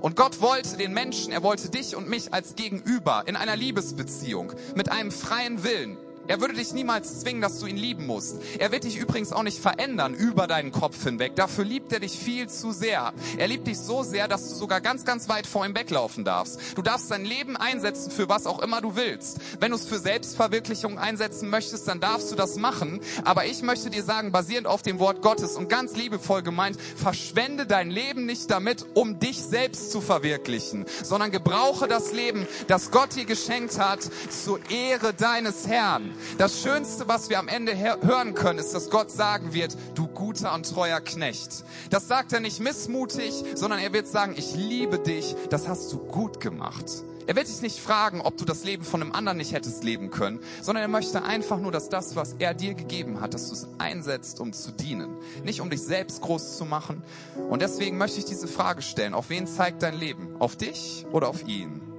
Und 0.00 0.14
Gott 0.14 0.40
wollte 0.40 0.76
den 0.76 0.92
Menschen, 0.92 1.32
er 1.32 1.42
wollte 1.42 1.70
dich 1.70 1.96
und 1.96 2.08
mich 2.08 2.32
als 2.32 2.54
Gegenüber 2.54 3.24
in 3.26 3.34
einer 3.34 3.56
Liebesbeziehung 3.56 4.52
mit 4.76 4.90
einem 4.92 5.10
freien 5.10 5.64
Willen. 5.64 5.96
Er 6.28 6.40
würde 6.40 6.54
dich 6.54 6.72
niemals 6.72 7.20
zwingen, 7.20 7.42
dass 7.42 7.58
du 7.58 7.66
ihn 7.66 7.76
lieben 7.76 8.06
musst. 8.06 8.36
Er 8.58 8.70
wird 8.70 8.84
dich 8.84 8.96
übrigens 8.96 9.32
auch 9.32 9.42
nicht 9.42 9.58
verändern 9.58 10.14
über 10.14 10.46
deinen 10.46 10.70
Kopf 10.70 11.02
hinweg. 11.02 11.34
Dafür 11.34 11.64
liebt 11.64 11.92
er 11.92 11.98
dich 11.98 12.16
viel 12.16 12.48
zu 12.48 12.70
sehr. 12.70 13.12
Er 13.38 13.48
liebt 13.48 13.66
dich 13.66 13.78
so 13.78 14.04
sehr, 14.04 14.28
dass 14.28 14.48
du 14.48 14.54
sogar 14.54 14.80
ganz, 14.80 15.04
ganz 15.04 15.28
weit 15.28 15.48
vor 15.48 15.66
ihm 15.66 15.74
weglaufen 15.74 16.24
darfst. 16.24 16.60
Du 16.76 16.82
darfst 16.82 17.10
dein 17.10 17.24
Leben 17.24 17.56
einsetzen 17.56 18.12
für 18.12 18.28
was 18.28 18.46
auch 18.46 18.60
immer 18.60 18.80
du 18.80 18.94
willst. 18.94 19.38
Wenn 19.58 19.72
du 19.72 19.76
es 19.76 19.86
für 19.86 19.98
Selbstverwirklichung 19.98 20.96
einsetzen 20.96 21.50
möchtest, 21.50 21.88
dann 21.88 22.00
darfst 22.00 22.30
du 22.30 22.36
das 22.36 22.56
machen. 22.56 23.00
Aber 23.24 23.44
ich 23.46 23.62
möchte 23.62 23.90
dir 23.90 24.04
sagen, 24.04 24.30
basierend 24.30 24.68
auf 24.68 24.82
dem 24.82 25.00
Wort 25.00 25.22
Gottes 25.22 25.56
und 25.56 25.68
ganz 25.68 25.96
liebevoll 25.96 26.42
gemeint, 26.42 26.78
verschwende 26.96 27.66
dein 27.66 27.90
Leben 27.90 28.26
nicht 28.26 28.48
damit, 28.50 28.86
um 28.94 29.18
dich 29.18 29.42
selbst 29.42 29.90
zu 29.90 30.00
verwirklichen, 30.00 30.86
sondern 31.02 31.32
gebrauche 31.32 31.88
das 31.88 32.12
Leben, 32.12 32.46
das 32.68 32.92
Gott 32.92 33.16
dir 33.16 33.24
geschenkt 33.24 33.78
hat, 33.78 34.00
zur 34.30 34.60
Ehre 34.70 35.12
deines 35.14 35.66
Herrn. 35.66 36.11
Das 36.38 36.60
Schönste, 36.60 37.08
was 37.08 37.30
wir 37.30 37.38
am 37.38 37.48
Ende 37.48 37.76
hören 37.76 38.34
können, 38.34 38.58
ist, 38.58 38.74
dass 38.74 38.90
Gott 38.90 39.10
sagen 39.10 39.52
wird, 39.52 39.76
du 39.94 40.06
guter 40.06 40.54
und 40.54 40.68
treuer 40.68 41.00
Knecht. 41.00 41.64
Das 41.90 42.08
sagt 42.08 42.32
er 42.32 42.40
nicht 42.40 42.60
missmutig, 42.60 43.44
sondern 43.54 43.80
er 43.80 43.92
wird 43.92 44.06
sagen, 44.06 44.34
ich 44.36 44.54
liebe 44.54 44.98
dich, 44.98 45.34
das 45.50 45.68
hast 45.68 45.92
du 45.92 45.98
gut 45.98 46.40
gemacht. 46.40 46.86
Er 47.26 47.36
wird 47.36 47.48
dich 47.48 47.62
nicht 47.62 47.78
fragen, 47.78 48.20
ob 48.20 48.36
du 48.36 48.44
das 48.44 48.64
Leben 48.64 48.84
von 48.84 49.00
einem 49.00 49.12
anderen 49.12 49.38
nicht 49.38 49.52
hättest 49.52 49.84
leben 49.84 50.10
können, 50.10 50.40
sondern 50.60 50.82
er 50.82 50.88
möchte 50.88 51.22
einfach 51.22 51.58
nur, 51.58 51.70
dass 51.70 51.88
das, 51.88 52.16
was 52.16 52.34
er 52.38 52.52
dir 52.52 52.74
gegeben 52.74 53.20
hat, 53.20 53.34
dass 53.34 53.48
du 53.48 53.54
es 53.54 53.68
einsetzt, 53.78 54.40
um 54.40 54.52
zu 54.52 54.72
dienen. 54.72 55.16
Nicht 55.44 55.60
um 55.60 55.70
dich 55.70 55.82
selbst 55.82 56.20
groß 56.20 56.56
zu 56.56 56.64
machen. 56.64 57.02
Und 57.48 57.62
deswegen 57.62 57.96
möchte 57.96 58.18
ich 58.18 58.24
diese 58.24 58.48
Frage 58.48 58.82
stellen. 58.82 59.14
Auf 59.14 59.30
wen 59.30 59.46
zeigt 59.46 59.82
dein 59.82 59.94
Leben? 59.94 60.34
Auf 60.40 60.56
dich 60.56 61.06
oder 61.12 61.28
auf 61.28 61.46
ihn? 61.46 61.91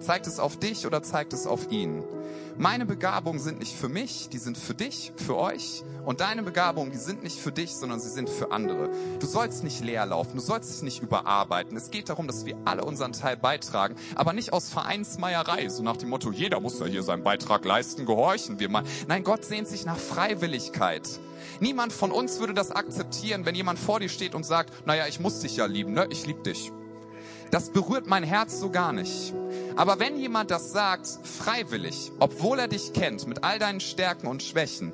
Zeigt 0.00 0.26
es 0.26 0.38
auf 0.38 0.58
dich 0.58 0.86
oder 0.86 1.02
zeigt 1.02 1.34
es 1.34 1.46
auf 1.46 1.70
ihn? 1.70 2.02
Meine 2.56 2.84
Begabungen 2.84 3.40
sind 3.40 3.58
nicht 3.58 3.76
für 3.76 3.88
mich, 3.88 4.28
die 4.30 4.38
sind 4.38 4.56
für 4.58 4.74
dich, 4.74 5.12
für 5.16 5.36
euch. 5.36 5.82
Und 6.04 6.20
deine 6.20 6.42
Begabungen, 6.42 6.90
die 6.90 6.98
sind 6.98 7.22
nicht 7.22 7.38
für 7.38 7.52
dich, 7.52 7.74
sondern 7.74 8.00
sie 8.00 8.08
sind 8.08 8.28
für 8.28 8.50
andere. 8.50 8.90
Du 9.18 9.26
sollst 9.26 9.62
nicht 9.62 9.82
leer 9.84 10.04
laufen, 10.06 10.36
du 10.36 10.42
sollst 10.42 10.70
dich 10.70 10.82
nicht 10.82 11.02
überarbeiten. 11.02 11.76
Es 11.76 11.90
geht 11.90 12.08
darum, 12.08 12.26
dass 12.26 12.46
wir 12.46 12.56
alle 12.64 12.84
unseren 12.84 13.12
Teil 13.12 13.36
beitragen, 13.36 13.94
aber 14.14 14.32
nicht 14.32 14.52
aus 14.52 14.70
Vereinsmeierei, 14.70 15.68
so 15.68 15.82
nach 15.82 15.98
dem 15.98 16.08
Motto, 16.08 16.32
jeder 16.32 16.60
muss 16.60 16.80
ja 16.80 16.86
hier 16.86 17.02
seinen 17.02 17.22
Beitrag 17.22 17.64
leisten, 17.64 18.06
gehorchen 18.06 18.58
wir 18.58 18.70
mal. 18.70 18.84
Nein, 19.06 19.22
Gott 19.22 19.44
sehnt 19.44 19.68
sich 19.68 19.84
nach 19.84 19.98
Freiwilligkeit. 19.98 21.08
Niemand 21.60 21.92
von 21.92 22.10
uns 22.10 22.40
würde 22.40 22.54
das 22.54 22.70
akzeptieren, 22.70 23.44
wenn 23.44 23.54
jemand 23.54 23.78
vor 23.78 24.00
dir 24.00 24.08
steht 24.08 24.34
und 24.34 24.44
sagt, 24.44 24.86
naja, 24.86 25.06
ich 25.06 25.20
muss 25.20 25.40
dich 25.40 25.56
ja 25.56 25.66
lieben, 25.66 25.92
ne? 25.92 26.06
Ich 26.10 26.26
lieb 26.26 26.42
dich. 26.44 26.72
Das 27.50 27.70
berührt 27.70 28.06
mein 28.06 28.22
Herz 28.22 28.60
so 28.60 28.70
gar 28.70 28.92
nicht. 28.92 29.34
Aber 29.76 29.98
wenn 29.98 30.18
jemand 30.18 30.50
das 30.50 30.72
sagt, 30.72 31.08
freiwillig, 31.22 32.12
obwohl 32.20 32.58
er 32.58 32.68
dich 32.68 32.92
kennt, 32.92 33.26
mit 33.26 33.42
all 33.42 33.58
deinen 33.58 33.80
Stärken 33.80 34.26
und 34.28 34.42
Schwächen, 34.42 34.92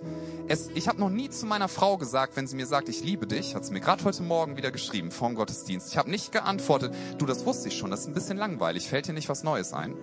es, 0.49 0.71
ich 0.75 0.89
habe 0.89 1.01
noch 1.01 1.11
nie 1.11 1.29
zu 1.29 1.45
meiner 1.45 1.69
Frau 1.69 1.99
gesagt, 1.99 2.37
wenn 2.37 2.47
sie 2.47 2.57
mir 2.57 2.67
sagt, 2.67 2.89
ich 2.89 3.03
liebe 3.03 3.27
dich, 3.27 3.55
hat 3.55 3.65
sie 3.65 3.73
mir 3.73 3.81
gerade 3.81 4.05
heute 4.05 4.23
Morgen 4.23 4.57
wieder 4.57 4.71
geschrieben 4.71 5.11
vorm 5.11 5.35
Gottesdienst. 5.35 5.91
Ich 5.91 5.99
habe 5.99 6.11
nicht 6.11 6.33
geantwortet, 6.33 6.95
du, 7.19 7.27
das 7.27 7.45
wusste 7.45 7.69
ich 7.69 7.77
schon, 7.77 7.91
das 7.91 8.01
ist 8.01 8.07
ein 8.07 8.15
bisschen 8.15 8.39
langweilig, 8.39 8.89
fällt 8.89 9.09
dir 9.09 9.13
nicht 9.13 9.29
was 9.29 9.43
Neues 9.43 9.73
ein? 9.73 9.95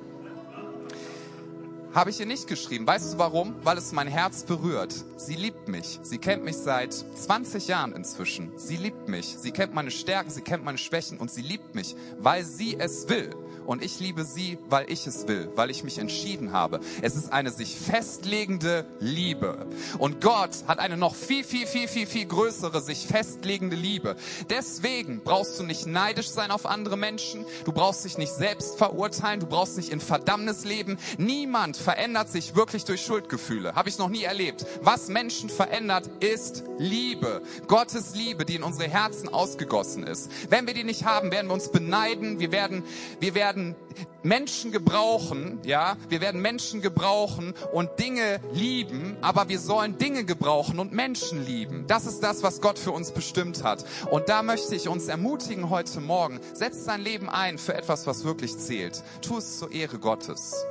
Habe 1.94 2.10
ich 2.10 2.20
ihr 2.20 2.26
nicht 2.26 2.48
geschrieben. 2.48 2.88
Weißt 2.88 3.14
du 3.14 3.18
warum? 3.20 3.54
Weil 3.64 3.78
es 3.78 3.92
mein 3.92 4.08
Herz 4.08 4.44
berührt. 4.44 4.96
Sie 5.16 5.36
liebt 5.36 5.68
mich. 5.68 6.00
Sie 6.02 6.18
kennt 6.18 6.44
mich 6.44 6.58
seit 6.58 6.92
20 6.92 7.68
Jahren 7.68 7.94
inzwischen. 7.94 8.52
Sie 8.58 8.78
liebt 8.78 9.08
mich. 9.08 9.36
Sie 9.38 9.52
kennt 9.52 9.76
meine 9.76 9.92
Stärken, 9.92 10.32
sie 10.32 10.42
kennt 10.42 10.66
meine 10.66 10.80
Schwächen 10.80 11.20
und 11.20 11.30
sie 11.30 11.44
liebt 11.44 11.76
mich, 11.76 11.96
weil 12.18 12.46
sie 12.46 12.80
es 12.80 13.10
will 13.10 13.30
und 13.66 13.84
ich 13.84 14.00
liebe 14.00 14.24
sie, 14.26 14.58
weil 14.70 14.92
ich 14.92 15.08
es 15.08 15.28
will, 15.28 15.50
weil 15.56 15.70
ich 15.70 15.84
mich 15.84 15.98
entschieden 16.00 16.52
habe. 16.54 16.80
Es 17.02 17.16
ist 17.16 17.32
eine 17.32 17.52
sich 17.52 17.76
festlegende 17.76 18.86
Liebe. 19.00 19.66
Und 19.98 20.22
Gott 20.22 20.52
hat 20.68 20.80
eine 20.80 20.98
noch 20.98 21.16
viel, 21.16 21.44
viel, 21.44 21.68
viel, 21.68 21.88
viel, 21.88 22.08
viel 22.08 22.26
größere 22.26 22.82
sich 22.82 23.06
festlegende 23.06 23.76
Liebe. 23.76 24.16
Deswegen 24.50 25.22
brauchst 25.24 25.60
du 25.60 25.64
nicht 25.64 25.86
neidisch 25.86 26.30
sein 26.30 26.52
auf 26.52 26.66
andere 26.66 26.98
Menschen. 26.98 27.46
Du 27.66 27.72
brauchst 27.72 28.06
dich 28.06 28.18
nicht 28.18 28.34
selbst 28.34 28.78
verurteilen. 28.78 29.40
Du 29.40 29.46
brauchst 29.46 29.78
nicht 29.78 29.90
in 29.90 30.00
Verdammnis 30.00 30.66
leben. 30.66 30.98
Niemand 31.18 31.78
verändert 31.78 32.30
sich 32.30 32.56
wirklich 32.56 32.86
durch 32.86 33.02
Schuldgefühle. 33.02 33.76
Habe 33.76 33.90
ich 33.90 33.98
noch 33.98 34.10
nie 34.10 34.24
erlebt. 34.24 34.66
Was 34.82 35.08
Menschen 35.08 35.50
verändert, 35.50 36.10
ist 36.20 36.64
Liebe. 36.78 37.42
Gottes 37.68 38.16
Liebe, 38.16 38.46
die 38.46 38.56
in 38.56 38.64
unsere 38.64 38.90
Herzen 38.90 39.30
ausgegossen 39.30 40.04
ist. 40.04 40.32
Wenn 40.50 40.68
wir 40.68 40.74
die 40.74 40.84
nicht 40.84 41.06
haben, 41.06 41.32
werden 41.32 41.48
wir 41.48 41.54
uns 41.54 41.70
beneiden. 41.70 42.40
Wir 42.40 42.52
werden, 42.52 42.84
wir 43.20 43.36
werden 43.36 43.53
werden 43.54 43.76
Menschen 44.24 44.72
gebrauchen, 44.72 45.60
ja, 45.64 45.96
wir 46.10 46.22
werden 46.22 46.42
Menschen 46.42 46.82
gebrauchen 46.82 47.54
und 47.72 48.00
Dinge 48.00 48.40
lieben, 48.52 49.16
aber 49.22 49.48
wir 49.48 49.60
sollen 49.60 50.00
Dinge 50.00 50.24
gebrauchen 50.24 50.80
und 50.80 50.92
Menschen 50.92 51.46
lieben. 51.46 51.86
Das 51.88 52.08
ist 52.08 52.22
das, 52.22 52.42
was 52.42 52.62
Gott 52.62 52.80
für 52.80 52.92
uns 52.92 53.12
bestimmt 53.12 53.64
hat. 53.64 53.86
Und 54.10 54.30
da 54.30 54.42
möchte 54.42 54.76
ich 54.76 54.88
uns 54.88 55.08
ermutigen 55.08 55.70
heute 55.70 56.02
Morgen, 56.02 56.40
setz 56.54 56.86
dein 56.86 57.02
Leben 57.02 57.30
ein 57.30 57.60
für 57.60 57.76
etwas, 57.76 58.08
was 58.08 58.24
wirklich 58.24 58.58
zählt. 58.58 59.04
Tu 59.22 59.38
es 59.38 59.60
zur 59.60 59.72
Ehre 59.72 60.00
Gottes. 60.00 60.66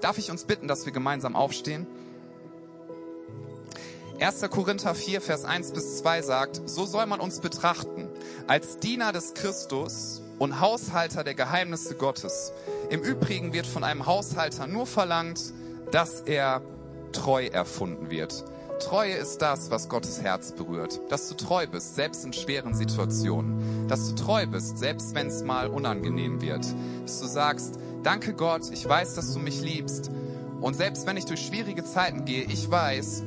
Darf 0.00 0.16
ich 0.16 0.30
uns 0.30 0.44
bitten, 0.44 0.66
dass 0.66 0.86
wir 0.86 0.92
gemeinsam 0.92 1.36
aufstehen? 1.36 1.86
1. 4.18 4.48
Korinther 4.48 4.94
4, 4.94 5.20
Vers 5.20 5.44
1 5.44 5.72
bis 5.72 5.98
2 5.98 6.22
sagt, 6.22 6.62
so 6.66 6.86
soll 6.86 7.04
man 7.04 7.20
uns 7.20 7.40
betrachten, 7.40 8.08
als 8.46 8.78
Diener 8.78 9.12
des 9.12 9.34
Christus 9.34 10.22
und 10.44 10.60
Haushalter 10.60 11.24
der 11.24 11.32
Geheimnisse 11.32 11.94
Gottes. 11.94 12.52
Im 12.90 13.00
Übrigen 13.00 13.54
wird 13.54 13.66
von 13.66 13.82
einem 13.82 14.04
Haushalter 14.04 14.66
nur 14.66 14.86
verlangt, 14.86 15.40
dass 15.90 16.20
er 16.20 16.60
treu 17.12 17.46
erfunden 17.46 18.10
wird. 18.10 18.44
Treue 18.78 19.14
ist 19.14 19.38
das, 19.38 19.70
was 19.70 19.88
Gottes 19.88 20.20
Herz 20.20 20.52
berührt. 20.52 21.00
Dass 21.08 21.30
du 21.30 21.34
treu 21.34 21.66
bist, 21.66 21.94
selbst 21.94 22.26
in 22.26 22.34
schweren 22.34 22.74
Situationen. 22.74 23.88
Dass 23.88 24.10
du 24.10 24.22
treu 24.22 24.46
bist, 24.46 24.76
selbst 24.76 25.14
wenn 25.14 25.28
es 25.28 25.42
mal 25.42 25.68
unangenehm 25.68 26.42
wird. 26.42 26.66
Dass 27.04 27.20
du 27.20 27.26
sagst, 27.26 27.78
danke 28.02 28.34
Gott, 28.34 28.70
ich 28.70 28.86
weiß, 28.86 29.14
dass 29.14 29.32
du 29.32 29.38
mich 29.38 29.62
liebst. 29.62 30.10
Und 30.60 30.74
selbst 30.74 31.06
wenn 31.06 31.16
ich 31.16 31.24
durch 31.24 31.40
schwierige 31.40 31.84
Zeiten 31.84 32.26
gehe, 32.26 32.44
ich 32.44 32.70
weiß, 32.70 33.22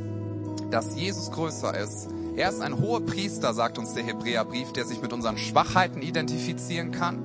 dass 0.70 0.96
Jesus 0.96 1.32
größer 1.32 1.76
ist. 1.80 2.10
Er 2.38 2.50
ist 2.50 2.62
ein 2.62 2.80
hoher 2.80 3.04
Priester, 3.04 3.56
sagt 3.56 3.80
uns 3.80 3.96
der 3.96 4.04
Hebräerbrief, 4.04 4.72
der 4.72 4.86
sich 4.86 5.02
mit 5.02 5.12
unseren 5.12 5.40
Schwachheiten 5.40 6.04
identifizieren 6.04 6.92
kann, 6.92 7.24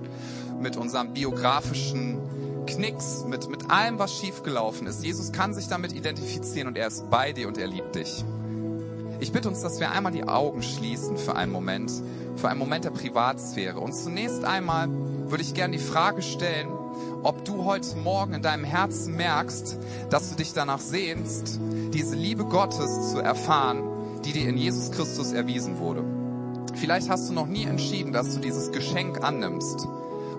mit 0.58 0.78
unserem 0.78 1.12
biografischen 1.12 2.16
Knicks, 2.64 3.22
mit, 3.28 3.50
mit 3.50 3.70
allem, 3.70 3.98
was 3.98 4.14
schiefgelaufen 4.14 4.86
ist. 4.86 5.04
Jesus 5.04 5.30
kann 5.30 5.52
sich 5.52 5.68
damit 5.68 5.92
identifizieren 5.92 6.66
und 6.66 6.78
er 6.78 6.86
ist 6.86 7.10
bei 7.10 7.32
dir 7.32 7.46
und 7.46 7.58
er 7.58 7.66
liebt 7.66 7.94
dich. 7.94 8.24
Ich 9.20 9.32
bitte 9.32 9.50
uns, 9.50 9.60
dass 9.60 9.80
wir 9.80 9.90
einmal 9.90 10.12
die 10.12 10.24
Augen 10.24 10.62
schließen 10.62 11.18
für 11.18 11.36
einen 11.36 11.52
Moment, 11.52 11.92
für 12.36 12.48
einen 12.48 12.58
Moment 12.58 12.86
der 12.86 12.90
Privatsphäre. 12.90 13.80
Und 13.80 13.94
zunächst 13.94 14.44
einmal 14.44 14.88
würde 14.88 15.42
ich 15.42 15.52
gerne 15.52 15.76
die 15.76 15.82
Frage 15.82 16.22
stellen, 16.22 16.68
ob 17.22 17.44
du 17.44 17.66
heute 17.66 17.98
Morgen 17.98 18.32
in 18.32 18.40
deinem 18.40 18.64
Herzen 18.64 19.14
merkst, 19.14 19.76
dass 20.08 20.30
du 20.30 20.36
dich 20.36 20.54
danach 20.54 20.80
sehnst, 20.80 21.60
diese 21.92 22.16
Liebe 22.16 22.46
Gottes 22.46 23.12
zu 23.12 23.18
erfahren, 23.18 23.91
die 24.24 24.32
dir 24.32 24.48
in 24.48 24.56
Jesus 24.56 24.90
Christus 24.90 25.32
erwiesen 25.32 25.78
wurde. 25.78 26.04
Vielleicht 26.74 27.08
hast 27.10 27.28
du 27.28 27.34
noch 27.34 27.46
nie 27.46 27.64
entschieden, 27.64 28.12
dass 28.12 28.34
du 28.34 28.40
dieses 28.40 28.72
Geschenk 28.72 29.22
annimmst 29.22 29.86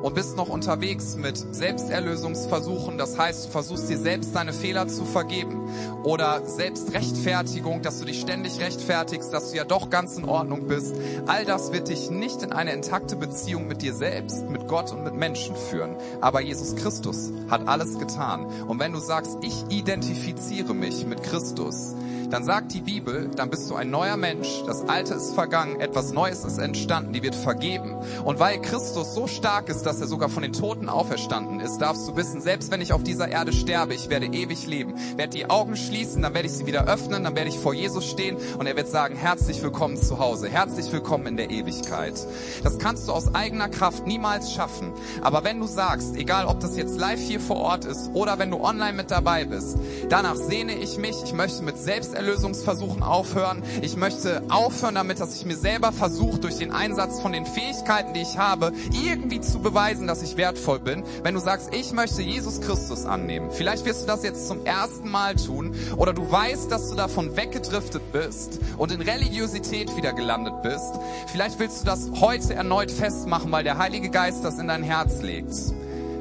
und 0.03 0.15
bist 0.15 0.35
noch 0.35 0.49
unterwegs 0.49 1.15
mit 1.15 1.37
Selbsterlösungsversuchen, 1.37 2.97
das 2.97 3.17
heißt, 3.17 3.45
du 3.45 3.51
versuchst 3.51 3.89
dir 3.89 3.97
selbst 3.97 4.35
deine 4.35 4.51
Fehler 4.51 4.89
zu 4.89 5.05
vergeben 5.05 5.61
oder 6.03 6.45
Selbstrechtfertigung, 6.45 7.81
dass 7.81 7.99
du 7.99 8.05
dich 8.05 8.19
ständig 8.19 8.59
rechtfertigst, 8.59 9.31
dass 9.31 9.51
du 9.51 9.57
ja 9.57 9.63
doch 9.63 9.89
ganz 9.89 10.17
in 10.17 10.25
Ordnung 10.25 10.67
bist. 10.67 10.93
All 11.25 11.45
das 11.45 11.71
wird 11.71 11.87
dich 11.87 12.11
nicht 12.11 12.43
in 12.43 12.51
eine 12.51 12.73
intakte 12.73 13.15
Beziehung 13.15 13.67
mit 13.67 13.81
dir 13.81 13.93
selbst, 13.93 14.49
mit 14.49 14.67
Gott 14.67 14.91
und 14.91 15.05
mit 15.05 15.15
Menschen 15.15 15.55
führen. 15.55 15.95
Aber 16.19 16.41
Jesus 16.41 16.75
Christus 16.75 17.31
hat 17.49 17.69
alles 17.69 17.97
getan. 17.97 18.45
Und 18.67 18.79
wenn 18.79 18.91
du 18.91 18.99
sagst, 18.99 19.37
ich 19.41 19.63
identifiziere 19.69 20.73
mich 20.73 21.05
mit 21.05 21.23
Christus, 21.23 21.95
dann 22.33 22.43
sagt 22.43 22.73
die 22.73 22.81
Bibel, 22.81 23.29
dann 23.35 23.51
bist 23.51 23.69
du 23.69 23.75
ein 23.75 23.91
neuer 23.91 24.17
Mensch, 24.17 24.63
das 24.65 24.89
Alte 24.89 25.13
ist 25.13 25.35
vergangen, 25.35 25.79
etwas 25.79 26.13
Neues 26.13 26.43
ist 26.43 26.57
entstanden, 26.57 27.13
die 27.13 27.21
wird 27.21 27.35
vergeben. 27.35 27.95
Und 28.25 28.39
weil 28.39 28.59
Christus 28.59 29.13
so 29.13 29.27
stark 29.27 29.69
ist, 29.69 29.83
dass 29.83 30.01
er 30.01 30.07
sogar 30.07 30.29
von 30.29 30.41
den 30.41 30.51
Toten 30.51 30.89
auferstanden 30.89 31.59
ist, 31.59 31.77
darfst 31.77 32.07
du 32.07 32.15
wissen, 32.15 32.41
selbst 32.41 32.71
wenn 32.71 32.81
ich 32.81 32.91
auf 32.91 33.03
dieser 33.03 33.27
Erde 33.27 33.53
sterbe, 33.53 33.93
ich 33.93 34.09
werde 34.09 34.25
ewig 34.25 34.65
leben. 34.65 34.95
Werde 35.15 35.37
die 35.37 35.47
Augen 35.47 35.77
schließen, 35.77 36.23
dann 36.23 36.33
werde 36.33 36.47
ich 36.47 36.55
sie 36.55 36.65
wieder 36.65 36.87
öffnen, 36.87 37.23
dann 37.23 37.35
werde 37.35 37.51
ich 37.51 37.59
vor 37.59 37.75
Jesus 37.75 38.09
stehen 38.09 38.37
und 38.57 38.65
er 38.65 38.75
wird 38.75 38.87
sagen, 38.87 39.15
herzlich 39.15 39.61
willkommen 39.61 39.97
zu 39.97 40.17
Hause, 40.17 40.49
herzlich 40.49 40.91
willkommen 40.91 41.27
in 41.27 41.37
der 41.37 41.51
Ewigkeit. 41.51 42.15
Das 42.63 42.79
kannst 42.79 43.07
du 43.07 43.11
aus 43.11 43.35
eigener 43.35 43.69
Kraft 43.69 44.07
niemals 44.07 44.51
schaffen. 44.51 44.91
Aber 45.21 45.43
wenn 45.43 45.59
du 45.59 45.67
sagst, 45.67 46.15
egal 46.15 46.47
ob 46.47 46.61
das 46.61 46.77
jetzt 46.77 46.97
live 46.97 47.21
hier 47.21 47.39
vor 47.39 47.57
Ort 47.57 47.85
ist 47.85 48.09
oder 48.15 48.39
wenn 48.39 48.49
du 48.49 48.59
online 48.59 48.93
mit 48.93 49.11
dabei 49.11 49.45
bist, 49.45 49.77
danach 50.09 50.35
sehne 50.35 50.73
ich 50.73 50.97
mich, 50.97 51.15
ich 51.23 51.33
möchte 51.33 51.61
mit 51.61 51.77
Selbsterlösung 51.77 52.22
Selbsterlösungsversuchen 52.23 53.03
aufhören. 53.03 53.63
Ich 53.81 53.97
möchte 53.97 54.43
aufhören 54.49 54.95
damit, 54.95 55.19
dass 55.19 55.35
ich 55.35 55.45
mir 55.45 55.57
selber 55.57 55.91
versuche, 55.91 56.39
durch 56.39 56.57
den 56.57 56.71
Einsatz 56.71 57.19
von 57.19 57.33
den 57.33 57.45
Fähigkeiten, 57.45 58.13
die 58.13 58.21
ich 58.21 58.37
habe, 58.37 58.71
irgendwie 58.91 59.41
zu 59.41 59.59
beweisen, 59.59 60.07
dass 60.07 60.21
ich 60.21 60.37
wertvoll 60.37 60.79
bin. 60.79 61.03
Wenn 61.23 61.35
du 61.35 61.41
sagst, 61.41 61.73
ich 61.73 61.91
möchte 61.91 62.21
Jesus 62.21 62.61
Christus 62.61 63.05
annehmen, 63.05 63.49
vielleicht 63.51 63.85
wirst 63.85 64.03
du 64.03 64.07
das 64.07 64.23
jetzt 64.23 64.47
zum 64.47 64.65
ersten 64.65 65.09
Mal 65.09 65.35
tun 65.35 65.75
oder 65.97 66.13
du 66.13 66.29
weißt, 66.29 66.71
dass 66.71 66.89
du 66.89 66.95
davon 66.95 67.35
weggedriftet 67.35 68.11
bist 68.11 68.59
und 68.77 68.91
in 68.91 69.01
Religiosität 69.01 69.95
wieder 69.97 70.13
gelandet 70.13 70.61
bist. 70.63 70.93
Vielleicht 71.27 71.59
willst 71.59 71.81
du 71.81 71.85
das 71.85 72.09
heute 72.21 72.53
erneut 72.53 72.91
festmachen, 72.91 73.51
weil 73.51 73.63
der 73.63 73.77
Heilige 73.77 74.09
Geist 74.09 74.45
das 74.45 74.59
in 74.59 74.67
dein 74.67 74.83
Herz 74.83 75.21
legt. 75.21 75.53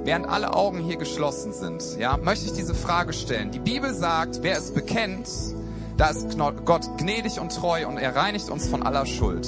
Während 0.04 0.28
alle 0.28 0.52
Augen 0.54 0.80
hier 0.80 0.96
geschlossen 0.96 1.52
sind, 1.52 1.96
ja, 1.96 2.16
möchte 2.16 2.46
ich 2.46 2.54
diese 2.54 2.74
Frage 2.74 3.12
stellen. 3.12 3.52
Die 3.52 3.60
Bibel 3.60 3.94
sagt, 3.94 4.40
wer 4.42 4.58
es 4.58 4.74
bekennt, 4.74 5.28
da 5.96 6.08
ist 6.08 6.36
Gott 6.64 6.98
gnädig 6.98 7.40
und 7.40 7.54
treu 7.54 7.86
und 7.86 7.98
er 7.98 8.16
reinigt 8.16 8.50
uns 8.50 8.68
von 8.68 8.82
aller 8.82 9.06
Schuld. 9.06 9.46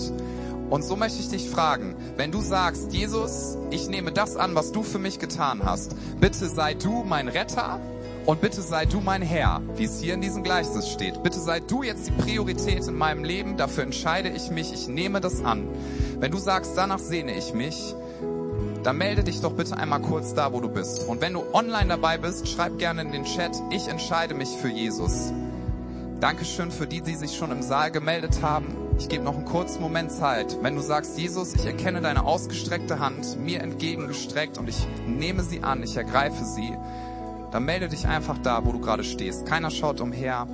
Und 0.71 0.83
so 0.83 0.97
möchte 0.97 1.21
ich 1.21 1.29
dich 1.29 1.49
fragen, 1.49 1.95
wenn 2.17 2.33
du 2.33 2.41
sagst, 2.41 2.93
Jesus, 2.93 3.57
ich 3.71 3.89
nehme 3.89 4.13
das 4.13 4.37
an, 4.37 4.55
was 4.55 4.73
du 4.73 4.83
für 4.83 4.99
mich 4.99 5.19
getan 5.19 5.63
hast, 5.65 5.95
bitte 6.21 6.49
sei 6.49 6.75
du 6.75 7.05
mein 7.05 7.29
Retter 7.29 7.81
und 8.27 8.41
bitte 8.41 8.63
sei 8.63 8.87
du 8.87 9.01
mein 9.01 9.23
Herr, 9.23 9.61
wie 9.77 9.85
es 9.85 10.01
hier 10.01 10.15
in 10.15 10.21
diesem 10.21 10.43
Gleichnis 10.43 10.89
steht. 10.89 11.23
Bitte 11.23 11.39
sei 11.39 11.61
du 11.61 11.83
jetzt 11.83 12.09
die 12.09 12.13
Priorität 12.13 12.87
in 12.87 12.97
meinem 12.97 13.25
Leben, 13.25 13.57
dafür 13.57 13.85
entscheide 13.85 14.31
ich 14.31 14.51
mich, 14.51 14.73
ich 14.73 14.89
nehme 14.89 15.21
das 15.21 15.45
an. 15.45 15.69
Wenn 16.19 16.33
du 16.33 16.39
sagst, 16.39 16.73
danach 16.77 16.99
sehne 16.99 17.37
ich 17.37 17.53
mich, 17.53 17.95
dann 18.83 18.99
melde 18.99 19.25
dich 19.25 19.41
doch 19.41 19.53
bitte 19.53 19.77
einmal 19.77 20.01
kurz 20.01 20.35
da, 20.35 20.53
wo 20.53 20.61
du 20.61 20.69
bist. 20.69 21.07
Und 21.07 21.21
wenn 21.21 21.35
du 21.35 21.45
online 21.53 21.89
dabei 21.89 22.19
bist, 22.19 22.49
schreib 22.49 22.79
gerne 22.79 23.03
in 23.03 23.13
den 23.13 23.25
Chat, 23.25 23.53
ich 23.71 23.89
entscheide 23.89 24.35
mich 24.35 24.51
für 24.57 24.69
Jesus. 24.69 25.33
Dankeschön 26.21 26.71
für 26.71 26.87
die, 26.87 27.01
die 27.01 27.15
sich 27.17 27.37
schon 27.37 27.51
im 27.51 27.63
Saal 27.63 27.91
gemeldet 27.91 28.41
haben. 28.41 28.77
Ich 28.99 29.09
gebe 29.09 29.25
noch 29.25 29.35
einen 29.35 29.45
kurzen 29.45 29.83
Moment 29.83 30.13
Zeit. 30.13 30.57
Wenn 30.63 30.77
du 30.77 30.81
sagst, 30.81 31.19
Jesus, 31.19 31.55
ich 31.55 31.67
erkenne 31.67 32.01
deine 32.01 32.25
ausgestreckte 32.25 32.99
Hand 32.99 33.39
mir 33.39 33.61
entgegengestreckt 33.61 34.57
und 34.57 34.69
ich 34.69 34.87
nehme 35.07 35.43
sie 35.43 35.63
an, 35.63 35.83
ich 35.83 35.97
ergreife 35.97 36.45
sie, 36.45 36.73
dann 37.51 37.65
melde 37.65 37.89
dich 37.89 38.07
einfach 38.07 38.39
da, 38.39 38.65
wo 38.65 38.73
du 38.73 38.81
gerade 38.81 39.05
stehst. 39.05 39.47
Keiner 39.47 39.71
schaut 39.71 40.01
umher, 40.01 40.47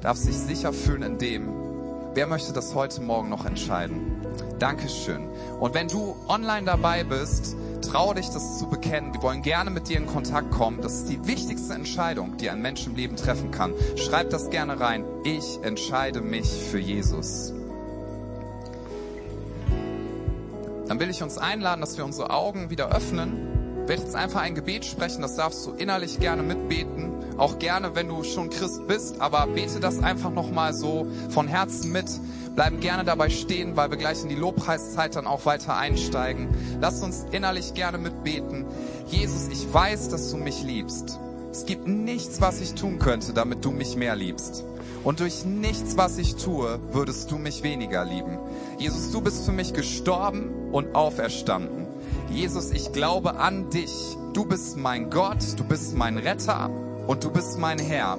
darf 0.00 0.16
sich 0.16 0.36
sicher 0.36 0.72
fühlen 0.72 1.02
in 1.02 1.18
dem. 1.18 1.48
Wer 2.14 2.26
möchte 2.26 2.52
das 2.52 2.74
heute 2.74 3.00
Morgen 3.00 3.28
noch 3.28 3.44
entscheiden? 3.44 4.22
Dankeschön. 4.58 5.28
Und 5.58 5.74
wenn 5.74 5.88
du 5.88 6.16
online 6.28 6.66
dabei 6.66 7.04
bist, 7.04 7.56
Trau 7.82 8.12
dich, 8.14 8.28
das 8.28 8.58
zu 8.58 8.68
bekennen. 8.68 9.14
Wir 9.14 9.22
wollen 9.22 9.42
gerne 9.42 9.70
mit 9.70 9.88
dir 9.88 9.96
in 9.96 10.06
Kontakt 10.06 10.50
kommen. 10.50 10.80
Das 10.80 10.94
ist 10.94 11.08
die 11.08 11.26
wichtigste 11.26 11.74
Entscheidung, 11.74 12.36
die 12.36 12.50
ein 12.50 12.60
Mensch 12.60 12.86
im 12.86 12.96
Leben 12.96 13.16
treffen 13.16 13.50
kann. 13.50 13.72
Schreib 13.96 14.30
das 14.30 14.50
gerne 14.50 14.78
rein. 14.80 15.04
Ich 15.24 15.58
entscheide 15.62 16.20
mich 16.20 16.48
für 16.48 16.78
Jesus. 16.78 17.52
Dann 20.86 21.00
will 21.00 21.10
ich 21.10 21.22
uns 21.22 21.38
einladen, 21.38 21.80
dass 21.80 21.96
wir 21.96 22.04
unsere 22.04 22.30
Augen 22.30 22.70
wieder 22.70 22.88
öffnen. 22.88 23.47
Ich 23.88 23.90
werde 23.90 24.02
jetzt 24.02 24.16
einfach 24.16 24.42
ein 24.42 24.54
Gebet 24.54 24.84
sprechen. 24.84 25.22
Das 25.22 25.36
darfst 25.36 25.64
du 25.64 25.70
innerlich 25.70 26.20
gerne 26.20 26.42
mitbeten. 26.42 27.10
Auch 27.38 27.58
gerne, 27.58 27.94
wenn 27.94 28.06
du 28.06 28.22
schon 28.22 28.50
Christ 28.50 28.86
bist. 28.86 29.18
Aber 29.18 29.46
bete 29.46 29.80
das 29.80 30.02
einfach 30.02 30.30
nochmal 30.30 30.74
so 30.74 31.06
von 31.30 31.48
Herzen 31.48 31.90
mit 31.90 32.04
bleiben 32.54 32.80
gerne 32.80 33.04
dabei 33.04 33.30
stehen, 33.30 33.76
weil 33.76 33.90
wir 33.90 33.96
gleich 33.96 34.22
in 34.22 34.28
die 34.28 34.34
Lobpreiszeit 34.34 35.16
dann 35.16 35.26
auch 35.26 35.46
weiter 35.46 35.78
einsteigen. 35.78 36.48
Lass 36.82 37.02
uns 37.02 37.24
innerlich 37.30 37.72
gerne 37.72 37.96
mitbeten. 37.96 38.66
Jesus, 39.06 39.48
ich 39.48 39.72
weiß, 39.72 40.10
dass 40.10 40.30
du 40.32 40.36
mich 40.36 40.62
liebst. 40.62 41.18
Es 41.50 41.64
gibt 41.64 41.88
nichts, 41.88 42.42
was 42.42 42.60
ich 42.60 42.74
tun 42.74 42.98
könnte, 42.98 43.32
damit 43.32 43.64
du 43.64 43.70
mich 43.70 43.96
mehr 43.96 44.16
liebst. 44.16 44.64
Und 45.02 45.20
durch 45.20 45.46
nichts, 45.46 45.96
was 45.96 46.18
ich 46.18 46.36
tue, 46.36 46.78
würdest 46.92 47.30
du 47.30 47.38
mich 47.38 47.62
weniger 47.62 48.04
lieben. 48.04 48.38
Jesus, 48.76 49.12
du 49.12 49.22
bist 49.22 49.46
für 49.46 49.52
mich 49.52 49.72
gestorben 49.72 50.50
und 50.72 50.94
auferstanden. 50.94 51.87
Jesus, 52.30 52.70
ich 52.72 52.92
glaube 52.92 53.36
an 53.38 53.70
dich. 53.70 53.92
Du 54.34 54.44
bist 54.44 54.76
mein 54.76 55.10
Gott, 55.10 55.38
du 55.56 55.64
bist 55.64 55.96
mein 55.96 56.18
Retter 56.18 56.70
und 57.06 57.24
du 57.24 57.30
bist 57.30 57.58
mein 57.58 57.78
Herr. 57.78 58.18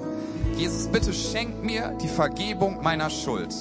Jesus, 0.56 0.88
bitte 0.88 1.12
schenk 1.12 1.62
mir 1.62 1.96
die 2.02 2.08
Vergebung 2.08 2.82
meiner 2.82 3.08
Schuld. 3.08 3.54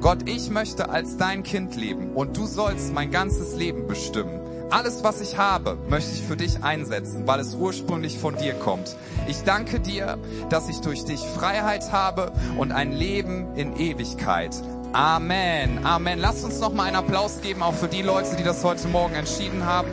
Gott, 0.00 0.28
ich 0.28 0.50
möchte 0.50 0.90
als 0.90 1.16
dein 1.16 1.42
Kind 1.42 1.76
leben 1.76 2.12
und 2.14 2.36
du 2.36 2.46
sollst 2.46 2.92
mein 2.92 3.10
ganzes 3.10 3.56
Leben 3.56 3.86
bestimmen. 3.86 4.40
Alles, 4.70 5.04
was 5.04 5.20
ich 5.20 5.38
habe, 5.38 5.78
möchte 5.88 6.10
ich 6.12 6.22
für 6.22 6.36
dich 6.36 6.64
einsetzen, 6.64 7.26
weil 7.26 7.38
es 7.38 7.54
ursprünglich 7.54 8.18
von 8.18 8.36
dir 8.36 8.54
kommt. 8.54 8.96
Ich 9.28 9.44
danke 9.44 9.78
dir, 9.78 10.18
dass 10.50 10.68
ich 10.68 10.80
durch 10.80 11.04
dich 11.04 11.20
Freiheit 11.20 11.92
habe 11.92 12.32
und 12.58 12.72
ein 12.72 12.92
Leben 12.92 13.54
in 13.54 13.76
Ewigkeit. 13.76 14.56
Amen. 14.96 15.84
Amen. 15.84 16.18
Lasst 16.18 16.42
uns 16.42 16.58
noch 16.58 16.72
mal 16.72 16.84
einen 16.84 16.96
Applaus 16.96 17.42
geben, 17.42 17.62
auch 17.62 17.74
für 17.74 17.86
die 17.86 18.00
Leute, 18.00 18.34
die 18.34 18.42
das 18.42 18.64
heute 18.64 18.88
Morgen 18.88 19.14
entschieden 19.14 19.66
haben. 19.66 19.88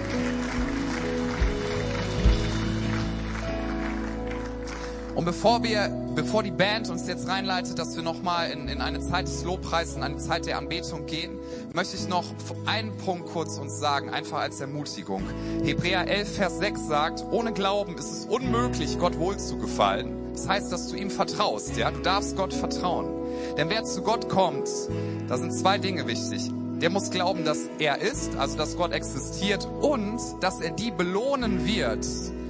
Und 5.13 5.25
bevor 5.25 5.61
wir, 5.61 5.89
bevor 6.15 6.41
die 6.41 6.51
Band 6.51 6.89
uns 6.89 7.05
jetzt 7.05 7.27
reinleitet, 7.27 7.77
dass 7.79 7.97
wir 7.97 8.01
nochmal 8.01 8.49
in, 8.51 8.69
in 8.69 8.79
eine 8.79 9.01
Zeit 9.01 9.27
des 9.27 9.43
Lobpreises, 9.43 9.97
in 9.97 10.03
eine 10.03 10.19
Zeit 10.19 10.45
der 10.45 10.57
Anbetung 10.57 11.05
gehen, 11.05 11.37
möchte 11.73 11.97
ich 11.97 12.07
noch 12.07 12.23
einen 12.65 12.95
Punkt 12.99 13.25
kurz 13.25 13.57
uns 13.57 13.77
sagen, 13.81 14.09
einfach 14.09 14.39
als 14.39 14.61
Ermutigung. 14.61 15.23
Hebräer 15.65 16.07
11, 16.07 16.35
Vers 16.37 16.59
6 16.59 16.87
sagt, 16.87 17.25
ohne 17.29 17.51
Glauben 17.51 17.97
ist 17.97 18.09
es 18.09 18.25
unmöglich, 18.25 18.97
Gott 18.97 19.19
wohl 19.19 19.35
zu 19.37 19.57
gefallen. 19.57 20.22
Das 20.33 20.47
heißt, 20.47 20.71
dass 20.71 20.89
du 20.89 20.95
ihm 20.95 21.09
vertraust, 21.09 21.77
ja? 21.77 21.91
Du 21.91 22.01
darfst 22.01 22.35
Gott 22.35 22.53
vertrauen. 22.53 23.07
Denn 23.57 23.69
wer 23.69 23.83
zu 23.83 24.01
Gott 24.01 24.29
kommt, 24.29 24.67
da 25.27 25.37
sind 25.37 25.53
zwei 25.53 25.77
Dinge 25.77 26.07
wichtig. 26.07 26.51
Der 26.81 26.89
muss 26.89 27.11
glauben, 27.11 27.45
dass 27.45 27.59
er 27.79 28.01
ist, 28.01 28.35
also 28.35 28.57
dass 28.57 28.75
Gott 28.75 28.91
existiert 28.91 29.67
und 29.81 30.19
dass 30.41 30.59
er 30.59 30.71
die 30.71 30.91
belohnen 30.91 31.65
wird, 31.65 32.05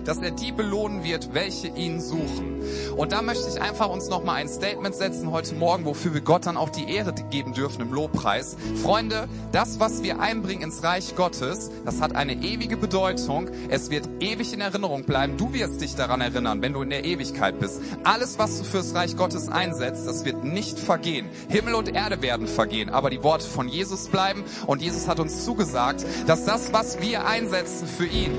dass 0.06 0.20
er 0.20 0.32
die 0.32 0.52
belohnen 0.52 1.04
wird, 1.04 1.34
welche 1.34 1.68
ihn 1.68 2.02
suchen. 2.02 2.62
Und 2.96 3.12
da 3.12 3.22
möchte 3.22 3.50
ich 3.50 3.62
einfach 3.62 3.90
uns 3.90 4.10
nochmal 4.10 4.36
ein 4.36 4.50
Statement 4.50 4.96
setzen 4.96 5.32
heute 5.32 5.56
Morgen, 5.56 5.86
wofür 5.86 6.14
wir 6.14 6.22
Gott 6.22 6.46
dann 6.46 6.58
auch 6.58 6.70
die 6.70 6.92
Ehre 6.92 7.14
geben 7.30 7.54
dürfen 7.54 7.82
im 7.82 7.94
Lobpreis. 7.94 8.56
Freunde, 8.82 9.28
das, 9.52 9.80
was 9.80 10.04
wir 10.04 10.20
einbringen 10.20 10.64
ins 10.64 10.84
Reich 10.84 11.16
Gottes, 11.16 11.72
das 11.86 12.02
hat 12.02 12.16
eine 12.16 12.34
ewige 12.34 12.78
Bedeutung. 12.78 13.50
Es 13.70 13.90
wird 13.90 14.10
ewig 14.20 14.54
in 14.54 14.62
Erinnerung 14.62 15.04
bleiben. 15.04 15.38
Du 15.38 15.54
wirst 15.54 15.82
dich 15.82 15.96
daran 15.96 16.22
erinnern, 16.22 16.62
wenn 16.62 16.74
du 16.74 16.82
in 16.82 16.90
der 16.90 17.06
Ewigkeit 17.06 17.60
bist. 17.60 17.82
Alles, 18.04 18.40
was 18.40 18.60
du 18.60 18.64
fürs 18.64 18.94
Reich 18.96 19.18
Gottes 19.18 19.50
einsetzt, 19.50 20.08
das 20.08 20.26
wird 20.26 20.44
nicht 20.44 20.80
vergehen. 20.80 21.30
Himmel 21.50 21.76
und 21.76 21.94
Erde 21.94 22.22
werden 22.22 22.48
vergehen, 22.48 22.90
aber 22.90 23.10
die 23.10 23.24
Worte 23.24 23.46
von 23.46 23.68
Jesus 23.68 24.08
bleiben. 24.08 24.44
Und 24.68 24.82
Jesus 24.82 25.08
hat 25.08 25.20
uns 25.20 25.46
zugesagt, 25.46 26.06
dass 26.28 26.46
das, 26.46 26.74
was 26.74 27.02
wir 27.02 27.26
einsetzen 27.26 27.88
für 27.88 28.06
ihn, 28.06 28.32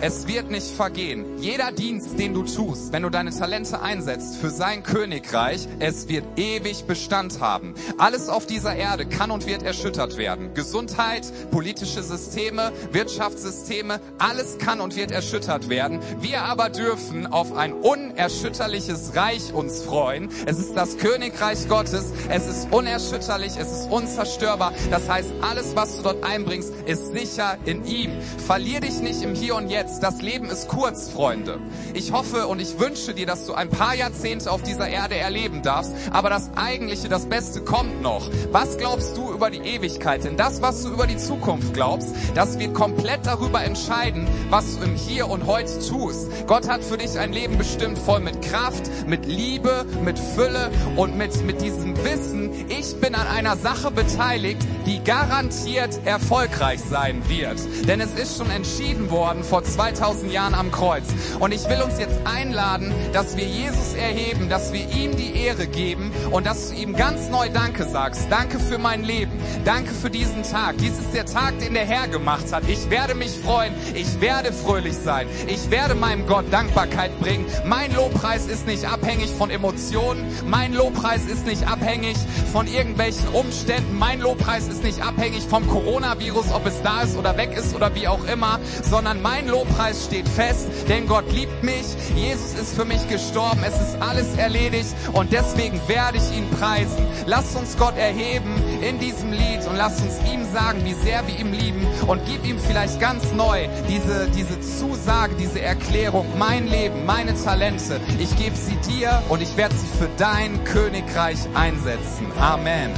es 0.00 0.28
wird 0.28 0.50
nicht 0.50 0.68
vergehen. 0.68 1.38
Jeder 1.38 1.72
Dienst, 1.72 2.18
den 2.18 2.32
du 2.32 2.44
tust, 2.44 2.92
wenn 2.92 3.02
du 3.02 3.10
deine 3.10 3.30
Talente 3.30 3.80
einsetzt 3.80 4.36
für 4.36 4.50
sein 4.50 4.84
Königreich, 4.84 5.66
es 5.80 6.08
wird 6.08 6.24
ewig 6.36 6.84
Bestand 6.84 7.40
haben. 7.40 7.74
Alles 7.98 8.28
auf 8.28 8.46
dieser 8.46 8.76
Erde 8.76 9.06
kann 9.06 9.32
und 9.32 9.46
wird 9.46 9.64
erschüttert 9.64 10.16
werden. 10.16 10.54
Gesundheit, 10.54 11.32
politische 11.50 12.02
Systeme, 12.02 12.72
Wirtschaftssysteme, 12.92 14.00
alles 14.18 14.58
kann 14.58 14.80
und 14.80 14.94
wird 14.94 15.10
erschüttert 15.10 15.68
werden. 15.68 15.98
Wir 16.20 16.42
aber 16.42 16.70
dürfen 16.70 17.26
auf 17.26 17.56
ein 17.56 17.72
unerschütterliches 17.72 19.16
Reich 19.16 19.52
uns 19.52 19.82
freuen. 19.82 20.28
Es 20.46 20.58
ist 20.58 20.74
das 20.74 20.96
Königreich 20.98 21.68
Gottes. 21.68 22.12
Es 22.28 22.46
ist 22.46 22.72
unerschütterlich. 22.72 23.52
Es 23.58 23.72
ist 23.72 23.90
unzerstörbar. 23.90 24.72
Das 24.90 25.08
heißt, 25.08 25.30
alles, 25.40 25.74
was 25.74 25.96
du 25.96 26.02
dort 26.04 26.22
einbringst, 26.22 26.72
ist 26.86 27.12
sicher 27.12 27.58
in 27.64 27.84
ihm. 27.84 28.12
Verlier 28.46 28.80
dich 28.80 29.00
nicht 29.00 29.22
im 29.22 29.34
Hier 29.34 29.56
und 29.56 29.68
Jetzt 29.68 29.87
jetzt. 29.88 30.02
Das 30.02 30.22
Leben 30.22 30.48
ist 30.48 30.68
kurz, 30.68 31.08
Freunde. 31.08 31.58
Ich 31.94 32.12
hoffe 32.12 32.46
und 32.46 32.60
ich 32.60 32.78
wünsche 32.78 33.14
dir, 33.14 33.26
dass 33.26 33.46
du 33.46 33.54
ein 33.54 33.68
paar 33.68 33.94
Jahrzehnte 33.94 34.50
auf 34.50 34.62
dieser 34.62 34.88
Erde 34.88 35.16
erleben 35.16 35.62
darfst, 35.62 35.92
aber 36.10 36.30
das 36.30 36.50
Eigentliche, 36.56 37.08
das 37.08 37.26
Beste 37.26 37.60
kommt 37.62 38.02
noch. 38.02 38.30
Was 38.52 38.78
glaubst 38.78 39.16
du 39.16 39.32
über 39.32 39.50
die 39.50 39.58
Ewigkeit? 39.58 40.24
Denn 40.24 40.36
das, 40.36 40.62
was 40.62 40.82
du 40.82 40.90
über 40.90 41.06
die 41.06 41.16
Zukunft 41.16 41.74
glaubst, 41.74 42.14
das 42.34 42.58
wird 42.58 42.74
komplett 42.74 43.26
darüber 43.26 43.62
entscheiden, 43.62 44.26
was 44.50 44.76
du 44.76 44.84
im 44.84 44.94
Hier 44.94 45.28
und 45.28 45.46
Heute 45.46 45.78
tust. 45.86 46.28
Gott 46.46 46.68
hat 46.68 46.84
für 46.84 46.98
dich 46.98 47.18
ein 47.18 47.32
Leben 47.32 47.58
bestimmt, 47.58 47.98
voll 47.98 48.20
mit 48.20 48.42
Kraft, 48.42 48.90
mit 49.06 49.26
Liebe, 49.26 49.86
mit 50.04 50.18
Fülle 50.18 50.70
und 50.96 51.16
mit, 51.16 51.44
mit 51.44 51.60
diesem 51.60 51.96
Wissen, 52.04 52.50
ich 52.68 52.96
bin 53.00 53.14
an 53.14 53.26
einer 53.26 53.56
Sache 53.56 53.90
beteiligt, 53.90 54.60
die 54.86 55.02
garantiert 55.02 56.00
erfolgreich 56.04 56.80
sein 56.80 57.22
wird. 57.28 57.58
Denn 57.86 58.00
es 58.00 58.14
ist 58.14 58.38
schon 58.38 58.50
entschieden 58.50 59.10
worden 59.10 59.42
vor 59.42 59.64
2000 59.78 60.32
Jahren 60.32 60.54
am 60.54 60.72
Kreuz. 60.72 61.04
Und 61.38 61.54
ich 61.54 61.68
will 61.68 61.80
uns 61.82 62.00
jetzt 62.00 62.18
einladen, 62.24 62.92
dass 63.12 63.36
wir 63.36 63.44
Jesus 63.44 63.94
erheben, 63.94 64.48
dass 64.48 64.72
wir 64.72 64.80
ihm 64.90 65.16
die 65.16 65.36
Ehre 65.36 65.68
geben 65.68 66.10
und 66.32 66.46
dass 66.46 66.70
du 66.70 66.74
ihm 66.74 66.96
ganz 66.96 67.28
neu 67.28 67.48
Danke 67.48 67.84
sagst. 67.84 68.26
Danke 68.28 68.58
für 68.58 68.78
mein 68.78 69.04
Leben. 69.04 69.30
Danke 69.64 69.94
für 69.94 70.10
diesen 70.10 70.42
Tag. 70.42 70.78
Dies 70.78 70.98
ist 70.98 71.14
der 71.14 71.26
Tag, 71.26 71.60
den 71.60 71.74
der 71.74 71.84
Herr 71.84 72.08
gemacht 72.08 72.52
hat. 72.52 72.64
Ich 72.66 72.90
werde 72.90 73.14
mich 73.14 73.30
freuen. 73.30 73.72
Ich 73.94 74.20
werde 74.20 74.52
fröhlich 74.52 74.96
sein. 74.96 75.28
Ich 75.46 75.70
werde 75.70 75.94
meinem 75.94 76.26
Gott 76.26 76.46
Dankbarkeit 76.50 77.16
bringen. 77.20 77.46
Mein 77.64 77.94
Lobpreis 77.94 78.46
ist 78.46 78.66
nicht 78.66 78.84
abhängig 78.84 79.30
von 79.30 79.48
Emotionen. 79.48 80.26
Mein 80.44 80.74
Lobpreis 80.74 81.24
ist 81.26 81.46
nicht 81.46 81.68
abhängig 81.68 82.16
von 82.52 82.66
irgendwelchen 82.66 83.28
Umständen. 83.28 83.96
Mein 83.96 84.18
Lobpreis 84.18 84.66
ist 84.66 84.82
nicht 84.82 85.04
abhängig 85.04 85.44
vom 85.44 85.68
Coronavirus, 85.68 86.46
ob 86.52 86.66
es 86.66 86.82
da 86.82 87.02
ist 87.02 87.16
oder 87.16 87.36
weg 87.36 87.56
ist 87.56 87.76
oder 87.76 87.94
wie 87.94 88.08
auch 88.08 88.24
immer, 88.24 88.58
sondern 88.82 89.22
mein 89.22 89.46
Lobpreis 89.46 89.67
Lobpreis 89.68 90.04
steht 90.04 90.28
fest, 90.28 90.68
denn 90.88 91.06
Gott 91.06 91.30
liebt 91.32 91.62
mich. 91.62 91.84
Jesus 92.14 92.54
ist 92.54 92.74
für 92.74 92.84
mich 92.84 93.06
gestorben. 93.08 93.62
Es 93.66 93.74
ist 93.74 94.00
alles 94.00 94.36
erledigt 94.36 94.94
und 95.12 95.32
deswegen 95.32 95.80
werde 95.86 96.18
ich 96.18 96.36
ihn 96.36 96.48
preisen. 96.50 97.06
Lasst 97.26 97.56
uns 97.56 97.76
Gott 97.76 97.96
erheben 97.96 98.54
in 98.80 98.98
diesem 98.98 99.32
Lied 99.32 99.66
und 99.68 99.76
lasst 99.76 100.02
uns 100.02 100.18
ihm 100.32 100.44
sagen, 100.52 100.84
wie 100.84 100.94
sehr 100.94 101.26
wir 101.26 101.38
ihn 101.38 101.52
lieben 101.52 101.86
und 102.06 102.20
gib 102.26 102.46
ihm 102.46 102.58
vielleicht 102.58 103.00
ganz 103.00 103.32
neu 103.32 103.68
diese, 103.88 104.28
diese 104.34 104.60
Zusage, 104.60 105.34
diese 105.38 105.60
Erklärung. 105.60 106.26
Mein 106.38 106.66
Leben, 106.68 107.04
meine 107.04 107.34
Talente, 107.42 108.00
ich 108.18 108.36
gebe 108.36 108.56
sie 108.56 108.76
dir 108.90 109.22
und 109.28 109.42
ich 109.42 109.56
werde 109.56 109.74
sie 109.74 109.98
für 109.98 110.08
dein 110.16 110.64
Königreich 110.64 111.38
einsetzen. 111.54 112.26
Amen. 112.40 112.92